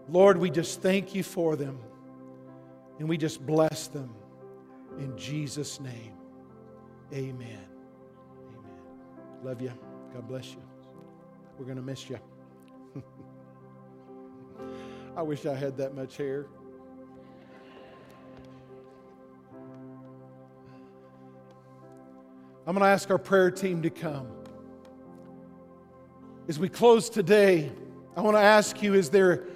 Lord, 0.07 0.37
we 0.37 0.49
just 0.49 0.81
thank 0.81 1.13
you 1.15 1.23
for 1.23 1.55
them. 1.55 1.79
And 2.99 3.07
we 3.07 3.17
just 3.17 3.45
bless 3.45 3.87
them 3.87 4.13
in 4.97 5.17
Jesus' 5.17 5.79
name. 5.79 6.13
Amen. 7.13 7.47
Amen. 7.47 8.71
Love 9.43 9.61
you. 9.61 9.71
God 10.13 10.27
bless 10.27 10.51
you. 10.51 10.61
We're 11.57 11.65
going 11.65 11.77
to 11.77 11.83
miss 11.83 12.09
you. 12.09 12.19
I 15.17 15.21
wish 15.21 15.45
I 15.45 15.55
had 15.55 15.77
that 15.77 15.95
much 15.95 16.17
hair. 16.17 16.47
I'm 22.69 22.75
going 22.75 22.83
to 22.83 22.91
ask 22.91 23.09
our 23.09 23.17
prayer 23.17 23.49
team 23.49 23.81
to 23.81 23.89
come. 23.89 24.27
As 26.47 26.59
we 26.59 26.69
close 26.69 27.09
today, 27.09 27.71
I 28.15 28.21
want 28.21 28.37
to 28.37 28.41
ask 28.41 28.83
you 28.83 28.93
is 28.93 29.09
there 29.09 29.47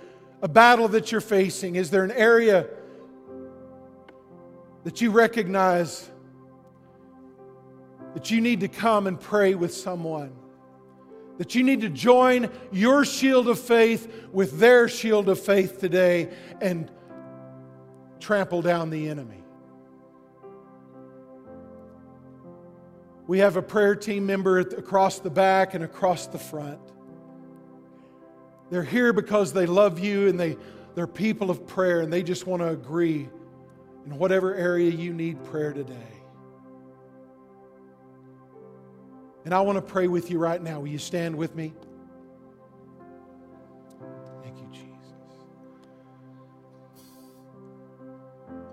a 0.42 0.48
battle 0.48 0.88
that 0.88 1.12
you're 1.12 1.22
facing? 1.22 1.76
Is 1.76 1.92
there 1.92 2.04
an 2.04 2.10
area 2.10 2.66
that 4.84 5.00
you 5.00 5.12
recognize 5.12 6.10
that 8.16 8.32
you 8.32 8.42
need 8.42 8.62
to 8.62 8.68
come 8.68 9.06
and 9.06 9.20
pray 9.20 9.54
with 9.54 9.76
someone? 9.76 10.34
That 11.38 11.54
you 11.54 11.62
need 11.62 11.82
to 11.82 11.90
join 11.90 12.50
your 12.72 13.06
shield 13.06 13.48
of 13.48 13.60
faith 13.60 14.12
with 14.32 14.58
their 14.58 14.88
shield 14.88 15.30
of 15.30 15.40
faith 15.40 15.80
today 15.80 16.34
and 16.62 16.90
trample 18.20 18.64
down 18.64 18.90
the 18.90 19.08
enemy. 19.08 19.43
We 23.28 23.40
have 23.40 23.56
a 23.56 23.62
prayer 23.62 23.96
team 23.96 24.26
member 24.26 24.60
across 24.60 25.20
the 25.20 25.30
back 25.30 25.74
and 25.74 25.84
across 25.84 26.28
the 26.28 26.38
front. 26.38 26.80
They're 28.70 28.84
here 28.84 29.14
because 29.14 29.54
they 29.54 29.66
love 29.66 30.00
you 30.00 30.28
and 30.28 30.40
they, 30.40 30.58
they're 30.96 31.08
people 31.08 31.50
of 31.50 31.66
prayer 31.68 32.02
and 32.02 32.12
they 32.12 32.24
just 32.24 32.48
want 32.48 32.62
to 32.62 32.70
agree 32.70 33.30
in 34.06 34.18
whatever 34.18 34.54
area 34.56 34.90
you 34.90 35.14
need 35.14 35.44
prayer 35.46 35.72
today. 35.74 35.94
And 39.46 39.54
I 39.54 39.62
want 39.62 39.78
to 39.78 39.82
pray 39.82 40.08
with 40.08 40.32
you 40.32 40.40
right 40.40 40.62
now. 40.62 40.80
Will 40.80 40.88
you 40.88 40.98
stand 40.98 41.36
with 41.36 41.56
me? 41.56 41.74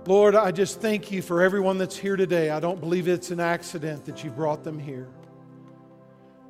Lord, 0.07 0.35
I 0.35 0.51
just 0.51 0.81
thank 0.81 1.13
you 1.13 1.21
for 1.21 1.43
everyone 1.43 1.77
that's 1.77 1.97
here 1.97 2.17
today. 2.17 2.49
I 2.51 2.59
don't 2.59 2.81
believe 2.81 3.07
it's 3.07 3.31
an 3.31 3.39
accident 3.39 4.07
that 4.07 4.25
you 4.25 4.31
brought 4.31 4.65
them 4.65 4.79
here. 4.79 5.09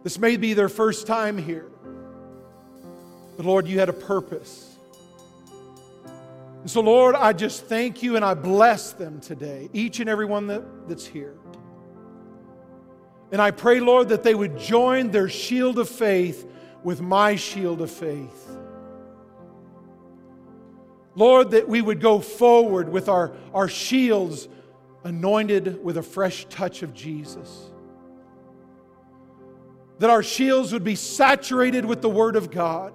This 0.05 0.18
may 0.18 0.36
be 0.36 0.55
their 0.55 0.68
first 0.68 1.07
time 1.07 1.36
here. 1.36 1.66
But 3.36 3.46
Lord, 3.46 3.66
you 3.66 3.80
had 3.80 3.88
a 3.88 3.94
purpose. 3.94 4.76
And 6.61 6.70
so, 6.70 6.80
Lord, 6.80 7.16
I 7.16 7.32
just 7.32 7.66
thank 7.66 8.03
you 8.03 8.16
and 8.16 8.24
I 8.24 8.34
bless 8.34 8.92
them 8.92 9.20
today, 9.20 9.68
each 9.72 9.98
and 9.98 10.09
every 10.09 10.26
one 10.26 10.46
that, 10.46 10.88
that's 10.88 11.07
here. 11.07 11.34
And 13.32 13.42
I 13.42 13.51
pray, 13.51 13.80
Lord, 13.80 14.11
that 14.11 14.22
they 14.22 14.34
would 14.34 14.59
join 14.59 15.11
their 15.11 15.28
shield 15.28 15.78
of 15.78 15.88
faith 15.88 16.46
with 16.84 17.01
my 17.01 17.34
shield 17.34 17.80
of 17.80 17.90
faith. 17.90 18.48
Lord, 21.20 21.50
that 21.50 21.68
we 21.68 21.82
would 21.82 22.00
go 22.00 22.18
forward 22.18 22.88
with 22.88 23.10
our, 23.10 23.32
our 23.52 23.68
shields 23.68 24.48
anointed 25.04 25.84
with 25.84 25.98
a 25.98 26.02
fresh 26.02 26.46
touch 26.46 26.82
of 26.82 26.94
Jesus. 26.94 27.70
That 29.98 30.08
our 30.08 30.22
shields 30.22 30.72
would 30.72 30.82
be 30.82 30.94
saturated 30.94 31.84
with 31.84 32.00
the 32.00 32.08
Word 32.08 32.36
of 32.36 32.50
God. 32.50 32.94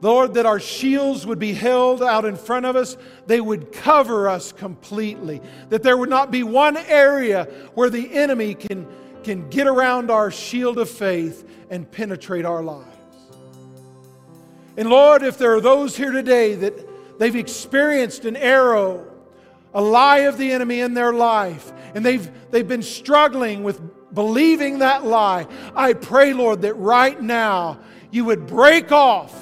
Lord, 0.00 0.32
that 0.32 0.46
our 0.46 0.58
shields 0.58 1.26
would 1.26 1.38
be 1.38 1.52
held 1.52 2.02
out 2.02 2.24
in 2.24 2.36
front 2.36 2.64
of 2.64 2.74
us, 2.74 2.96
they 3.26 3.42
would 3.42 3.70
cover 3.70 4.26
us 4.26 4.50
completely. 4.50 5.42
That 5.68 5.82
there 5.82 5.98
would 5.98 6.08
not 6.08 6.30
be 6.30 6.42
one 6.42 6.78
area 6.78 7.44
where 7.74 7.90
the 7.90 8.10
enemy 8.14 8.54
can, 8.54 8.86
can 9.24 9.50
get 9.50 9.66
around 9.66 10.10
our 10.10 10.30
shield 10.30 10.78
of 10.78 10.88
faith 10.88 11.46
and 11.68 11.90
penetrate 11.90 12.46
our 12.46 12.62
lives. 12.62 12.89
And 14.80 14.90
Lord, 14.90 15.22
if 15.22 15.38
there 15.38 15.54
are 15.54 15.60
those 15.60 15.96
here 15.96 16.10
today 16.10 16.56
that 16.56 17.18
they've 17.18 17.36
experienced 17.36 18.24
an 18.24 18.34
arrow, 18.34 19.06
a 19.72 19.80
lie 19.80 20.20
of 20.20 20.38
the 20.38 20.50
enemy 20.50 20.80
in 20.80 20.94
their 20.94 21.12
life, 21.12 21.72
and 21.94 22.04
they've, 22.04 22.28
they've 22.50 22.66
been 22.66 22.82
struggling 22.82 23.62
with 23.62 23.80
believing 24.12 24.80
that 24.80 25.04
lie, 25.04 25.46
I 25.76 25.92
pray, 25.92 26.32
Lord, 26.32 26.62
that 26.62 26.74
right 26.74 27.20
now 27.20 27.78
you 28.10 28.24
would 28.24 28.48
break 28.48 28.90
off 28.90 29.36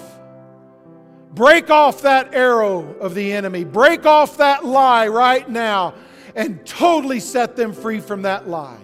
Break 1.35 1.71
off 1.71 2.03
that 2.03 2.35
arrow 2.35 2.95
of 2.95 3.15
the 3.15 3.33
enemy. 3.33 3.63
Break 3.63 4.07
off 4.07 4.39
that 4.39 4.65
lie 4.65 5.07
right 5.07 5.49
now 5.49 5.95
and 6.35 6.67
totally 6.67 7.21
set 7.21 7.55
them 7.55 7.73
free 7.73 8.01
from 8.01 8.23
that 8.23 8.49
lie. 8.49 8.81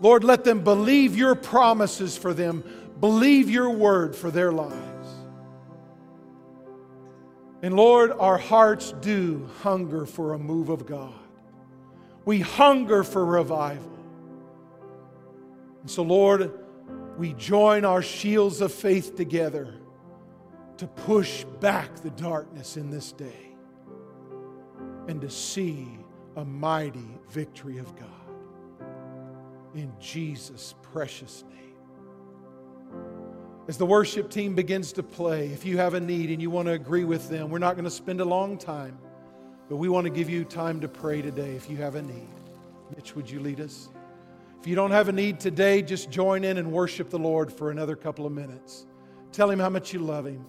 Lord, 0.00 0.22
let 0.22 0.44
them 0.44 0.62
believe 0.62 1.16
your 1.16 1.34
promises 1.34 2.16
for 2.16 2.32
them, 2.32 2.62
believe 3.00 3.50
your 3.50 3.70
word 3.70 4.14
for 4.14 4.30
their 4.30 4.52
lives. 4.52 5.08
And 7.62 7.74
Lord, 7.74 8.12
our 8.12 8.38
hearts 8.38 8.92
do 9.00 9.48
hunger 9.62 10.06
for 10.06 10.34
a 10.34 10.38
move 10.38 10.68
of 10.68 10.86
God. 10.86 11.12
We 12.24 12.40
hunger 12.40 13.02
for 13.02 13.24
revival. 13.24 13.98
And 15.82 15.90
so, 15.90 16.02
Lord, 16.02 16.52
we 17.18 17.34
join 17.34 17.84
our 17.84 18.02
shields 18.02 18.60
of 18.60 18.72
faith 18.72 19.16
together 19.16 19.74
to 20.78 20.86
push 20.86 21.44
back 21.60 21.96
the 21.96 22.10
darkness 22.10 22.78
in 22.78 22.90
this 22.90 23.12
day 23.12 23.54
and 25.08 25.20
to 25.20 25.28
see 25.28 25.86
a 26.36 26.44
mighty 26.44 27.18
victory 27.28 27.78
of 27.78 27.94
God. 27.96 28.08
In 29.74 29.92
Jesus' 30.00 30.74
precious 30.92 31.44
name. 31.48 31.49
As 33.70 33.78
the 33.78 33.86
worship 33.86 34.30
team 34.30 34.56
begins 34.56 34.92
to 34.94 35.02
play, 35.04 35.46
if 35.50 35.64
you 35.64 35.78
have 35.78 35.94
a 35.94 36.00
need 36.00 36.30
and 36.30 36.42
you 36.42 36.50
want 36.50 36.66
to 36.66 36.72
agree 36.72 37.04
with 37.04 37.28
them, 37.28 37.50
we're 37.50 37.60
not 37.60 37.76
going 37.76 37.84
to 37.84 37.90
spend 37.90 38.20
a 38.20 38.24
long 38.24 38.58
time, 38.58 38.98
but 39.68 39.76
we 39.76 39.88
want 39.88 40.06
to 40.06 40.10
give 40.10 40.28
you 40.28 40.42
time 40.42 40.80
to 40.80 40.88
pray 40.88 41.22
today 41.22 41.54
if 41.54 41.70
you 41.70 41.76
have 41.76 41.94
a 41.94 42.02
need. 42.02 42.26
Mitch, 42.96 43.14
would 43.14 43.30
you 43.30 43.38
lead 43.38 43.60
us? 43.60 43.88
If 44.60 44.66
you 44.66 44.74
don't 44.74 44.90
have 44.90 45.08
a 45.08 45.12
need 45.12 45.38
today, 45.38 45.82
just 45.82 46.10
join 46.10 46.42
in 46.42 46.58
and 46.58 46.72
worship 46.72 47.10
the 47.10 47.18
Lord 47.20 47.52
for 47.52 47.70
another 47.70 47.94
couple 47.94 48.26
of 48.26 48.32
minutes. 48.32 48.86
Tell 49.30 49.48
him 49.48 49.60
how 49.60 49.68
much 49.70 49.92
you 49.92 50.00
love 50.00 50.26
him. 50.26 50.44